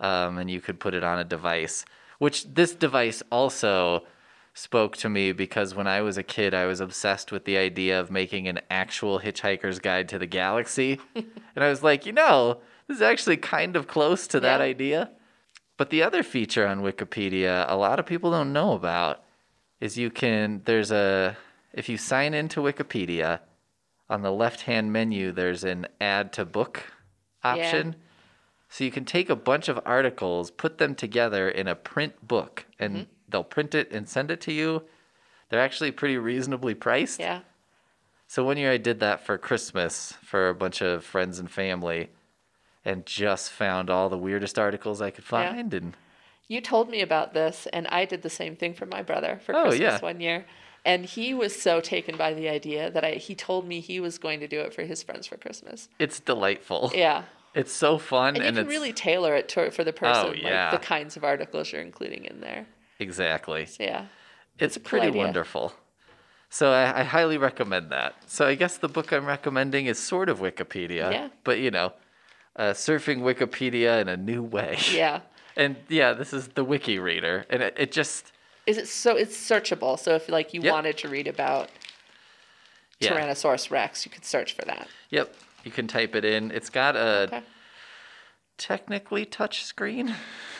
um, 0.00 0.38
and 0.38 0.50
you 0.50 0.60
could 0.60 0.80
put 0.80 0.92
it 0.92 1.04
on 1.04 1.20
a 1.20 1.24
device. 1.24 1.84
Which 2.18 2.52
this 2.52 2.74
device 2.74 3.22
also 3.30 4.08
spoke 4.54 4.96
to 4.96 5.08
me 5.08 5.30
because 5.30 5.76
when 5.76 5.86
I 5.86 6.00
was 6.00 6.18
a 6.18 6.24
kid, 6.24 6.52
I 6.52 6.66
was 6.66 6.80
obsessed 6.80 7.30
with 7.30 7.44
the 7.44 7.56
idea 7.58 8.00
of 8.00 8.10
making 8.10 8.48
an 8.48 8.58
actual 8.68 9.20
Hitchhiker's 9.20 9.78
Guide 9.78 10.08
to 10.08 10.18
the 10.18 10.26
Galaxy, 10.26 10.98
and 11.14 11.62
I 11.62 11.68
was 11.68 11.84
like, 11.84 12.06
you 12.06 12.12
know, 12.12 12.58
this 12.88 12.96
is 12.96 13.02
actually 13.02 13.36
kind 13.36 13.76
of 13.76 13.86
close 13.86 14.26
to 14.26 14.40
that 14.40 14.58
Yeah. 14.58 14.66
idea. 14.66 15.10
But 15.76 15.90
the 15.90 16.02
other 16.02 16.24
feature 16.24 16.66
on 16.66 16.82
Wikipedia, 16.82 17.66
a 17.68 17.76
lot 17.76 18.00
of 18.00 18.04
people 18.04 18.32
don't 18.32 18.52
know 18.52 18.72
about, 18.72 19.22
is 19.80 19.96
you 19.96 20.10
can 20.10 20.62
there's 20.64 20.90
a 20.90 21.36
if 21.74 21.88
you 21.88 21.96
sign 21.98 22.34
into 22.34 22.60
Wikipedia, 22.60 23.40
on 24.08 24.22
the 24.22 24.32
left-hand 24.32 24.92
menu 24.92 25.32
there's 25.32 25.64
an 25.64 25.86
add 26.00 26.32
to 26.34 26.44
book 26.44 26.84
option. 27.42 27.96
So 28.68 28.82
you 28.84 28.90
can 28.90 29.04
take 29.04 29.30
a 29.30 29.36
bunch 29.36 29.68
of 29.68 29.78
articles, 29.86 30.50
put 30.50 30.78
them 30.78 30.94
together 30.94 31.48
in 31.48 31.68
a 31.68 31.74
print 31.74 32.26
book, 32.26 32.66
and 32.78 32.94
Mm-hmm. 32.94 33.04
they'll 33.28 33.44
print 33.44 33.74
it 33.74 33.92
and 33.92 34.08
send 34.08 34.30
it 34.30 34.40
to 34.42 34.52
you. 34.52 34.82
They're 35.48 35.60
actually 35.60 35.92
pretty 35.92 36.18
reasonably 36.18 36.74
priced. 36.74 37.20
Yeah. 37.20 37.40
So 38.26 38.42
one 38.44 38.56
year 38.56 38.72
I 38.72 38.78
did 38.78 38.98
that 39.00 39.24
for 39.24 39.38
Christmas 39.38 40.14
for 40.22 40.48
a 40.48 40.54
bunch 40.54 40.80
of 40.82 41.04
friends 41.04 41.38
and 41.38 41.48
family 41.50 42.10
and 42.84 43.06
just 43.06 43.50
found 43.52 43.90
all 43.90 44.08
the 44.08 44.18
weirdest 44.18 44.58
articles 44.58 45.00
I 45.00 45.10
could 45.10 45.24
Yeah. 45.24 45.52
find 45.52 45.72
and 45.74 45.96
You 46.48 46.60
told 46.60 46.90
me 46.90 47.00
about 47.00 47.32
this, 47.32 47.66
and 47.72 47.86
I 47.88 48.04
did 48.04 48.20
the 48.22 48.28
same 48.30 48.54
thing 48.56 48.74
for 48.74 48.86
my 48.86 49.02
brother 49.02 49.40
for 49.44 49.54
Oh, 49.54 49.62
Christmas 49.68 49.80
yeah. 49.80 49.98
one 50.00 50.20
year. 50.20 50.44
And 50.84 51.06
he 51.06 51.32
was 51.32 51.60
so 51.60 51.80
taken 51.80 52.16
by 52.16 52.34
the 52.34 52.48
idea 52.48 52.90
that 52.90 53.04
I 53.04 53.12
he 53.12 53.34
told 53.34 53.66
me 53.66 53.80
he 53.80 54.00
was 54.00 54.18
going 54.18 54.40
to 54.40 54.48
do 54.48 54.60
it 54.60 54.74
for 54.74 54.82
his 54.82 55.02
friends 55.02 55.26
for 55.26 55.36
Christmas. 55.36 55.88
it's 55.98 56.20
delightful. 56.20 56.92
Yeah. 56.94 57.22
It's 57.54 57.72
so 57.72 57.98
fun 57.98 58.34
And, 58.34 58.38
and, 58.38 58.44
you 58.56 58.62
can 58.62 58.66
it's 58.66 58.68
really 58.76 58.92
tailor 58.92 59.34
it 59.36 59.48
to, 59.50 59.70
for 59.70 59.84
the 59.84 59.92
person, 59.92 60.26
Oh, 60.26 60.32
yeah. 60.32 60.70
like 60.72 60.80
the 60.80 60.86
kinds 60.86 61.16
of 61.16 61.22
articles 61.24 61.70
you're 61.72 61.80
including 61.82 62.24
in 62.24 62.40
there. 62.40 62.66
exactly. 62.98 63.66
So, 63.66 63.82
yeah. 63.84 64.06
It's 64.58 64.76
cool 64.76 64.84
pretty 64.84 65.06
idea. 65.08 65.22
wonderful. 65.22 65.72
So 66.50 66.70
I, 66.72 67.00
I 67.00 67.02
highly 67.04 67.38
recommend 67.38 67.90
that. 67.90 68.14
So 68.26 68.46
I 68.46 68.54
guess 68.54 68.76
the 68.76 68.88
book 68.88 69.12
I'm 69.12 69.24
recommending 69.26 69.86
is 69.86 69.98
sort 69.98 70.28
of 70.28 70.38
Wikipedia, 70.40 71.10
Yeah. 71.12 71.28
but 71.44 71.58
you 71.58 71.70
know, 71.70 71.92
uh, 72.56 72.72
surfing 72.72 73.20
Wikipedia 73.22 74.00
in 74.00 74.08
a 74.08 74.16
new 74.16 74.42
way. 74.42 74.76
Yeah. 74.92 75.20
And 75.56 75.76
yeah, 75.88 76.14
this 76.14 76.32
is 76.32 76.48
the 76.48 76.64
Wiki 76.64 76.98
Reader, 76.98 77.46
and 77.48 77.62
it, 77.62 77.74
it 77.78 77.92
just 77.92 78.32
Is 78.66 78.78
it 78.78 78.88
so 78.88 79.16
it's 79.16 79.36
searchable? 79.36 79.98
So 79.98 80.14
if 80.14 80.28
like 80.28 80.54
you 80.54 80.62
Yep. 80.62 80.72
wanted 80.72 80.98
to 80.98 81.08
read 81.08 81.26
about 81.28 81.70
yeah, 83.00 83.10
Tyrannosaurus 83.10 83.70
Rex, 83.70 84.06
you 84.06 84.10
could 84.12 84.24
search 84.24 84.54
for 84.54 84.62
that. 84.62 84.88
yep. 85.10 85.34
You 85.64 85.70
can 85.70 85.86
type 85.86 86.14
it 86.14 86.24
in. 86.24 86.50
It's 86.50 86.68
got 86.70 86.94
a 86.96 87.22
Okay. 87.24 87.42
technically 88.58 89.24
touch 89.24 89.64
screen. 89.64 90.14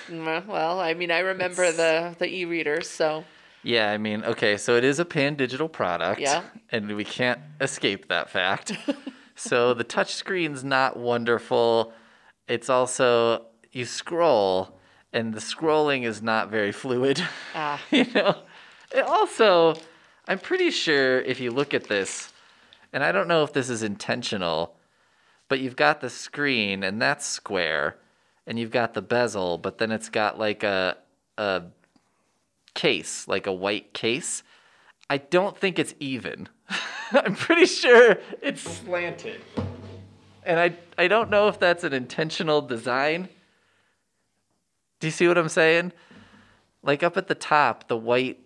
Mm, 0.08 0.46
Well, 0.46 0.80
I 0.80 0.94
mean, 0.94 1.10
I 1.10 1.20
remember 1.20 1.70
the 1.72 2.14
the 2.18 2.26
e-readers, 2.26 2.88
so 2.88 3.24
Yeah, 3.62 3.90
I 3.90 3.96
mean, 3.98 4.22
okay, 4.24 4.58
so 4.58 4.76
it 4.76 4.84
is 4.84 4.98
a 5.00 5.04
Pandigital 5.06 5.70
product. 5.72 6.20
Yeah. 6.20 6.42
And 6.70 6.94
we 6.96 7.04
can't 7.04 7.40
escape 7.60 8.08
that 8.08 8.28
fact. 8.28 8.76
so 9.36 9.72
the 9.72 9.84
touch 9.84 10.14
screen's 10.14 10.62
not 10.62 10.98
wonderful. 10.98 11.92
It's 12.48 12.68
also 12.68 13.46
you 13.72 13.86
scroll 13.86 14.73
and 15.14 15.32
the 15.32 15.40
scrolling 15.40 16.04
is 16.04 16.20
not 16.20 16.50
very 16.50 16.72
fluid. 16.72 17.22
ah, 17.54 17.80
you 17.90 18.04
know. 18.12 18.36
It 18.92 19.04
also 19.06 19.76
I'm 20.26 20.38
pretty 20.38 20.70
sure 20.70 21.20
if 21.20 21.40
you 21.40 21.50
look 21.50 21.72
at 21.72 21.84
this 21.84 22.32
and 22.92 23.02
I 23.02 23.12
don't 23.12 23.28
know 23.28 23.42
if 23.44 23.52
this 23.52 23.70
is 23.70 23.82
intentional, 23.82 24.76
but 25.48 25.60
you've 25.60 25.76
got 25.76 26.00
the 26.00 26.10
screen 26.10 26.82
and 26.82 27.00
that's 27.00 27.24
square 27.24 27.96
and 28.46 28.58
you've 28.58 28.70
got 28.70 28.94
the 28.94 29.02
bezel, 29.02 29.56
but 29.56 29.78
then 29.78 29.90
it's 29.90 30.10
got 30.10 30.38
like 30.38 30.62
a 30.62 30.98
a 31.38 31.62
case, 32.74 33.26
like 33.28 33.46
a 33.46 33.52
white 33.52 33.94
case. 33.94 34.42
I 35.08 35.18
don't 35.18 35.56
think 35.56 35.78
it's 35.78 35.94
even. 36.00 36.48
I'm 37.12 37.36
pretty 37.36 37.66
sure 37.66 38.18
it's 38.42 38.62
slanted. 38.62 39.40
And 40.44 40.58
I 40.58 40.76
I 40.98 41.06
don't 41.06 41.30
know 41.30 41.48
if 41.48 41.60
that's 41.60 41.84
an 41.84 41.92
intentional 41.92 42.60
design. 42.60 43.28
Do 45.00 45.06
you 45.06 45.10
see 45.10 45.28
what 45.28 45.36
I'm 45.38 45.48
saying? 45.48 45.92
Like 46.82 47.02
up 47.02 47.16
at 47.16 47.28
the 47.28 47.34
top, 47.34 47.88
the 47.88 47.96
white 47.96 48.38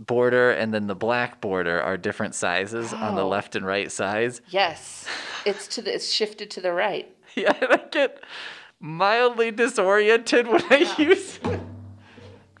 border 0.00 0.50
and 0.52 0.72
then 0.72 0.86
the 0.86 0.94
black 0.94 1.40
border 1.40 1.80
are 1.82 1.96
different 1.96 2.34
sizes 2.34 2.92
on 2.92 3.16
the 3.16 3.22
Oh. 3.22 3.28
left 3.28 3.56
and 3.56 3.66
right 3.66 3.90
sides. 3.90 4.40
yes, 4.48 5.06
it's 5.44 5.66
to 5.68 5.82
the 5.82 5.94
it's 5.94 6.10
shifted 6.10 6.50
to 6.52 6.60
the 6.60 6.72
right. 6.72 7.12
Yeah, 7.34 7.52
and 7.60 7.72
I 7.72 7.80
get 7.90 8.22
mildly 8.80 9.50
disoriented 9.50 10.46
when 10.48 10.62
I 10.70 10.94
use 10.98 11.38
it. 11.44 11.60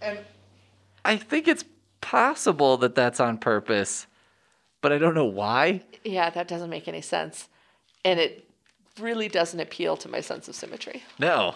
And 0.02 0.18
I 1.04 1.16
think 1.16 1.48
it's 1.48 1.64
possible 2.00 2.76
that 2.78 2.94
that's 2.94 3.18
on 3.18 3.38
purpose, 3.38 4.06
but 4.80 4.92
I 4.92 4.98
don't 4.98 5.14
know 5.14 5.24
why. 5.24 5.82
Yeah, 6.04 6.30
that 6.30 6.46
doesn't 6.48 6.70
make 6.70 6.86
any 6.86 7.00
sense, 7.00 7.48
and 8.04 8.20
it 8.20 8.48
really 9.00 9.28
doesn't 9.28 9.58
appeal 9.60 9.96
to 9.98 10.08
my 10.08 10.20
sense 10.20 10.48
of 10.48 10.54
symmetry. 10.54 11.02
No. 11.18 11.54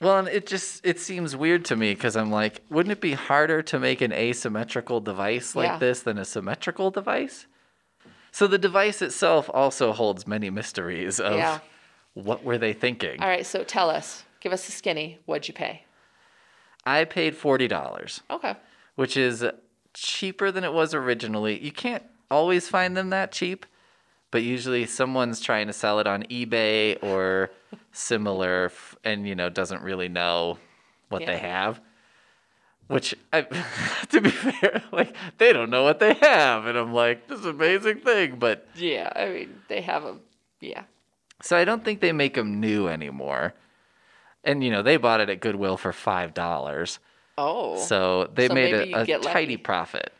Well, 0.00 0.18
and 0.18 0.28
it 0.28 0.46
just 0.46 0.84
it 0.84 1.00
seems 1.00 1.34
weird 1.34 1.64
to 1.66 1.76
me 1.76 1.94
because 1.94 2.16
I'm 2.16 2.30
like, 2.30 2.62
wouldn't 2.68 2.92
it 2.92 3.00
be 3.00 3.14
harder 3.14 3.62
to 3.62 3.78
make 3.78 4.00
an 4.02 4.12
asymmetrical 4.12 5.00
device 5.00 5.56
like 5.56 5.68
Yeah. 5.68 5.78
this 5.78 6.02
than 6.02 6.18
a 6.18 6.24
symmetrical 6.24 6.90
device? 6.90 7.46
So 8.30 8.46
the 8.46 8.58
device 8.58 9.00
itself 9.00 9.48
also 9.54 9.92
holds 9.92 10.26
many 10.26 10.50
mysteries 10.50 11.18
of 11.18 11.36
Yeah. 11.36 11.60
what 12.12 12.44
were 12.44 12.58
they 12.58 12.74
thinking. 12.74 13.22
All 13.22 13.28
right, 13.28 13.46
so 13.46 13.64
tell 13.64 13.88
us, 13.88 14.24
give 14.40 14.52
us 14.52 14.68
a 14.68 14.72
skinny. 14.72 15.18
What'd 15.24 15.48
you 15.48 15.54
pay? 15.54 15.84
I 16.84 17.04
paid 17.04 17.36
forty 17.36 17.66
dollars. 17.68 18.20
Okay. 18.30 18.54
which 18.96 19.14
is 19.16 19.44
cheaper 19.92 20.50
than 20.50 20.64
it 20.64 20.72
was 20.72 20.94
originally. 20.94 21.58
You 21.58 21.70
can't 21.72 22.02
always 22.30 22.66
find 22.68 22.96
them 22.96 23.10
that 23.10 23.30
cheap, 23.32 23.66
but 24.30 24.42
usually 24.42 24.86
someone's 24.86 25.40
trying 25.40 25.66
to 25.68 25.72
sell 25.72 25.98
it 26.00 26.06
on 26.06 26.22
eBay 26.24 27.02
or 27.02 27.50
similar 27.92 28.66
f- 28.66 28.96
and 29.04 29.26
you 29.26 29.34
know 29.34 29.48
doesn't 29.48 29.82
really 29.82 30.08
know 30.08 30.58
what 31.08 31.24
they 31.26 31.38
have. 31.38 31.80
Which 32.88 33.16
I, 33.32 33.40
to 34.10 34.20
be 34.20 34.30
fair, 34.30 34.82
like 34.92 35.14
they 35.38 35.52
don't 35.52 35.70
know 35.70 35.82
what 35.82 35.98
they 35.98 36.14
have 36.14 36.66
and 36.66 36.78
I'm 36.78 36.92
like 36.92 37.26
this 37.28 37.40
is 37.40 37.44
an 37.46 37.52
amazing 37.52 38.00
thing, 38.00 38.36
but 38.38 38.68
Yeah, 38.76 39.12
I 39.14 39.26
mean 39.28 39.60
they 39.68 39.80
have 39.80 40.04
a 40.04 40.16
yeah. 40.60 40.84
so 41.42 41.56
I 41.56 41.64
don't 41.64 41.84
think 41.84 42.00
they 42.00 42.12
make 42.12 42.34
them 42.34 42.60
new 42.60 42.86
anymore. 42.88 43.54
And 44.44 44.62
you 44.62 44.70
know, 44.70 44.82
they 44.82 44.96
bought 44.96 45.20
it 45.20 45.28
at 45.28 45.40
Goodwill 45.40 45.76
for 45.76 45.90
$5. 45.90 46.98
Oh. 47.36 47.76
So 47.78 48.30
they 48.32 48.46
So 48.46 48.54
made 48.54 48.74
a, 48.74 49.00
a 49.02 49.04
tidy 49.04 49.18
lucky. 49.24 49.56
profit. 49.56 50.12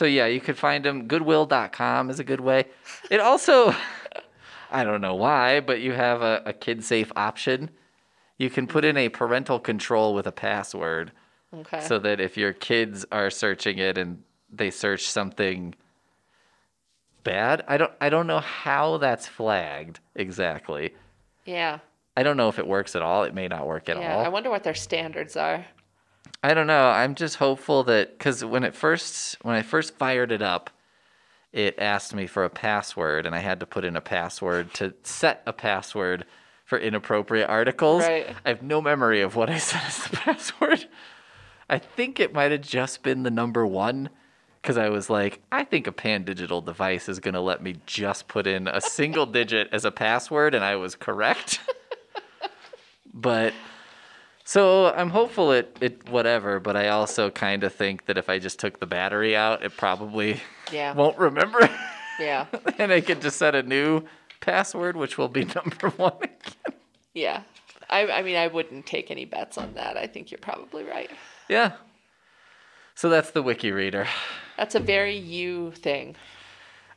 So 0.00 0.06
yeah, 0.06 0.24
you 0.24 0.40
could 0.40 0.56
find 0.56 0.82
them. 0.82 1.08
Goodwill.com 1.08 2.08
is 2.08 2.18
a 2.18 2.24
good 2.24 2.40
way. 2.40 2.64
It 3.10 3.20
also, 3.20 3.74
I 4.70 4.82
don't 4.82 5.02
know 5.02 5.14
why, 5.14 5.60
but 5.60 5.82
you 5.82 5.92
have 5.92 6.22
a, 6.22 6.42
a 6.46 6.54
kid 6.54 6.82
safe 6.82 7.12
option. 7.16 7.68
You 8.38 8.48
can 8.48 8.66
put 8.66 8.82
in 8.82 8.96
a 8.96 9.10
parental 9.10 9.58
control 9.58 10.14
with 10.14 10.26
a 10.26 10.32
password 10.32 11.12
okay. 11.54 11.82
so 11.82 11.98
that 11.98 12.18
if 12.18 12.38
your 12.38 12.54
kids 12.54 13.04
are 13.12 13.28
searching 13.28 13.76
it 13.76 13.98
and 13.98 14.22
they 14.50 14.70
search 14.70 15.06
something 15.06 15.74
bad, 17.22 17.62
I 17.68 17.76
don't 17.76 17.92
I 18.00 18.08
don't 18.08 18.26
know 18.26 18.40
how 18.40 18.96
that's 18.96 19.26
flagged 19.26 20.00
exactly. 20.14 20.94
yeah. 21.44 21.80
I 22.16 22.22
don't 22.22 22.38
know 22.38 22.48
if 22.48 22.58
it 22.58 22.66
works 22.66 22.96
at 22.96 23.02
all. 23.02 23.24
It 23.24 23.34
may 23.34 23.48
not 23.48 23.66
work 23.66 23.90
at 23.90 23.98
Yeah. 23.98 24.16
all. 24.16 24.24
I 24.24 24.28
wonder 24.28 24.48
what 24.48 24.64
their 24.64 24.74
standards 24.74 25.36
are. 25.36 25.66
I 26.42 26.54
don't 26.54 26.66
know. 26.66 26.88
I'm 26.88 27.14
just 27.14 27.36
hopeful 27.36 27.84
that 27.84 28.16
because 28.16 28.44
when 28.44 28.64
it 28.64 28.74
first 28.74 29.36
when 29.42 29.54
I 29.54 29.62
first 29.62 29.96
fired 29.96 30.32
it 30.32 30.42
up, 30.42 30.70
it 31.52 31.74
asked 31.78 32.14
me 32.14 32.26
for 32.26 32.44
a 32.44 32.50
password, 32.50 33.26
and 33.26 33.34
I 33.34 33.40
had 33.40 33.60
to 33.60 33.66
put 33.66 33.84
in 33.84 33.96
a 33.96 34.00
password 34.00 34.72
to 34.74 34.94
set 35.02 35.42
a 35.46 35.52
password 35.52 36.24
for 36.64 36.78
inappropriate 36.78 37.50
articles. 37.50 38.04
Right. 38.04 38.34
I 38.44 38.48
have 38.48 38.62
no 38.62 38.80
memory 38.80 39.20
of 39.22 39.34
what 39.36 39.50
I 39.50 39.58
set 39.58 39.84
as 39.84 40.04
the 40.04 40.16
password. 40.16 40.86
I 41.68 41.78
think 41.78 42.20
it 42.20 42.32
might 42.32 42.52
have 42.52 42.62
just 42.62 43.02
been 43.02 43.22
the 43.22 43.30
number 43.30 43.66
one. 43.66 44.10
Because 44.62 44.76
I 44.76 44.90
was 44.90 45.08
like, 45.08 45.40
I 45.50 45.64
think 45.64 45.86
a 45.86 45.92
Pandigital 45.92 46.62
device 46.62 47.08
is 47.08 47.18
going 47.18 47.32
to 47.32 47.40
let 47.40 47.62
me 47.62 47.76
just 47.86 48.28
put 48.28 48.46
in 48.46 48.68
a 48.68 48.78
single 48.78 49.24
digit 49.24 49.70
as 49.72 49.86
a 49.86 49.90
password, 49.90 50.54
and 50.54 50.62
I 50.62 50.76
was 50.76 50.94
correct. 50.94 51.60
but 53.14 53.54
so 54.50 54.92
I'm 54.92 55.10
hopeful 55.10 55.52
it 55.52 55.76
it 55.80 56.08
whatever, 56.10 56.58
but 56.58 56.74
I 56.76 56.88
also 56.88 57.30
kind 57.30 57.62
of 57.62 57.72
think 57.72 58.06
that 58.06 58.18
if 58.18 58.28
I 58.28 58.40
just 58.40 58.58
took 58.58 58.80
the 58.80 58.86
battery 58.86 59.36
out, 59.36 59.62
it 59.62 59.76
probably 59.76 60.40
Yeah. 60.72 60.92
won't 60.92 61.16
remember, 61.18 61.60
Yeah. 62.18 62.46
and 62.78 62.90
I 62.90 63.00
could 63.00 63.22
just 63.22 63.36
set 63.38 63.54
a 63.54 63.62
new 63.62 64.02
password, 64.40 64.96
which 64.96 65.16
will 65.16 65.28
be 65.28 65.44
number 65.54 65.90
one 65.90 66.16
again. 66.20 66.74
Yeah. 67.14 67.42
I, 67.88 68.10
I 68.10 68.22
mean, 68.22 68.36
I 68.36 68.48
wouldn't 68.48 68.86
take 68.86 69.12
any 69.12 69.24
bets 69.24 69.56
on 69.56 69.74
that. 69.74 69.96
I 69.96 70.08
think 70.08 70.32
you're 70.32 70.38
probably 70.38 70.82
right. 70.82 71.10
Yeah. 71.48 71.72
So 72.96 73.08
that's 73.08 73.30
the 73.30 73.42
wiki 73.42 73.70
reader. 73.70 74.08
That's 74.56 74.74
a 74.74 74.80
very 74.80 75.16
you 75.16 75.70
thing. 75.72 76.16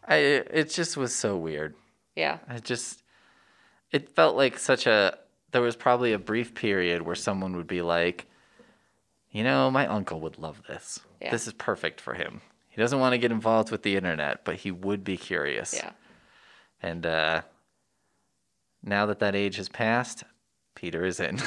I 0.07 0.15
it 0.15 0.69
just 0.71 0.97
was 0.97 1.13
so 1.15 1.37
weird. 1.37 1.75
Yeah. 2.15 2.39
I 2.49 2.57
just 2.57 3.03
it 3.91 4.09
felt 4.09 4.35
like 4.35 4.57
such 4.57 4.87
a 4.87 5.17
there 5.53 5.61
was 5.61 5.75
probably 5.75 6.11
a 6.11 6.19
brief 6.19 6.53
period 6.53 7.03
where 7.03 7.15
someone 7.15 7.55
would 7.55 7.67
be 7.67 7.81
like, 7.81 8.25
you 9.31 9.43
know, 9.43 9.71
my 9.71 9.87
uncle 9.87 10.19
would 10.19 10.37
love 10.37 10.61
this. 10.67 10.99
Yeah. 11.21 11.31
This 11.31 11.47
is 11.47 11.53
perfect 11.53 12.01
for 12.01 12.15
him. 12.15 12.41
He 12.69 12.81
doesn't 12.81 12.99
want 12.99 13.13
to 13.13 13.19
get 13.19 13.31
involved 13.31 13.71
with 13.71 13.83
the 13.83 13.95
internet, 13.95 14.43
but 14.45 14.55
he 14.55 14.71
would 14.71 15.03
be 15.03 15.15
curious. 15.15 15.75
Yeah. 15.75 15.91
And 16.81 17.05
uh, 17.05 17.43
now 18.81 19.05
that 19.05 19.19
that 19.19 19.35
age 19.35 19.57
has 19.57 19.69
passed, 19.69 20.23
Peter 20.73 21.05
is 21.05 21.19
in. 21.19 21.39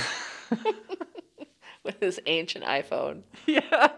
With 1.82 2.00
his 2.00 2.20
ancient 2.26 2.64
iPhone. 2.64 3.22
yeah. 3.46 3.88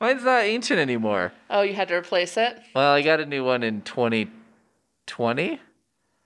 Mine's 0.00 0.24
not 0.24 0.42
ancient 0.42 0.80
anymore. 0.80 1.32
Oh, 1.48 1.62
you 1.62 1.74
had 1.74 1.88
to 1.88 1.94
replace 1.94 2.36
it? 2.36 2.60
Well, 2.74 2.92
I 2.92 3.02
got 3.02 3.20
a 3.20 3.26
new 3.26 3.44
one 3.44 3.62
in 3.62 3.82
2020. 3.82 5.60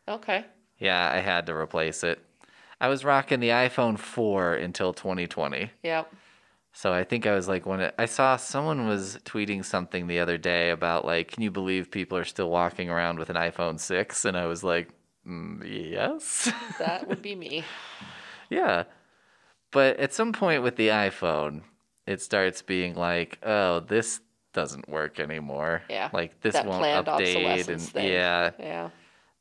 Okay. 0.08 0.44
Yeah, 0.78 1.10
I 1.10 1.18
had 1.18 1.46
to 1.46 1.54
replace 1.54 2.02
it. 2.02 2.25
I 2.80 2.88
was 2.88 3.04
rocking 3.04 3.40
the 3.40 3.48
iPhone 3.50 3.98
4 3.98 4.54
until 4.54 4.92
2020. 4.92 5.70
Yep. 5.82 6.12
So 6.72 6.92
I 6.92 7.04
think 7.04 7.26
I 7.26 7.34
was 7.34 7.48
like 7.48 7.64
when 7.64 7.80
it, 7.80 7.94
I 7.98 8.04
saw 8.04 8.36
someone 8.36 8.86
was 8.86 9.18
tweeting 9.24 9.64
something 9.64 10.06
the 10.06 10.18
other 10.18 10.36
day 10.36 10.68
about 10.70 11.06
like, 11.06 11.30
can 11.32 11.42
you 11.42 11.50
believe 11.50 11.90
people 11.90 12.18
are 12.18 12.24
still 12.24 12.50
walking 12.50 12.90
around 12.90 13.18
with 13.18 13.30
an 13.30 13.36
iPhone 13.36 13.80
6? 13.80 14.24
And 14.26 14.36
I 14.36 14.44
was 14.44 14.62
like, 14.62 14.90
mm, 15.26 15.62
yes. 15.64 16.52
That 16.78 17.08
would 17.08 17.22
be 17.22 17.34
me. 17.34 17.64
yeah. 18.50 18.84
But 19.72 19.98
at 19.98 20.12
some 20.12 20.32
point 20.32 20.62
with 20.62 20.76
the 20.76 20.88
iPhone, 20.88 21.62
it 22.06 22.20
starts 22.20 22.60
being 22.62 22.94
like, 22.94 23.38
oh, 23.42 23.80
this 23.80 24.20
doesn't 24.52 24.88
work 24.88 25.18
anymore. 25.18 25.82
Yeah. 25.88 26.10
Like 26.12 26.40
this 26.42 26.54
That 26.54 26.66
won't 26.66 26.84
update 26.84 27.68
and 27.68 27.80
thing. 27.80 28.08
yeah, 28.12 28.50
Yeah. 28.58 28.90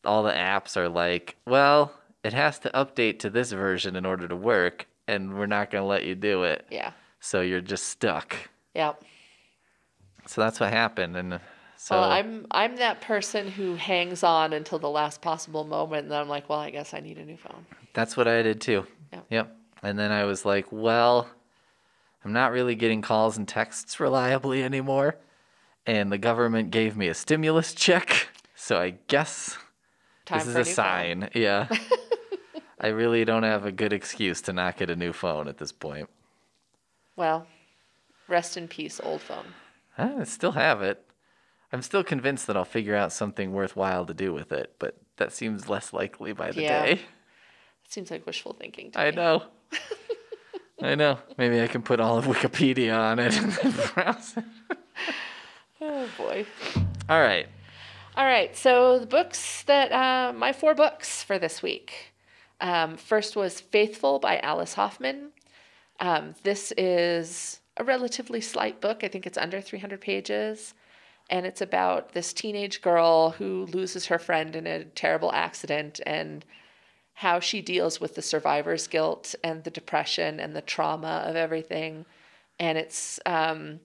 all 0.05 0.23
the 0.23 0.31
apps 0.31 0.77
are 0.77 0.89
like, 0.89 1.35
well, 1.45 1.93
it 2.25 2.33
has 2.33 2.57
to 2.57 2.71
update 2.71 3.19
to 3.19 3.29
this 3.29 3.51
version 3.51 3.95
in 3.95 4.03
order 4.03 4.27
to 4.27 4.35
work, 4.35 4.87
and 5.07 5.37
we're 5.37 5.45
not 5.45 5.69
going 5.69 5.83
to 5.83 5.87
let 5.87 6.05
you 6.05 6.15
do 6.15 6.41
it. 6.41 6.65
Yeah. 6.71 6.91
So 7.19 7.41
you're 7.41 7.61
just 7.61 7.85
stuck. 7.85 8.35
Yep. 8.73 9.03
So 10.25 10.41
that's 10.41 10.59
what 10.59 10.73
happened, 10.73 11.15
and 11.15 11.39
so 11.77 11.95
well, 12.01 12.09
I'm 12.09 12.47
I'm 12.49 12.77
that 12.77 12.99
person 13.01 13.47
who 13.47 13.75
hangs 13.75 14.23
on 14.23 14.53
until 14.53 14.79
the 14.79 14.89
last 14.89 15.21
possible 15.21 15.65
moment, 15.65 16.03
and 16.03 16.11
then 16.11 16.19
I'm 16.19 16.27
like, 16.27 16.49
well, 16.49 16.57
I 16.57 16.71
guess 16.71 16.95
I 16.95 16.99
need 16.99 17.19
a 17.19 17.25
new 17.25 17.37
phone. 17.37 17.63
that's 17.93 18.17
what 18.17 18.27
I 18.27 18.41
did 18.41 18.59
too. 18.59 18.87
Yeah. 19.13 19.19
Yep. 19.29 19.57
And 19.83 19.99
then 19.99 20.11
I 20.11 20.23
was 20.23 20.45
like, 20.45 20.65
well, 20.71 21.29
I'm 22.23 22.33
not 22.33 22.51
really 22.51 22.73
getting 22.73 23.03
calls 23.03 23.37
and 23.37 23.47
texts 23.47 23.99
reliably 23.99 24.63
anymore, 24.63 25.15
and 25.85 26.11
the 26.11 26.17
government 26.17 26.71
gave 26.71 26.97
me 26.97 27.07
a 27.07 27.13
stimulus 27.13 27.75
check, 27.75 28.29
so 28.55 28.77
I 28.77 28.95
guess 29.07 29.55
Time 30.25 30.39
this 30.39 30.47
is 30.47 30.53
for 30.53 30.59
a, 30.59 30.63
new 30.63 30.65
phone. 30.65 30.73
sign. 30.73 31.29
Yeah. 31.35 31.67
I 32.79 32.87
really 32.87 33.23
don't 33.25 33.43
have 33.43 33.65
a 33.65 33.71
good 33.71 33.93
excuse 33.93 34.41
to 34.43 34.53
not 34.53 34.77
get 34.77 34.89
a 34.89 34.95
new 34.95 35.13
phone 35.13 35.47
at 35.47 35.57
this 35.57 35.71
point. 35.71 36.09
Well, 37.15 37.47
rest 38.27 38.57
in 38.57 38.67
peace, 38.67 38.99
old 39.01 39.21
phone. 39.21 39.45
I 39.97 40.23
still 40.25 40.51
have 40.51 40.81
it. 40.81 41.01
I'm 41.71 41.81
still 41.81 42.03
convinced 42.03 42.47
that 42.47 42.57
I'll 42.57 42.65
figure 42.65 42.95
out 42.95 43.13
something 43.13 43.53
worthwhile 43.53 44.05
to 44.05 44.13
do 44.13 44.33
with 44.33 44.51
it, 44.51 44.75
but 44.79 44.97
that 45.17 45.31
seems 45.31 45.69
less 45.69 45.93
likely 45.93 46.33
by 46.33 46.51
the 46.51 46.61
Yeah. 46.61 46.85
day. 46.85 46.91
It 46.93 47.91
seems 47.91 48.11
like 48.11 48.25
wishful 48.25 48.53
thinking. 48.53 48.91
To 48.91 48.99
I 48.99 49.11
me. 49.11 49.15
know. 49.15 49.43
I 50.81 50.95
know. 50.95 51.19
Maybe 51.37 51.61
I 51.61 51.67
can 51.67 51.81
put 51.81 51.99
all 52.01 52.17
of 52.17 52.25
Wikipedia 52.25 52.97
on 52.97 53.19
it 53.19 53.37
and 53.37 53.51
then 53.53 53.73
browse 53.93 54.35
it. 54.37 54.43
Oh 55.79 56.07
boy. 56.17 56.45
All 57.07 57.21
right. 57.21 57.47
All 58.17 58.25
right, 58.25 58.55
so 58.55 58.99
the 58.99 59.05
books 59.05 59.63
that 59.63 59.91
uh, 59.91 60.33
my 60.33 60.51
four 60.53 60.73
books 60.73 61.21
for 61.23 61.37
this 61.37 61.61
week. 61.61 62.13
Um, 62.61 62.97
first 62.97 63.35
was 63.35 63.59
Faithful 63.59 64.19
by 64.19 64.39
Alice 64.39 64.73
Hoffman. 64.75 65.31
Um, 65.99 66.35
this 66.43 66.73
is 66.77 67.61
a 67.77 67.83
relatively 67.83 68.41
slight 68.41 68.81
book. 68.81 69.03
I 69.03 69.07
think 69.07 69.25
it's 69.25 69.37
under 69.37 69.61
300 69.61 69.99
pages. 69.99 70.73
And 71.29 71.45
it's 71.45 71.61
about 71.61 72.13
this 72.13 72.33
teenage 72.33 72.81
girl 72.81 73.31
who 73.31 73.65
loses 73.67 74.05
her 74.07 74.19
friend 74.19 74.55
in 74.55 74.67
a 74.67 74.83
terrible 74.83 75.31
accident 75.31 75.99
and 76.05 76.45
how 77.15 77.39
she 77.39 77.61
deals 77.61 77.99
with 77.99 78.15
the 78.15 78.21
survivor's 78.21 78.87
guilt 78.87 79.35
and 79.43 79.63
the 79.63 79.71
depression 79.71 80.39
and 80.39 80.55
the 80.55 80.61
trauma 80.61 81.23
of 81.25 81.35
everything. 81.35 82.05
And 82.59 82.77
it's 82.77 83.19
um, 83.25 83.79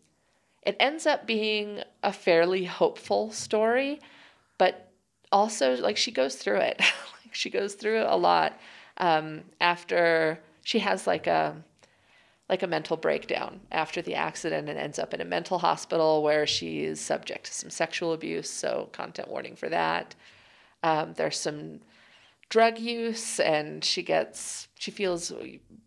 it 0.63 0.77
ends 0.79 1.07
up 1.07 1.27
being 1.27 1.83
a 2.03 2.13
fairly 2.13 2.65
hopeful 2.65 3.31
story, 3.33 4.01
but 4.59 4.91
also 5.33 5.77
like 5.77 5.97
she 5.97 6.11
goes 6.11 6.37
through 6.37 6.59
it. 6.59 6.83
she 7.33 7.51
goes 7.51 7.75
through 7.75 8.05
a 8.07 8.17
lot 8.17 8.59
um, 8.99 9.43
after 9.61 10.39
she 10.65 10.79
has 10.79 11.07
like 11.07 11.27
a 11.27 11.57
like 12.49 12.63
a 12.65 12.67
mental 12.67 12.97
breakdown 12.97 13.61
after 13.71 14.03
the 14.03 14.17
accident 14.17 14.69
and 14.69 14.77
ends 14.77 14.99
up 14.99 15.15
in 15.15 15.21
a 15.21 15.25
mental 15.25 15.61
hospital 15.61 16.21
where 16.21 16.49
she 16.49 16.83
is 16.83 17.01
subject 17.01 17.47
to 17.47 17.55
some 17.55 17.71
sexual 17.71 18.13
abuse. 18.13 18.51
So 18.51 18.89
content 18.91 19.29
warning 19.29 19.55
for 19.55 19.69
that. 19.69 20.17
Um, 20.83 21.15
there's 21.15 21.39
some 21.39 21.79
drug 22.49 22.79
use 22.81 23.39
and 23.39 23.85
she 23.85 24.03
gets 24.03 24.67
she 24.77 24.91
feels 24.91 25.33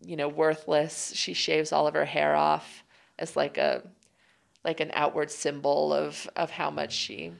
you 0.00 0.16
know 0.16 0.28
worthless 0.28 1.12
she 1.14 1.34
shaves 1.34 1.72
all 1.72 1.86
of 1.86 1.92
her 1.92 2.06
hair 2.06 2.34
off 2.34 2.82
as 3.18 3.36
like 3.36 3.58
a 3.58 3.82
like 4.64 4.80
an 4.80 4.90
outward 4.94 5.30
symbol 5.30 5.92
of 5.92 6.26
of 6.36 6.50
how 6.50 6.70
much 6.70 6.94
she 6.94 7.32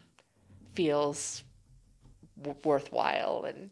feels 0.74 1.42
w- 2.36 2.59
worthwhile 2.64 3.44
and 3.48 3.70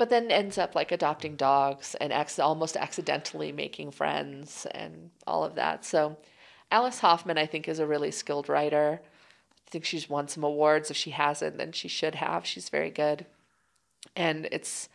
but 0.00 0.08
then 0.08 0.30
ends 0.30 0.56
up 0.56 0.74
like 0.74 0.92
adopting 0.92 1.36
dogs 1.36 1.94
and 2.00 2.10
ex- 2.10 2.38
almost 2.38 2.74
accidentally 2.74 3.52
making 3.52 3.90
friends 3.90 4.66
and 4.70 5.10
all 5.26 5.44
of 5.44 5.56
that. 5.56 5.84
So 5.84 6.16
alice 6.70 7.00
hoffman 7.00 7.36
i 7.36 7.44
think 7.44 7.68
is 7.68 7.78
a 7.78 7.86
really 7.86 8.10
skilled 8.10 8.48
writer. 8.48 9.02
I 9.02 9.70
think 9.70 9.84
she's 9.84 10.08
won 10.08 10.26
some 10.26 10.42
awards. 10.42 10.90
If 10.90 10.96
she 10.96 11.10
hasn't 11.10 11.58
then 11.58 11.72
she 11.72 11.86
should 11.86 12.14
have. 12.14 12.46
She's 12.46 12.70
very 12.70 12.88
good. 12.88 13.26
And 14.16 14.48
it's 14.50 14.88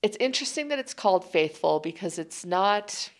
it's 0.00 0.16
interesting 0.20 0.68
that 0.68 0.78
it's 0.78 0.94
called 0.94 1.24
faithful 1.24 1.80
because 1.80 2.20
it's 2.20 2.46
not 2.46 3.10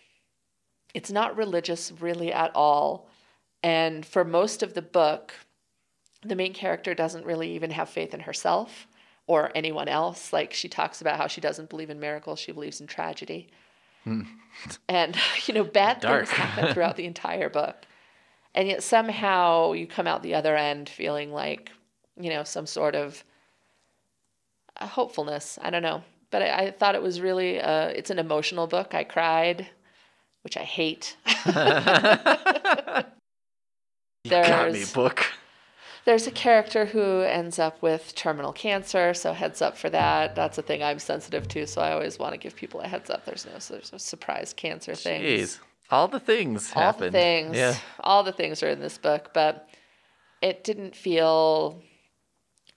it's 0.94 1.10
not 1.10 1.36
religious 1.36 1.90
really 1.98 2.32
at 2.32 2.54
all. 2.54 3.08
And 3.64 4.06
for 4.06 4.24
most 4.24 4.62
of 4.62 4.74
the 4.74 4.82
book 4.82 5.34
the 6.24 6.36
main 6.36 6.52
character 6.54 6.94
doesn't 6.94 7.26
really 7.26 7.50
even 7.50 7.72
have 7.72 7.88
faith 7.88 8.14
in 8.14 8.20
herself 8.20 8.86
or 9.26 9.50
anyone 9.54 9.88
else 9.88 10.32
like 10.32 10.52
she 10.52 10.68
talks 10.68 11.00
about 11.00 11.16
how 11.16 11.26
she 11.26 11.40
doesn't 11.40 11.70
believe 11.70 11.90
in 11.90 12.00
miracles 12.00 12.38
she 12.38 12.52
believes 12.52 12.80
in 12.80 12.86
tragedy 12.86 13.48
and 14.88 15.16
you 15.46 15.54
know 15.54 15.64
bad 15.64 16.00
Dark. 16.00 16.26
things 16.26 16.38
happen 16.38 16.74
throughout 16.74 16.96
the 16.96 17.06
entire 17.06 17.48
book 17.48 17.86
and 18.54 18.68
yet 18.68 18.82
somehow 18.82 19.72
you 19.72 19.86
come 19.86 20.06
out 20.06 20.22
the 20.22 20.34
other 20.34 20.56
end 20.56 20.88
feeling 20.88 21.32
like 21.32 21.70
you 22.16 22.30
know 22.30 22.44
some 22.44 22.66
sort 22.66 22.94
of 22.94 23.24
hopefulness. 24.80 25.58
I 25.62 25.70
don't 25.70 25.82
know, 25.82 26.02
but 26.30 26.42
I, 26.42 26.66
I 26.66 26.70
thought 26.70 26.94
it 26.94 27.02
was 27.02 27.20
really 27.20 27.60
uh, 27.60 27.88
it's 27.88 28.10
an 28.10 28.18
emotional 28.18 28.66
book. 28.66 28.94
I 28.94 29.04
cried, 29.04 29.68
which 30.42 30.56
I 30.56 30.64
hate. 30.64 31.16
You 34.24 34.30
got 34.30 34.70
me, 34.70 34.84
book. 34.94 35.26
There's 36.04 36.26
a 36.26 36.32
character 36.32 36.86
who 36.86 37.20
ends 37.20 37.58
up 37.60 37.80
with 37.80 38.14
terminal 38.16 38.52
cancer, 38.52 39.14
so 39.14 39.32
heads 39.32 39.62
up 39.62 39.76
for 39.76 39.88
that. 39.90 40.34
That's 40.34 40.58
a 40.58 40.62
thing 40.62 40.82
I'm 40.82 40.98
sensitive 40.98 41.46
to, 41.48 41.66
so 41.66 41.80
I 41.80 41.92
always 41.92 42.18
want 42.18 42.32
to 42.32 42.38
give 42.38 42.56
people 42.56 42.80
a 42.80 42.88
heads 42.88 43.08
up. 43.08 43.24
There's 43.24 43.46
no 43.46 43.52
there's 43.52 43.92
no 43.92 43.98
surprise 43.98 44.52
cancer 44.52 44.94
things. 44.94 45.24
Jeez. 45.24 45.58
All 45.90 46.08
the 46.08 46.18
things 46.20 46.70
happen. 46.70 46.80
all 46.82 46.86
happened. 46.92 47.14
the 47.14 47.18
things 47.18 47.56
Yeah. 47.56 47.76
all 48.00 48.22
the 48.24 48.32
things 48.32 48.62
are 48.62 48.68
in 48.70 48.80
this 48.80 48.96
book 48.98 49.30
but 49.34 49.68
it 50.40 50.64
didn't 50.64 50.96
feel 50.96 51.82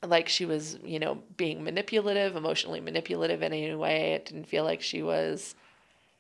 like 0.06 0.28
she 0.28 0.46
was 0.46 0.78
you 0.84 1.00
know 1.00 1.24
being 1.38 1.64
manipulative 1.64 2.36
emotionally 2.36 2.82
manipulative 2.82 3.42
in 3.42 3.54
any 3.54 3.74
way 3.74 4.12
it 4.14 4.26
didn't 4.26 4.46
feel 4.50 4.66
like 4.66 4.82
she 4.82 5.02
was 5.02 5.56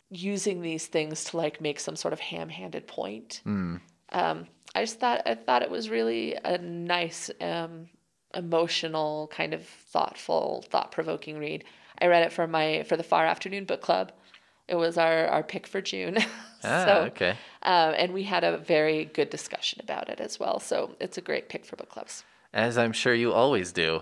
using 0.10 0.62
these 0.62 0.88
things 0.88 1.26
to 1.26 1.38
like 1.38 1.60
make 1.60 1.80
some 1.82 1.96
sort 1.98 2.14
of 2.14 2.20
ham-handed 2.22 2.88
point 2.88 3.42
Hmm. 3.44 3.76
um, 4.14 4.48
i 4.76 4.82
just 4.82 5.00
thought 5.00 5.22
i 5.26 5.34
thought 5.34 5.62
it 5.64 5.72
was 5.72 5.90
really 5.90 6.36
a 6.44 6.58
nice 6.60 7.32
um, 7.42 7.88
emotional 8.36 9.28
kind 9.34 9.54
of 9.54 9.66
thoughtful 9.66 10.64
thought-provoking 10.70 11.38
read 11.40 11.64
i 12.00 12.06
read 12.08 12.24
it 12.24 12.32
for 12.34 12.46
my 12.48 12.84
for 12.84 12.96
the 12.98 13.04
far 13.04 13.26
afternoon 13.26 13.66
book 13.66 13.82
club 13.82 14.12
it 14.68 14.76
was 14.76 14.98
our 14.98 15.28
our 15.28 15.42
pick 15.44 15.66
for 15.68 15.82
june 15.82 16.18
Ah, 16.68 16.86
so 16.86 16.92
okay. 17.12 17.32
um, 17.62 17.94
and 17.96 18.12
we 18.12 18.24
had 18.24 18.44
a 18.44 18.58
very 18.58 19.06
good 19.06 19.30
discussion 19.30 19.80
about 19.84 20.10
it 20.10 20.20
as 20.20 20.40
well. 20.40 20.60
So 20.60 20.96
it's 21.00 21.16
a 21.16 21.22
great 21.22 21.48
pick 21.48 21.64
for 21.64 21.76
book 21.76 21.90
clubs. 21.90 22.24
As 22.56 22.76
I'm 22.76 22.92
sure 22.92 23.14
you 23.14 23.34
always 23.34 23.72
do. 23.72 24.02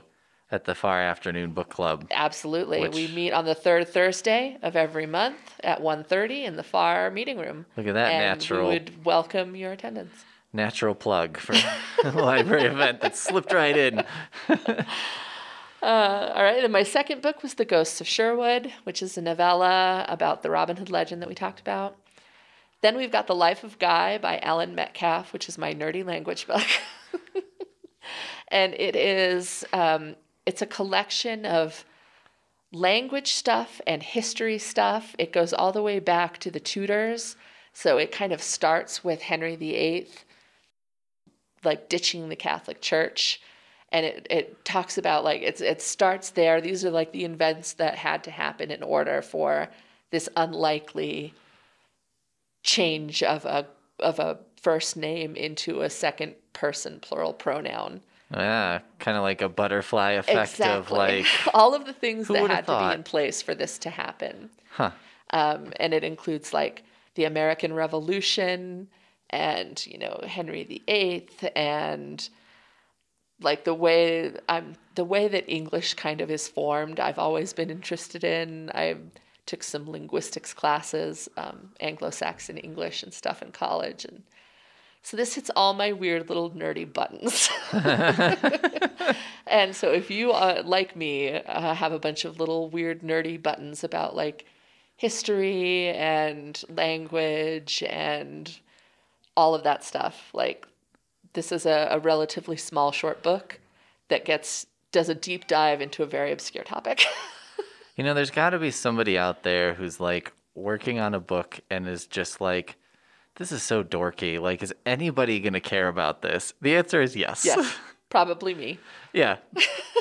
at 0.49 0.63
the 0.63 0.73
Far 0.73 1.01
Afternoon 1.01 1.51
Book 1.51 1.69
Club. 1.69 2.07
Absolutely. 2.11 2.79
Which- 2.79 2.95
We 2.95 3.07
meet 3.09 3.33
on 3.33 3.43
the 3.43 3.55
third 3.55 3.89
Thursday 3.89 4.57
of 4.61 4.77
every 4.77 5.05
month 5.05 5.39
at 5.61 5.81
1.30 5.81 6.45
in 6.45 6.55
the 6.55 6.63
FAR 6.63 7.11
meeting 7.11 7.37
room. 7.37 7.65
Look 7.75 7.87
at 7.87 7.95
that 7.95 8.11
and 8.13 8.39
natural 8.39 8.69
we 8.69 8.75
would 8.75 9.03
welcome 9.03 9.57
your 9.57 9.73
attendance. 9.73 10.23
Natural 10.53 10.95
plug 10.95 11.37
for 11.37 11.55
a 12.03 12.11
library 12.15 12.65
event 12.65 13.01
that 13.01 13.17
slipped 13.17 13.51
right 13.51 13.75
in. 13.75 14.03
Uh, 15.81 16.31
all 16.33 16.43
right, 16.43 16.63
and 16.63 16.71
my 16.71 16.83
second 16.83 17.21
book 17.21 17.43
was 17.43 17.55
The 17.55 17.65
Ghosts 17.65 17.99
of 17.99 18.07
Sherwood, 18.07 18.71
which 18.85 19.03
is 19.03 19.17
a 19.17 19.21
novella 19.21 20.05
about 20.07 20.41
the 20.41 20.49
Robin 20.49 20.77
Hood 20.77 20.89
legend 20.89 21.21
that 21.21 21.27
we 21.27 21.35
talked 21.35 21.59
about. 21.59 21.97
Then 22.79 22.95
we've 22.95 23.11
got 23.11 23.27
The 23.27 23.35
Life 23.35 23.65
of 23.65 23.79
Guy 23.79 24.17
by 24.17 24.39
Allan 24.39 24.75
Metcalf, 24.75 25.33
which 25.33 25.49
is 25.49 25.57
my 25.57 25.73
nerdy 25.73 26.05
language 26.05 26.47
book. 26.47 26.65
and 28.47 28.73
it 28.75 28.95
is 28.95 29.65
um, 29.73 30.15
it's 30.45 30.61
a 30.61 30.65
collection 30.65 31.45
of 31.45 31.83
language 32.71 33.33
stuff 33.33 33.81
and 33.85 34.01
history 34.01 34.57
stuff. 34.57 35.15
It 35.19 35.33
goes 35.33 35.53
all 35.53 35.71
the 35.71 35.83
way 35.83 35.99
back 35.99 36.37
to 36.39 36.51
the 36.51 36.59
Tudors. 36.59 37.35
So 37.73 37.97
it 37.97 38.11
kind 38.11 38.31
of 38.31 38.41
starts 38.41 39.03
with 39.03 39.23
Henry 39.23 39.55
VIII, 39.55 40.07
like 41.65 41.89
ditching 41.89 42.29
the 42.29 42.35
Catholic 42.35 42.81
Church. 42.81 43.41
And 43.91 44.05
it, 44.05 44.27
it 44.29 44.65
talks 44.65 44.97
about 44.97 45.23
like 45.23 45.41
it's 45.41 45.61
it 45.61 45.81
starts 45.81 46.31
there. 46.31 46.61
These 46.61 46.83
are 46.83 46.89
like 46.89 47.11
the 47.11 47.25
events 47.25 47.73
that 47.73 47.95
had 47.95 48.23
to 48.23 48.31
happen 48.31 48.71
in 48.71 48.81
order 48.81 49.21
for 49.21 49.69
this 50.09 50.27
unlikely 50.35 51.33
change 52.63 53.21
of 53.21 53.45
a 53.45 53.67
of 53.99 54.19
a 54.19 54.39
first 54.61 54.97
name 54.97 55.35
into 55.35 55.81
a 55.81 55.89
second 55.89 56.35
person 56.53 56.99
plural 56.99 57.33
pronoun. 57.33 58.01
Yeah, 58.31 58.79
kind 58.97 59.15
of 59.15 59.23
like 59.23 59.41
a 59.41 59.49
butterfly 59.49 60.11
effect 60.11 60.59
of 60.61 60.89
like, 60.89 61.27
all 61.53 61.75
of 61.75 61.85
the 61.85 61.93
things 61.93 62.27
that 62.29 62.49
had 62.49 62.65
to 62.65 62.79
be 62.79 62.95
in 62.95 63.03
place 63.03 63.41
for 63.43 63.53
this 63.53 63.77
to 63.79 63.91
happen. 63.91 64.49
huh? 64.71 64.91
Um, 65.29 65.73
and 65.79 65.93
it 65.93 66.03
includes 66.03 66.53
like 66.53 66.83
the 67.15 67.25
American 67.25 67.73
Revolution 67.73 68.87
and 69.33 69.85
you 69.87 69.97
know 69.97 70.19
Henry 70.25 70.63
VIII 70.63 71.27
and 71.55 72.29
like 73.41 73.63
the 73.65 73.73
way 73.73 74.31
I'm 74.47 74.75
the 74.95 75.03
way 75.03 75.27
that 75.27 75.49
English 75.49 75.95
kind 75.95 76.21
of 76.21 76.29
is 76.29 76.47
formed. 76.47 76.99
I've 76.99 77.19
always 77.19 77.51
been 77.51 77.71
interested 77.71 78.23
in. 78.23 78.71
I 78.75 78.95
took 79.45 79.63
some 79.63 79.89
linguistics 79.89 80.53
classes, 80.53 81.27
um, 81.35 81.71
Anglo-Saxon 81.81 82.57
English 82.57 83.03
and 83.03 83.13
stuff 83.13 83.41
in 83.41 83.51
college, 83.51 84.05
and 84.05 84.23
so 85.01 85.17
this 85.17 85.33
hits 85.33 85.51
all 85.55 85.73
my 85.73 85.91
weird 85.91 86.29
little 86.29 86.51
nerdy 86.51 86.91
buttons. 86.91 87.49
and 89.47 89.75
so 89.75 89.91
if 89.91 90.09
you, 90.09 90.31
uh, 90.31 90.61
like 90.63 90.95
me, 90.95 91.33
uh, 91.33 91.73
have 91.73 91.91
a 91.91 91.99
bunch 91.99 92.23
of 92.23 92.39
little 92.39 92.69
weird 92.69 93.01
nerdy 93.01 93.41
buttons 93.41 93.83
about 93.83 94.15
like 94.15 94.45
history 94.95 95.89
and 95.89 96.63
language 96.69 97.83
and 97.89 98.59
all 99.35 99.55
of 99.55 99.63
that 99.63 99.83
stuff, 99.83 100.29
like 100.33 100.67
this 101.33 101.51
is 101.51 101.65
a, 101.65 101.87
a 101.91 101.99
relatively 101.99 102.57
small 102.57 102.91
short 102.91 103.23
book 103.23 103.59
that 104.09 104.25
gets 104.25 104.67
does 104.91 105.09
a 105.09 105.15
deep 105.15 105.47
dive 105.47 105.81
into 105.81 106.03
a 106.03 106.05
very 106.05 106.31
obscure 106.31 106.63
topic. 106.63 107.05
You 107.95 108.03
know, 108.03 108.13
there's 108.13 108.31
got 108.31 108.51
to 108.51 108.59
be 108.59 108.71
somebody 108.71 109.17
out 109.17 109.43
there 109.43 109.75
who's 109.75 109.99
like 109.99 110.33
working 110.55 110.99
on 110.99 111.13
a 111.13 111.19
book 111.19 111.59
and 111.69 111.87
is 111.87 112.07
just 112.07 112.41
like, 112.41 112.77
this 113.35 113.51
is 113.51 113.61
so 113.61 113.83
dorky. 113.83 114.39
Like, 114.39 114.63
is 114.63 114.73
anybody 114.85 115.39
going 115.39 115.53
to 115.53 115.59
care 115.59 115.87
about 115.87 116.21
this? 116.21 116.53
The 116.61 116.75
answer 116.75 117.01
is 117.01 117.15
yes. 117.15 117.45
yes, 117.45 117.75
probably 118.09 118.55
me. 118.55 118.79
yeah. 119.13 119.37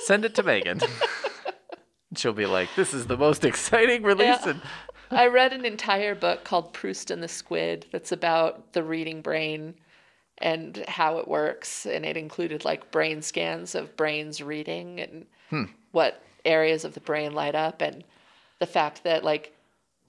Send 0.05 0.24
it 0.24 0.35
to 0.37 0.43
Megan. 0.43 0.80
She'll 2.16 2.33
be 2.33 2.47
like, 2.47 2.68
this 2.76 2.93
is 2.93 3.07
the 3.07 3.16
most 3.16 3.45
exciting 3.45 4.03
release. 4.03 4.39
Yeah. 4.45 4.51
And 4.51 4.62
I 5.13 5.27
read 5.27 5.53
an 5.53 5.65
entire 5.65 6.15
book 6.15 6.45
called 6.45 6.73
Proust 6.73 7.11
and 7.11 7.23
the 7.23 7.29
Squid 7.29 7.87
that's 7.93 8.13
about 8.13 8.73
the 8.73 8.83
reading 8.83 9.21
brain 9.23 9.75
and 10.39 10.85
how 10.89 11.19
it 11.19 11.29
works. 11.29 11.87
And 11.87 12.05
it 12.05 12.17
included 12.17 12.65
like 12.65 12.91
brain 12.91 13.23
scans 13.23 13.75
of 13.75 13.97
brains 13.97 14.43
reading 14.43 15.01
and 15.01 15.27
hmm. 15.51 15.65
what 15.93 16.23
areas 16.45 16.85
of 16.85 16.95
the 16.95 17.01
brain 17.01 17.33
light 17.33 17.55
up 17.55 17.81
and 17.83 18.03
the 18.59 18.67
fact 18.67 19.05
that 19.05 19.25
like 19.25 19.55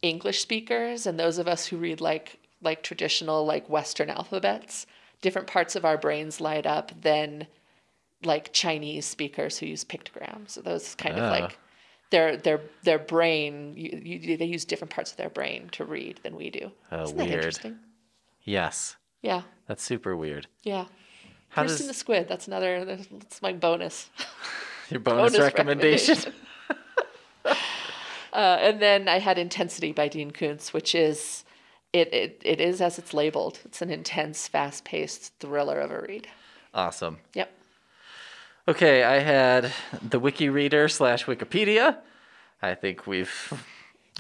English 0.02 0.42
speakers 0.42 1.06
and 1.06 1.20
those 1.20 1.38
of 1.38 1.48
us 1.48 1.66
who 1.66 1.78
read 1.78 2.02
like 2.02 2.40
like 2.62 2.82
traditional 2.82 3.46
like 3.46 3.70
Western 3.70 4.10
alphabets, 4.10 4.86
different 5.22 5.48
parts 5.48 5.76
of 5.76 5.86
our 5.86 5.98
brains 5.98 6.40
light 6.40 6.66
up 6.66 6.92
than 7.02 7.46
like 8.24 8.54
Chinese 8.54 9.06
speakers 9.06 9.58
who 9.58 9.66
use 9.66 9.84
pictograms. 9.84 10.52
So 10.52 10.62
those 10.62 10.96
kind 10.96 11.18
of 11.18 11.26
ah. 11.26 11.30
like 11.30 11.58
their 12.14 12.38
their 12.38 12.62
their 12.84 13.00
brain 13.00 13.74
you, 13.76 13.90
you, 14.04 14.38
they 14.38 14.46
use 14.46 14.64
different 14.66 14.92
parts 14.96 15.12
of 15.12 15.18
their 15.18 15.30
brain 15.30 15.68
to 15.74 15.84
read 15.84 16.20
than 16.24 16.36
we 16.36 16.50
do. 16.50 16.72
Oh, 16.92 17.04
Isn't 17.04 17.18
that 17.18 17.28
interesting? 17.28 17.76
yes, 18.44 18.96
Yeah, 19.22 19.42
that's 19.68 19.84
super 19.84 20.16
weird. 20.16 20.48
yeah. 20.64 20.86
How 21.50 21.64
Bruce 21.64 21.78
does 21.80 21.88
the 21.88 21.94
Squid. 21.94 22.28
That's 22.28 22.48
another. 22.48 22.84
That's 22.86 23.42
my 23.42 23.54
bonus. 23.54 24.10
your 24.90 25.00
bonus, 25.08 25.34
bonus 25.34 25.40
recommendation? 25.40 26.18
Uh, 28.34 28.58
and 28.62 28.82
then 28.82 29.08
I 29.08 29.20
had 29.20 29.38
Intensity 29.38 29.92
by 29.92 30.08
Dean 30.08 30.32
Koontz, 30.32 30.74
which 30.74 30.96
is 30.96 31.44
it, 31.92 32.12
it 32.12 32.42
it 32.44 32.60
is 32.60 32.82
as 32.82 32.98
it's 32.98 33.14
labeled. 33.14 33.60
It's 33.66 33.80
an 33.84 33.92
intense, 33.92 34.48
fast-paced 34.48 35.34
thriller 35.40 35.80
of 35.80 35.92
a 35.92 36.02
read. 36.02 36.28
awesome. 36.74 37.20
Yep. 37.36 37.52
Okay, 38.68 39.04
I 39.04 39.20
had 39.20 39.74
the 40.02 40.20
wiki 40.20 40.50
reader 40.50 40.88
slash 40.88 41.26
Wikipedia. 41.26 41.98
I 42.62 42.76
think 42.76 43.06
we've 43.06 43.54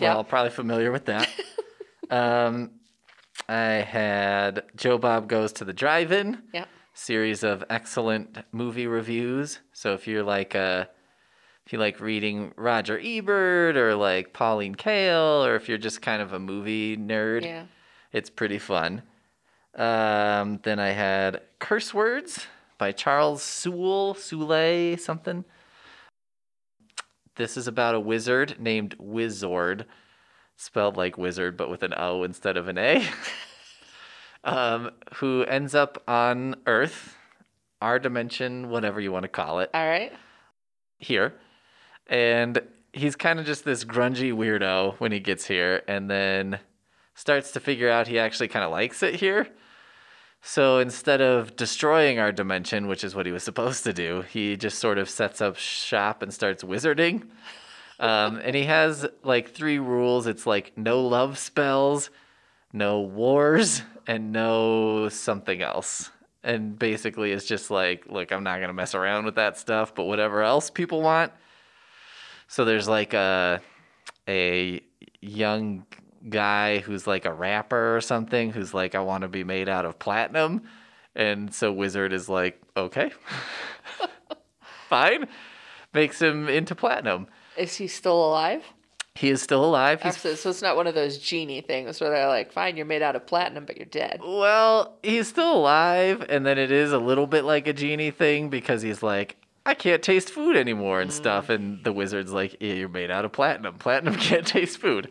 we're 0.01 0.09
all 0.09 0.23
probably 0.25 0.49
familiar 0.51 0.91
with 0.91 1.05
that. 1.05 1.29
um, 2.09 2.71
I 3.47 3.61
had 3.87 4.63
Joe 4.75 4.97
Bob 4.97 5.29
Goes 5.29 5.53
to 5.53 5.65
the 5.65 5.71
Drive-In, 5.73 6.41
Yep. 6.53 6.67
series 6.93 7.43
of 7.43 7.63
excellent 7.69 8.37
movie 8.51 8.87
reviews. 8.87 9.59
So 9.71 9.93
if 9.93 10.07
you're 10.07 10.23
like 10.23 10.55
a 10.55 10.89
if 11.65 11.71
you 11.71 11.79
like 11.79 12.01
reading 12.01 12.51
Roger 12.57 12.99
Ebert 13.01 13.77
or 13.77 13.95
like 13.95 14.33
Pauline 14.33 14.75
Kael, 14.75 15.45
or 15.47 15.55
if 15.55 15.69
you're 15.69 15.77
just 15.77 16.01
kind 16.01 16.21
of 16.21 16.33
a 16.33 16.39
movie 16.39 16.97
nerd, 16.97 17.43
Yeah. 17.43 17.63
it's 18.11 18.29
pretty 18.29 18.59
fun. 18.59 19.03
Um, 19.75 20.59
then 20.63 20.79
I 20.79 20.89
had 20.89 21.41
Curse 21.59 21.93
Words 21.93 22.45
by 22.83 22.91
Charles 22.91 23.41
Sewell, 23.41 24.13
Soule, 24.13 24.97
something. 24.97 25.45
This 27.37 27.55
is 27.55 27.65
about 27.65 27.95
a 27.95 27.99
wizard 28.01 28.57
named 28.59 28.97
Wizord, 28.99 29.85
spelled 30.57 30.97
like 30.97 31.17
wizard 31.17 31.55
but 31.55 31.69
with 31.69 31.81
an 31.83 31.93
O 31.95 32.23
instead 32.23 32.57
of 32.57 32.67
an 32.67 32.77
A, 32.77 33.07
um, 34.43 34.91
who 35.13 35.43
ends 35.43 35.73
up 35.73 36.03
on 36.09 36.57
Earth, 36.67 37.15
our 37.81 37.99
dimension, 37.99 38.69
whatever 38.69 38.99
you 38.99 39.13
want 39.13 39.23
to 39.23 39.29
call 39.29 39.61
it, 39.61 39.69
All 39.73 39.87
right. 39.87 40.11
here. 40.97 41.35
And 42.07 42.59
he's 42.91 43.15
kind 43.15 43.39
of 43.39 43.45
just 43.45 43.63
this 43.63 43.85
grungy 43.85 44.33
weirdo 44.33 44.95
when 44.99 45.13
he 45.13 45.21
gets 45.21 45.45
here 45.45 45.83
and 45.87 46.11
then 46.11 46.59
starts 47.15 47.53
to 47.53 47.61
figure 47.61 47.89
out 47.89 48.09
he 48.09 48.19
actually 48.19 48.49
kind 48.49 48.65
of 48.65 48.71
likes 48.71 49.01
it 49.03 49.15
here. 49.15 49.47
So 50.45 50.79
instead 50.79 51.21
of 51.21 51.55
destroying 51.55 52.19
our 52.19 52.33
dimension, 52.33 52.87
which 52.87 53.05
is 53.05 53.15
what 53.15 53.25
he 53.25 53.31
was 53.31 53.43
supposed 53.43 53.85
to 53.85 53.93
do, 53.93 54.23
he 54.23 54.57
just 54.57 54.77
sort 54.77 54.97
of 54.97 55.09
sets 55.09 55.39
up 55.39 55.55
shop 55.55 56.21
and 56.21 56.33
starts 56.33 56.65
wizarding. 56.65 57.23
Um, 57.97 58.41
and 58.43 58.53
he 58.53 58.65
has 58.65 59.07
like 59.23 59.51
three 59.51 59.79
rules 59.79 60.27
it's 60.27 60.45
like 60.45 60.77
no 60.77 61.01
love 61.01 61.37
spells, 61.37 62.09
no 62.73 62.99
wars, 62.99 63.83
and 64.05 64.33
no 64.33 65.07
something 65.07 65.61
else. 65.61 66.11
And 66.43 66.77
basically, 66.77 67.31
it's 67.31 67.45
just 67.45 67.71
like, 67.71 68.05
look, 68.07 68.33
I'm 68.33 68.43
not 68.43 68.57
going 68.57 68.67
to 68.67 68.73
mess 68.73 68.95
around 68.95 69.23
with 69.23 69.35
that 69.35 69.57
stuff, 69.57 69.95
but 69.95 70.03
whatever 70.03 70.43
else 70.43 70.69
people 70.69 71.01
want. 71.01 71.31
So 72.49 72.65
there's 72.65 72.89
like 72.89 73.13
a 73.13 73.61
a 74.27 74.81
young 75.21 75.85
guy 76.29 76.79
who's 76.79 77.07
like 77.07 77.25
a 77.25 77.33
rapper 77.33 77.95
or 77.95 78.01
something 78.01 78.51
who's 78.51 78.73
like 78.73 78.95
I 78.95 78.99
want 78.99 79.23
to 79.23 79.27
be 79.27 79.43
made 79.43 79.69
out 79.69 79.85
of 79.85 79.99
platinum. 79.99 80.63
And 81.15 81.53
so 81.53 81.71
wizard 81.71 82.13
is 82.13 82.29
like 82.29 82.61
okay. 82.75 83.11
Fine. 84.89 85.27
Makes 85.93 86.21
him 86.21 86.49
into 86.49 86.75
platinum. 86.75 87.27
Is 87.57 87.75
he 87.75 87.87
still 87.87 88.25
alive? 88.25 88.63
he 89.15 89.29
is 89.29 89.41
still 89.43 89.63
alive. 89.63 90.01
He's 90.01 90.15
Absolutely. 90.15 90.41
So 90.41 90.49
it's 90.49 90.61
not 90.61 90.75
one 90.75 90.87
of 90.87 90.95
those 90.95 91.19
genie 91.19 91.61
things 91.61 92.01
where 92.01 92.09
they're 92.09 92.27
like, 92.27 92.51
"Fine, 92.51 92.77
you're 92.77 92.85
made 92.85 93.03
out 93.03 93.15
of 93.15 93.27
platinum, 93.27 93.65
but 93.65 93.77
you're 93.77 93.85
dead." 93.85 94.21
well 94.23 94.97
he's 95.03 95.27
still 95.27 95.53
alive 95.53 96.25
and 96.29 96.45
then 96.45 96.57
it 96.57 96.71
is 96.71 96.91
a 96.91 96.97
little 96.97 97.27
bit 97.27 97.43
like 97.43 97.67
a 97.67 97.73
genie 97.73 98.11
thing 98.11 98.49
because 98.49 98.81
he's 98.81 99.03
like 99.03 99.35
I 99.65 99.75
can't 99.75 100.01
taste 100.01 100.29
food 100.29 100.57
anymore 100.57 100.99
and 100.99 101.09
mm. 101.11 101.13
stuff. 101.13 101.49
And 101.49 101.83
the 101.83 101.93
wizard's 101.93 102.33
like 102.33 102.57
yeah, 102.59 102.73
you're 102.73 102.89
made 102.89 103.11
out 103.11 103.25
of 103.25 103.31
platinum. 103.31 103.77
Platinum 103.77 104.15
can't 104.29 104.47
taste 104.47 104.79
food 104.79 105.09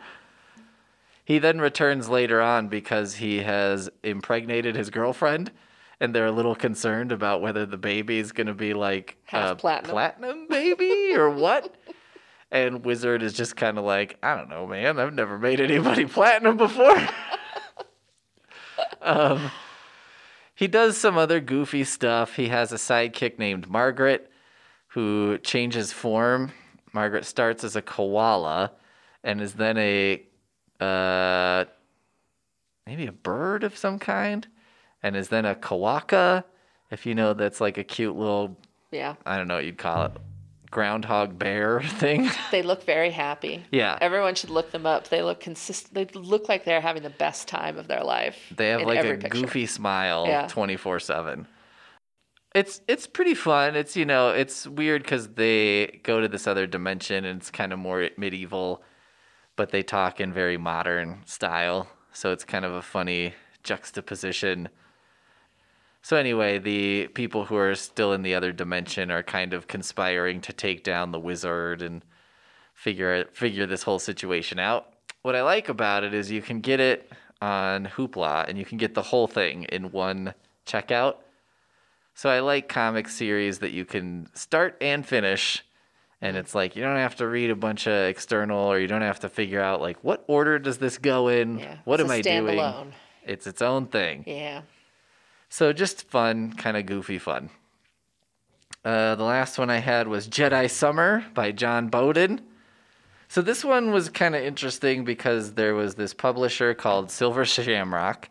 He 1.24 1.38
then 1.38 1.60
returns 1.60 2.08
later 2.08 2.40
on 2.40 2.68
because 2.68 3.14
he 3.16 3.38
has 3.38 3.88
impregnated 4.02 4.74
his 4.74 4.90
girlfriend, 4.90 5.52
and 6.00 6.14
they're 6.14 6.26
a 6.26 6.32
little 6.32 6.54
concerned 6.56 7.12
about 7.12 7.40
whether 7.40 7.64
the 7.64 7.76
baby 7.76 8.18
is 8.18 8.32
gonna 8.32 8.54
be 8.54 8.74
like 8.74 9.16
Half 9.24 9.52
a 9.52 9.54
platinum. 9.56 9.90
platinum 9.90 10.46
baby 10.48 11.14
or 11.14 11.30
what. 11.30 11.74
And 12.50 12.84
Wizord 12.84 13.22
is 13.22 13.32
just 13.32 13.56
kind 13.56 13.78
of 13.78 13.84
like, 13.84 14.18
I 14.22 14.36
don't 14.36 14.50
know, 14.50 14.66
man. 14.66 14.98
I've 14.98 15.14
never 15.14 15.38
made 15.38 15.58
anybody 15.58 16.04
platinum 16.04 16.58
before. 16.58 17.08
um, 19.00 19.50
he 20.54 20.68
does 20.68 20.98
some 20.98 21.16
other 21.16 21.40
goofy 21.40 21.82
stuff. 21.82 22.36
He 22.36 22.48
has 22.48 22.70
a 22.70 22.76
sidekick 22.76 23.38
named 23.38 23.70
Margaret 23.70 24.30
who 24.88 25.38
changes 25.38 25.94
form. 25.94 26.52
Margaret 26.92 27.24
starts 27.24 27.64
as 27.64 27.74
a 27.74 27.80
koala 27.80 28.72
and 29.24 29.40
is 29.40 29.54
then 29.54 29.78
a 29.78 30.22
uh, 30.82 31.64
maybe 32.86 33.06
a 33.06 33.12
bird 33.12 33.64
of 33.64 33.76
some 33.76 33.98
kind, 33.98 34.46
and 35.02 35.16
is 35.16 35.28
then 35.28 35.44
a 35.44 35.54
quokka. 35.54 36.44
If 36.90 37.06
you 37.06 37.14
know, 37.14 37.32
that's 37.34 37.60
like 37.60 37.78
a 37.78 37.84
cute 37.84 38.16
little 38.16 38.58
Yeah. 38.90 39.14
I 39.24 39.36
don't 39.38 39.48
know 39.48 39.54
what 39.54 39.64
you'd 39.64 39.78
call 39.78 40.06
it, 40.06 40.12
groundhog 40.70 41.38
bear 41.38 41.80
thing. 42.02 42.28
They 42.50 42.62
look 42.62 42.84
very 42.84 43.10
happy. 43.10 43.64
yeah, 43.70 43.96
Everyone 44.00 44.34
should 44.34 44.50
look 44.50 44.70
them 44.72 44.84
up. 44.86 45.08
They 45.08 45.22
look 45.22 45.40
consist. 45.40 45.94
They 45.94 46.04
look 46.06 46.48
like 46.48 46.64
they're 46.64 46.80
having 46.80 47.02
the 47.02 47.10
best 47.10 47.48
time 47.48 47.78
of 47.78 47.88
their 47.88 48.02
life. 48.04 48.36
they 48.56 48.68
have 48.70 48.82
like 48.82 48.98
a 49.04 49.16
picture. 49.16 49.28
goofy 49.28 49.66
smile, 49.66 50.46
twenty 50.48 50.76
four 50.76 50.98
seven. 51.00 51.46
It's 52.54 52.82
it's 52.86 53.06
pretty 53.06 53.34
fun. 53.34 53.76
It's 53.76 53.96
you 53.96 54.04
know 54.04 54.28
it's 54.30 54.66
weird 54.66 55.02
because 55.02 55.28
they 55.28 56.00
go 56.02 56.20
to 56.20 56.28
this 56.28 56.46
other 56.46 56.66
dimension 56.66 57.24
and 57.24 57.40
it's 57.40 57.50
kind 57.50 57.72
of 57.72 57.78
more 57.78 58.10
medieval, 58.18 58.82
but 59.62 59.70
they 59.70 59.84
talk 59.84 60.20
in 60.20 60.32
very 60.32 60.56
modern 60.56 61.20
style. 61.24 61.86
So 62.12 62.32
it's 62.32 62.44
kind 62.44 62.64
of 62.64 62.72
a 62.72 62.82
funny 62.82 63.32
juxtaposition. 63.62 64.68
So 66.02 66.16
anyway, 66.16 66.58
the 66.58 67.06
people 67.06 67.44
who 67.44 67.54
are 67.54 67.76
still 67.76 68.12
in 68.12 68.22
the 68.22 68.34
other 68.34 68.50
dimension 68.50 69.12
are 69.12 69.22
kind 69.22 69.52
of 69.54 69.68
conspiring 69.68 70.40
to 70.40 70.52
take 70.52 70.82
down 70.82 71.12
the 71.12 71.20
wizard 71.20 71.80
and 71.80 72.04
figure 72.74 73.26
figure 73.32 73.64
this 73.64 73.84
whole 73.84 74.00
situation 74.00 74.58
out. 74.58 74.94
What 75.22 75.36
I 75.36 75.42
like 75.42 75.68
about 75.68 76.02
it 76.02 76.12
is 76.12 76.28
you 76.28 76.42
can 76.42 76.60
get 76.60 76.80
it 76.80 77.12
on 77.40 77.86
Hoopla 77.86 78.48
and 78.48 78.58
you 78.58 78.64
can 78.64 78.78
get 78.78 78.94
the 78.94 79.02
whole 79.02 79.28
thing 79.28 79.62
in 79.70 79.92
one 79.92 80.34
checkout. 80.66 81.18
So 82.14 82.28
I 82.28 82.40
like 82.40 82.68
comic 82.68 83.08
series 83.08 83.60
that 83.60 83.70
you 83.70 83.84
can 83.84 84.26
start 84.34 84.76
and 84.80 85.06
finish 85.06 85.62
and 86.22 86.36
it's 86.36 86.54
like 86.54 86.76
you 86.76 86.82
don't 86.82 86.96
have 86.96 87.16
to 87.16 87.26
read 87.26 87.50
a 87.50 87.56
bunch 87.56 87.86
of 87.86 87.92
external 87.92 88.58
or 88.58 88.78
you 88.78 88.86
don't 88.86 89.02
have 89.02 89.20
to 89.20 89.28
figure 89.28 89.60
out 89.60 89.82
like 89.82 90.02
what 90.02 90.24
order 90.28 90.58
does 90.58 90.78
this 90.78 90.96
go 90.96 91.28
in? 91.28 91.58
Yeah. 91.58 91.76
What 91.84 92.00
am 92.00 92.10
I 92.10 92.22
doing? 92.22 92.44
standalone. 92.44 92.92
It's 93.24 93.46
its 93.46 93.60
own 93.60 93.86
thing. 93.86 94.24
Yeah. 94.26 94.62
So 95.48 95.72
just 95.72 96.08
fun, 96.08 96.54
kind 96.54 96.76
of 96.76 96.86
goofy 96.86 97.18
fun. 97.18 97.50
Uh, 98.84 99.14
the 99.16 99.24
last 99.24 99.58
one 99.58 99.68
I 99.68 99.78
had 99.78 100.08
was 100.08 100.28
Jedi 100.28 100.70
Summer 100.70 101.24
by 101.34 101.52
John 101.52 101.88
Bowden. 101.88 102.40
So 103.28 103.42
this 103.42 103.64
one 103.64 103.92
was 103.92 104.08
kind 104.08 104.34
of 104.34 104.42
interesting 104.42 105.04
because 105.04 105.54
there 105.54 105.74
was 105.74 105.94
this 105.94 106.14
publisher 106.14 106.74
called 106.74 107.10
Silver 107.10 107.44
Shamrock, 107.44 108.28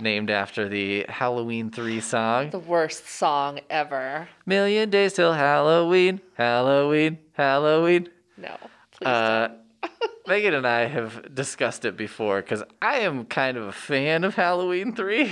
named 0.00 0.30
after 0.30 0.68
the 0.68 1.04
Halloween 1.08 1.70
3 1.70 2.00
song. 2.00 2.50
The 2.50 2.58
worst 2.58 3.08
song 3.08 3.60
ever. 3.70 4.28
Million 4.44 4.90
days 4.90 5.12
till 5.14 5.32
Halloween, 5.32 6.20
Halloween, 6.34 7.18
Halloween. 7.32 8.08
No. 8.36 8.56
Please 8.92 9.06
Uh, 9.06 9.48
don't. 9.48 9.92
Megan 10.26 10.54
and 10.54 10.66
I 10.66 10.86
have 10.86 11.34
discussed 11.34 11.84
it 11.84 11.96
before 11.96 12.42
because 12.42 12.62
I 12.82 12.98
am 13.00 13.24
kind 13.26 13.56
of 13.56 13.64
a 13.68 13.72
fan 13.72 14.24
of 14.24 14.34
Halloween 14.34 14.94
3. 14.94 15.30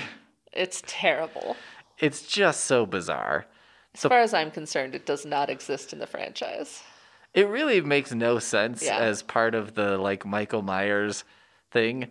It's 0.52 0.82
terrible. 0.86 1.56
It's 1.98 2.22
just 2.22 2.64
so 2.64 2.86
bizarre. 2.86 3.46
As 3.94 4.02
far 4.02 4.20
as 4.20 4.34
I'm 4.34 4.50
concerned, 4.50 4.94
it 4.94 5.06
does 5.06 5.24
not 5.24 5.50
exist 5.50 5.92
in 5.92 5.98
the 5.98 6.06
franchise. 6.06 6.82
It 7.32 7.48
really 7.48 7.80
makes 7.80 8.12
no 8.12 8.38
sense 8.38 8.84
Yeah. 8.84 8.98
as 8.98 9.22
part 9.22 9.54
of 9.54 9.74
the 9.74 9.98
like 9.98 10.24
Michael 10.24 10.62
Myers 10.62 11.24
thing. 11.72 12.10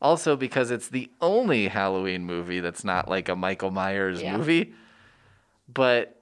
Also 0.00 0.34
because 0.36 0.70
it's 0.70 0.88
the 0.88 1.10
only 1.20 1.68
Halloween 1.68 2.24
movie 2.24 2.60
that's 2.60 2.84
not 2.84 3.08
like 3.08 3.28
a 3.28 3.36
Michael 3.36 3.70
Myers 3.70 4.22
Yeah. 4.22 4.36
movie. 4.36 4.72
But 5.72 6.20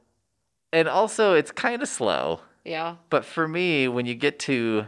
and 0.72 0.88
also 0.88 1.34
it's 1.34 1.50
kind 1.52 1.80
of 1.82 1.88
slow. 1.88 2.40
Yeah. 2.64 2.96
But 3.08 3.24
for 3.24 3.46
me, 3.48 3.88
when 3.88 4.04
you 4.06 4.14
get 4.14 4.38
to 4.40 4.86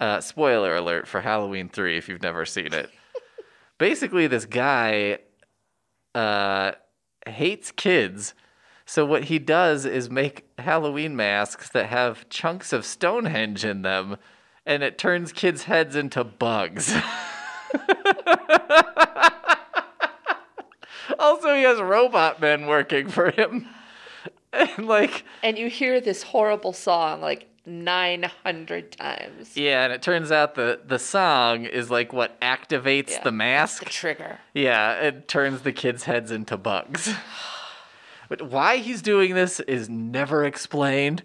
uh, 0.00 0.20
spoiler 0.20 0.74
alert 0.76 1.06
for 1.06 1.20
Halloween 1.20 1.68
3 1.68 1.96
if 1.96 2.08
you've 2.08 2.22
never 2.22 2.44
seen 2.44 2.72
it. 2.72 2.90
basically 3.78 4.26
this 4.26 4.46
guy 4.46 5.18
uh, 6.14 6.72
hates 7.26 7.70
kids. 7.72 8.34
So 8.84 9.04
what 9.06 9.24
he 9.24 9.38
does 9.38 9.84
is 9.86 10.10
make 10.10 10.44
Halloween 10.58 11.14
masks 11.16 11.68
that 11.70 11.86
have 11.86 12.28
chunks 12.28 12.72
of 12.72 12.84
Stonehenge 12.84 13.64
in 13.64 13.82
them 13.82 14.16
and 14.66 14.82
it 14.82 14.98
turns 14.98 15.32
kids' 15.32 15.64
heads 15.64 15.96
into 15.96 16.22
bugs. 16.24 16.94
also 21.18 21.54
he 21.54 21.62
has 21.62 21.80
robot 21.80 22.40
men 22.40 22.66
working 22.66 23.08
for 23.08 23.30
him. 23.30 23.66
And 24.52 24.86
like 24.86 25.24
And 25.42 25.58
you 25.58 25.68
hear 25.68 26.00
this 26.00 26.22
horrible 26.24 26.72
song 26.72 27.20
like 27.20 27.48
900 27.64 28.92
times. 28.92 29.56
Yeah, 29.56 29.84
and 29.84 29.92
it 29.92 30.02
turns 30.02 30.32
out 30.32 30.56
the 30.56 30.80
the 30.84 30.98
song 30.98 31.64
is 31.64 31.90
like 31.90 32.12
what 32.12 32.38
activates 32.40 33.10
Yeah, 33.10 33.18
the 33.18 33.24
The 33.30 33.32
mask. 33.32 33.84
trigger. 33.86 34.38
Yeah, 34.52 34.94
it 34.94 35.28
turns 35.28 35.62
the 35.62 35.72
kids' 35.72 36.04
heads 36.04 36.30
into 36.30 36.56
bugs. 36.56 37.14
but 38.28 38.42
why 38.42 38.78
he's 38.78 39.00
doing 39.00 39.34
this 39.34 39.60
is 39.60 39.88
never 39.88 40.44
explained. 40.44 41.22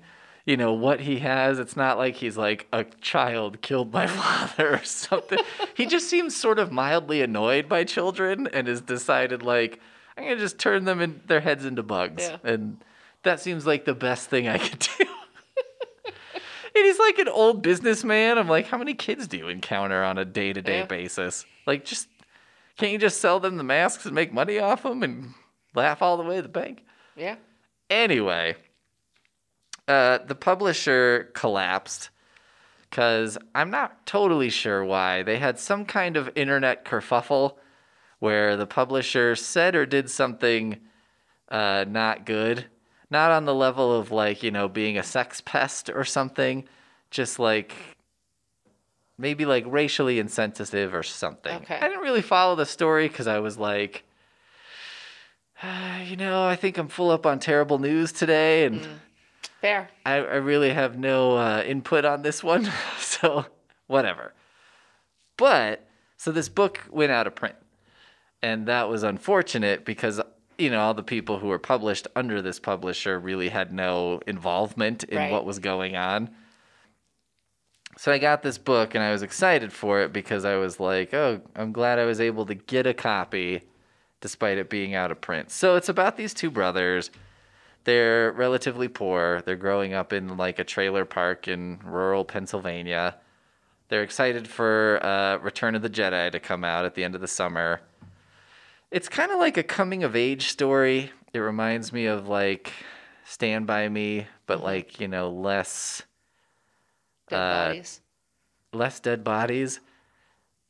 You 0.48 0.56
know 0.56 0.72
what 0.72 1.02
he 1.02 1.20
has. 1.20 1.60
It's 1.60 1.76
not 1.76 1.98
like 1.98 2.16
he's 2.16 2.38
like 2.38 2.68
a 2.72 2.86
child 3.02 3.62
killed 3.62 3.92
my 3.92 4.08
father 4.08 4.76
or 4.76 4.84
something. 4.86 5.40
he 5.76 5.86
just 5.86 6.10
seems 6.10 6.38
sort 6.38 6.58
of 6.58 6.72
mildly 6.72 7.22
annoyed 7.22 7.68
by 7.68 7.84
children 7.84 8.48
and 8.54 8.66
has 8.68 8.80
decided 8.80 9.44
like 9.44 9.82
I'm 10.18 10.24
gonna 10.24 10.38
just 10.38 10.58
turn 10.58 10.86
them 10.86 11.02
in 11.02 11.20
their 11.28 11.42
heads 11.42 11.66
into 11.66 11.84
bugs. 11.84 12.24
Yeah. 12.24 12.38
And 12.46 12.78
that 13.24 13.42
seems 13.42 13.68
like 13.68 13.84
the 13.84 13.94
best 13.94 14.30
thing 14.30 14.48
I 14.48 14.58
could 14.58 14.80
do. 14.98 15.06
And 16.06 16.86
he's 16.86 17.00
like 17.00 17.20
an 17.20 17.28
old 17.28 17.62
businessman. 17.62 18.38
I'm 18.38 18.48
like, 18.48 18.68
how 18.68 18.78
many 18.78 18.94
kids 18.94 19.28
do 19.28 19.36
you 19.36 19.50
encounter 19.50 20.02
on 20.02 20.18
a 20.18 20.24
day 20.24 20.54
to 20.54 20.62
day 20.62 20.84
basis? 20.84 21.46
Like, 21.66 21.84
just 21.84 22.08
can't 22.78 22.94
you 22.94 23.00
just 23.00 23.20
sell 23.20 23.42
them 23.42 23.58
the 23.58 23.64
masks 23.64 24.06
and 24.06 24.16
make 24.16 24.32
money 24.32 24.60
off 24.60 24.84
them 24.84 25.04
and 25.04 25.34
laugh 25.76 26.02
all 26.02 26.16
the 26.16 26.24
way 26.24 26.38
to 26.38 26.44
the 26.44 26.48
bank? 26.48 26.86
Yeah. 27.18 27.36
Anyway, 27.90 28.56
uh, 29.88 30.20
the 30.20 30.36
publisher 30.36 31.32
collapsed 31.34 32.10
because 32.90 33.38
I'm 33.54 33.70
not 33.70 34.06
totally 34.06 34.50
sure 34.50 34.84
why. 34.84 35.24
They 35.24 35.38
had 35.38 35.60
some 35.60 35.86
kind 35.86 36.18
of 36.18 36.30
internet 36.36 36.86
kerfuffle 36.86 37.56
where 38.20 38.58
the 38.58 38.68
publisher 38.68 39.36
said 39.36 39.76
or 39.76 39.86
did 39.86 40.10
something 40.10 40.80
uh, 41.50 41.86
not 41.88 42.26
good. 42.26 42.66
Not 43.10 43.32
on 43.32 43.46
the 43.46 43.54
level 43.56 43.98
of 43.98 44.12
like, 44.12 44.44
you 44.44 44.52
know, 44.52 44.68
being 44.68 44.98
a 44.98 45.04
sex 45.04 45.42
pest 45.42 45.90
or 45.90 46.04
something, 46.04 46.68
just 47.10 47.40
like 47.40 47.74
maybe 49.18 49.46
like 49.46 49.64
racially 49.68 50.20
insensitive 50.20 50.94
or 50.94 51.04
something. 51.04 51.56
Okay. 51.58 51.78
I 51.78 51.88
didn't 51.88 52.02
really 52.02 52.22
follow 52.22 52.56
the 52.56 52.66
story 52.66 53.08
because 53.08 53.28
I 53.28 53.40
was 53.40 53.58
like, 53.58 54.04
you 56.06 56.18
know, 56.18 56.46
I 56.46 56.56
think 56.56 56.78
I'm 56.78 56.90
full 56.90 57.12
up 57.12 57.26
on 57.26 57.40
terrible 57.40 57.80
news 57.80 58.12
today, 58.12 58.66
and 58.66 58.86
Fair. 59.62 59.90
I, 60.06 60.16
I 60.16 60.36
really 60.36 60.72
have 60.74 60.98
no 60.98 61.38
uh, 61.38 61.64
input 61.66 62.06
on 62.06 62.22
this 62.22 62.44
one, 62.44 62.70
so 63.00 63.46
whatever. 63.88 64.34
But 65.38 65.88
so 66.18 66.32
this 66.32 66.50
book 66.50 66.82
went 66.90 67.12
out 67.12 67.28
of 67.28 67.36
print, 67.36 67.56
and 68.42 68.68
that 68.68 68.90
was 68.90 69.04
unfortunate 69.04 69.86
because 69.86 70.22
you 70.58 70.70
know 70.70 70.80
all 70.82 70.94
the 70.94 71.04
people 71.04 71.40
who 71.40 71.48
were 71.48 71.60
published 71.60 72.08
under 72.16 72.42
this 72.42 72.60
publisher 72.60 73.20
really 73.20 73.50
had 73.50 73.72
no 73.74 74.20
involvement 74.28 75.04
in 75.06 75.18
Right. 75.18 75.32
what 75.32 75.46
was 75.46 75.60
going 75.60 75.96
on. 75.96 76.30
So 77.98 78.12
I 78.12 78.20
got 78.20 78.44
this 78.44 78.60
book 78.60 78.94
and 78.94 79.04
I 79.04 79.12
was 79.12 79.24
excited 79.24 79.74
for 79.74 80.02
it 80.02 80.14
because 80.14 80.46
I 80.46 80.56
was 80.58 80.80
like, 80.80 81.16
oh, 81.16 81.42
I'm 81.56 81.72
glad 81.72 81.98
I 81.98 82.06
was 82.06 82.22
able 82.22 82.46
to 82.46 82.54
get 82.54 82.86
a 82.86 82.94
copy 82.94 83.64
despite 84.22 84.60
it 84.60 84.70
being 84.70 84.94
out 84.94 85.12
of 85.12 85.20
print. 85.20 85.50
So 85.50 85.76
it's 85.76 85.90
about 85.90 86.16
these 86.16 86.34
two 86.34 86.52
brothers. 86.52 87.10
They're 87.88 88.34
relatively 88.34 88.90
poor. 88.90 89.42
They're 89.46 89.56
growing 89.56 89.94
up 89.94 90.12
in 90.12 90.36
like 90.36 90.60
a 90.60 90.66
trailer 90.66 91.06
park 91.06 91.48
in 91.48 91.80
rural 91.86 92.26
Pennsylvania. 92.26 93.16
They're 93.88 94.04
excited 94.04 94.46
for 94.46 95.00
uh, 95.02 95.38
Return 95.38 95.74
of 95.74 95.82
the 95.82 95.90
Jedi 95.90 96.30
to 96.34 96.40
come 96.42 96.66
out 96.66 96.84
at 96.84 96.96
the 96.96 97.06
end 97.06 97.16
of 97.16 97.22
the 97.22 97.30
summer. 97.30 97.80
It's 98.92 99.08
kind 99.08 99.32
of 99.32 99.40
like 99.40 99.56
a 99.56 99.64
coming 99.64 100.04
of 100.04 100.18
age 100.18 100.50
story. 100.50 101.14
It 101.32 101.40
reminds 101.40 101.94
me 101.94 102.08
of 102.08 102.28
like 102.28 102.74
Stand 103.24 103.68
By 103.68 103.88
Me, 103.88 104.28
but 104.48 104.62
like, 104.62 105.00
you 105.00 105.08
know, 105.08 105.30
less 105.30 106.04
Dead 107.30 107.38
Uh, 107.38 107.68
bodies. 107.70 108.02
less 108.74 109.00
dead 109.00 109.24
bodies. 109.24 109.80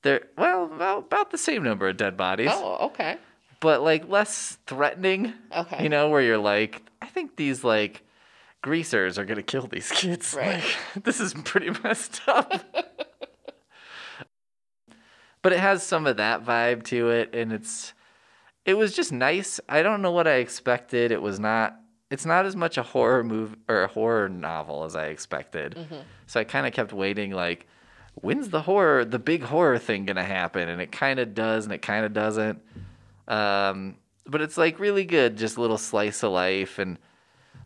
They're 0.03 0.27
well, 0.37 0.65
about 0.65 1.31
the 1.31 1.37
same 1.39 1.63
number 1.63 1.87
of 1.87 1.97
dead 1.97 2.15
bodies. 2.15 2.51
Oh, 2.53 2.77
okay. 2.89 3.17
But 3.59 3.81
like 3.81 4.07
less 4.07 4.57
threatening. 4.65 5.33
Okay. 5.55 5.83
You 5.83 5.89
know, 5.89 6.09
where 6.09 6.21
you're 6.21 6.37
like, 6.37 6.83
I 7.01 7.07
think 7.07 7.35
these 7.35 7.63
like 7.63 8.03
greasers 8.61 9.17
are 9.17 9.25
gonna 9.25 9.43
kill 9.43 9.67
these 9.67 9.91
kids. 9.91 10.33
Right. 10.37 10.63
Like, 10.95 11.03
this 11.03 11.19
is 11.19 11.33
pretty 11.33 11.69
messed 11.83 12.21
up. 12.27 12.63
but 15.41 15.53
it 15.53 15.59
has 15.59 15.83
some 15.83 16.07
of 16.07 16.17
that 16.17 16.43
vibe 16.43 16.83
to 16.85 17.09
it, 17.09 17.33
and 17.33 17.53
it's 17.53 17.93
it 18.65 18.75
was 18.75 18.93
just 18.93 19.11
nice. 19.11 19.59
I 19.69 19.81
don't 19.81 20.01
know 20.01 20.11
what 20.11 20.27
I 20.27 20.35
expected. 20.35 21.11
It 21.11 21.21
was 21.21 21.39
not. 21.39 21.79
It's 22.09 22.25
not 22.25 22.45
as 22.45 22.55
much 22.55 22.77
a 22.77 22.83
horror 22.83 23.23
move 23.23 23.57
or 23.67 23.83
a 23.83 23.87
horror 23.87 24.29
novel 24.29 24.85
as 24.85 24.95
I 24.95 25.07
expected. 25.07 25.75
Mm-hmm. 25.75 26.01
So 26.25 26.39
I 26.39 26.45
kind 26.45 26.65
of 26.65 26.71
kept 26.71 26.93
waiting, 26.93 27.31
like, 27.31 27.67
when's 28.15 28.47
the 28.47 28.61
horror, 28.61 29.03
the 29.03 29.19
big 29.19 29.43
horror 29.43 29.77
thing 29.77 30.05
gonna 30.05 30.23
happen? 30.23 30.69
And 30.69 30.81
it 30.81 30.91
kind 30.91 31.19
of 31.19 31.33
does, 31.33 31.65
and 31.65 31.73
it 31.73 31.81
kind 31.81 32.05
of 32.05 32.13
doesn't. 32.13 32.61
Um, 33.27 33.97
but 34.25 34.41
it's 34.41 34.57
like 34.57 34.79
really 34.79 35.05
good, 35.05 35.37
just 35.37 35.57
a 35.57 35.61
little 35.61 35.77
slice 35.77 36.23
of 36.23 36.31
life, 36.31 36.79
and 36.79 36.97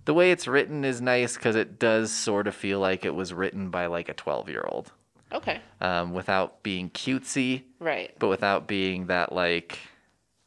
the 0.05 0.13
way 0.13 0.31
it's 0.31 0.47
written 0.47 0.83
is 0.85 1.01
nice 1.01 1.35
because 1.35 1.55
it 1.55 1.77
does 1.79 2.11
sort 2.11 2.47
of 2.47 2.55
feel 2.55 2.79
like 2.79 3.05
it 3.05 3.13
was 3.15 3.33
written 3.33 3.69
by 3.69 3.85
like 3.87 4.09
a 4.09 4.13
twelve 4.13 4.49
year 4.49 4.65
old, 4.67 4.91
Okay. 5.31 5.59
um, 5.79 6.13
without 6.13 6.61
being 6.63 6.89
cutesy, 6.89 7.63
Right. 7.79 8.13
but 8.19 8.27
without 8.27 8.67
being 8.67 9.07
that 9.07 9.31
like 9.33 9.79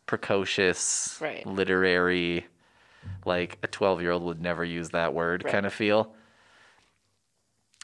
precocious, 0.06 1.18
Right. 1.20 1.44
literary, 1.46 2.46
like 3.24 3.58
a 3.62 3.66
12 3.66 4.02
year 4.02 4.10
old 4.12 4.22
would 4.24 4.40
never 4.40 4.64
use 4.64 4.90
that 4.90 5.14
word 5.14 5.44
Right. 5.44 5.52
kind 5.52 5.66
of 5.66 5.72
feel. 5.72 6.14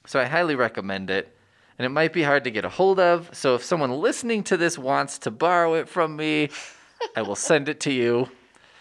So 0.07 0.20
I 0.20 0.24
highly 0.26 0.55
recommend 0.55 1.11
it. 1.11 1.37
And 1.78 1.87
it 1.87 1.91
might 1.91 2.12
be 2.12 2.22
hard 2.22 2.45
to 2.45 2.51
get 2.51 2.66
a 2.66 2.68
hold 2.68 3.01
of. 3.01 3.31
So 3.33 3.55
if 3.55 3.64
someone 3.64 3.91
listening 3.91 4.43
to 4.45 4.57
this 4.59 4.76
wants 4.78 5.18
to 5.20 5.31
borrow 5.31 5.74
it 5.74 5.89
from 5.89 6.14
me, 6.14 6.51
I 7.17 7.23
will 7.23 7.37
send 7.37 7.69
it 7.69 7.81
to 7.81 7.93
you. 7.93 8.29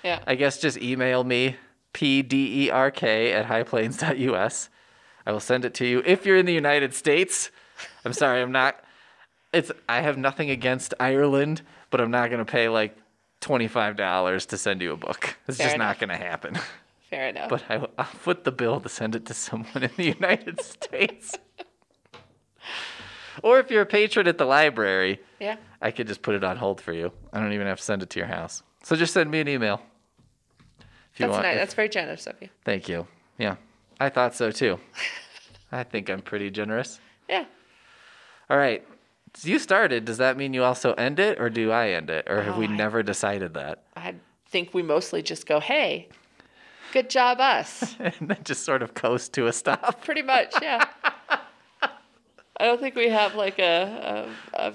Yeah. 0.03 0.19
I 0.25 0.35
guess 0.35 0.59
just 0.59 0.77
email 0.77 1.23
me, 1.23 1.57
pderk 1.93 3.03
at 3.03 3.45
highplains.us. 3.47 4.69
I 5.25 5.31
will 5.31 5.39
send 5.39 5.65
it 5.65 5.73
to 5.75 5.85
you 5.85 6.01
if 6.05 6.25
you're 6.25 6.37
in 6.37 6.45
the 6.45 6.53
United 6.53 6.93
States. 6.93 7.51
I'm 8.05 8.13
sorry, 8.13 8.41
I'm 8.41 8.51
not. 8.51 8.83
It's 9.53 9.71
I 9.87 10.01
have 10.01 10.17
nothing 10.17 10.49
against 10.49 10.93
Ireland, 10.99 11.61
but 11.89 12.01
I'm 12.01 12.11
not 12.11 12.29
gonna 12.29 12.45
pay 12.45 12.69
like 12.69 12.97
twenty 13.41 13.67
five 13.67 13.95
dollars 13.95 14.45
to 14.47 14.57
send 14.57 14.81
you 14.81 14.91
a 14.93 14.97
book. 14.97 15.37
It's 15.47 15.57
Fair 15.57 15.67
just 15.67 15.75
enough. 15.75 15.87
not 15.87 15.99
gonna 15.99 16.17
happen. 16.17 16.57
Fair 17.09 17.29
enough. 17.29 17.49
But 17.49 17.63
I, 17.69 17.77
will 17.77 17.89
foot 18.05 18.43
the 18.43 18.51
bill 18.51 18.79
to 18.79 18.89
send 18.89 19.15
it 19.15 19.25
to 19.25 19.33
someone 19.33 19.83
in 19.83 19.91
the 19.97 20.03
United 20.19 20.61
States. 20.61 21.35
Or 23.43 23.59
if 23.59 23.69
you're 23.71 23.81
a 23.81 23.85
patron 23.85 24.27
at 24.27 24.37
the 24.37 24.45
library, 24.45 25.19
yeah. 25.39 25.57
I 25.81 25.91
could 25.91 26.07
just 26.07 26.21
put 26.21 26.35
it 26.35 26.43
on 26.43 26.57
hold 26.57 26.81
for 26.81 26.93
you. 26.93 27.11
I 27.33 27.39
don't 27.39 27.53
even 27.53 27.67
have 27.67 27.77
to 27.77 27.83
send 27.83 28.03
it 28.03 28.09
to 28.11 28.19
your 28.19 28.27
house. 28.27 28.63
So 28.83 28.95
just 28.95 29.13
send 29.13 29.29
me 29.31 29.39
an 29.39 29.47
email. 29.47 29.81
If 31.13 31.19
you 31.19 31.25
That's 31.25 31.31
want. 31.31 31.43
nice. 31.43 31.53
if- 31.55 31.59
That's 31.61 31.73
very 31.73 31.89
generous 31.89 32.27
of 32.27 32.35
you. 32.41 32.49
Thank 32.65 32.87
you. 32.89 33.07
Yeah, 33.37 33.55
I 33.99 34.09
thought 34.09 34.35
so 34.35 34.51
too. 34.51 34.79
I 35.71 35.83
think 35.83 36.09
I'm 36.09 36.21
pretty 36.21 36.49
generous. 36.49 36.99
Yeah. 37.29 37.45
All 38.49 38.57
right. 38.57 38.85
So 39.35 39.47
you 39.47 39.59
started. 39.59 40.05
Does 40.05 40.17
that 40.17 40.37
mean 40.37 40.53
you 40.53 40.63
also 40.63 40.93
end 40.93 41.19
it, 41.19 41.39
or 41.39 41.49
do 41.49 41.71
I 41.71 41.89
end 41.89 42.09
it, 42.09 42.27
or 42.29 42.41
have 42.41 42.57
we 42.57 42.67
Oh, 42.67 42.71
I- 42.71 42.75
never 42.75 43.03
decided 43.03 43.53
that? 43.53 43.83
I 43.95 44.15
think 44.47 44.73
we 44.73 44.81
mostly 44.81 45.21
just 45.21 45.45
go, 45.45 45.59
hey, 45.59 46.09
good 46.91 47.09
job, 47.09 47.39
us. 47.39 47.95
and 47.99 48.13
then 48.21 48.39
just 48.43 48.63
sort 48.65 48.81
of 48.81 48.93
coast 48.95 49.33
to 49.33 49.45
a 49.47 49.53
stop. 49.53 50.03
Pretty 50.03 50.23
much, 50.23 50.53
yeah. 50.61 50.85
I 52.59 52.65
don't 52.65 52.79
think 52.79 52.95
we 52.95 53.09
have 53.09 53.35
like 53.35 53.57
a, 53.59 54.27
a, 54.53 54.59
a 54.67 54.73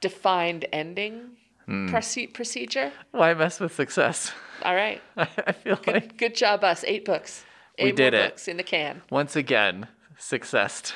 defined 0.00 0.64
ending 0.72 1.36
Hmm. 1.66 1.88
proce- 1.94 2.32
procedure. 2.32 2.90
Why 3.12 3.32
mess 3.34 3.60
with 3.60 3.72
success? 3.74 4.32
All 4.62 4.74
right. 4.74 5.00
I 5.16 5.52
feel 5.52 5.76
Good, 5.76 5.94
like 5.94 6.16
good 6.16 6.34
job, 6.34 6.64
us. 6.64 6.82
Eight 6.84 7.04
books. 7.04 7.44
Eight 7.78 7.84
We 7.84 7.92
did 7.92 8.14
it. 8.14 8.30
books 8.30 8.48
in 8.48 8.56
the 8.56 8.62
can. 8.64 9.02
once 9.10 9.36
again, 9.36 9.86
success. 10.18 10.92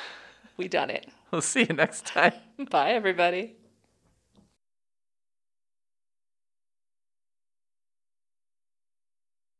We 0.57 0.67
done 0.67 0.89
it. 0.89 1.07
We'll 1.31 1.41
see 1.41 1.61
you 1.67 1.73
next 1.75 2.05
time. 2.05 2.33
Bye, 2.69 2.91
everybody. 2.91 3.55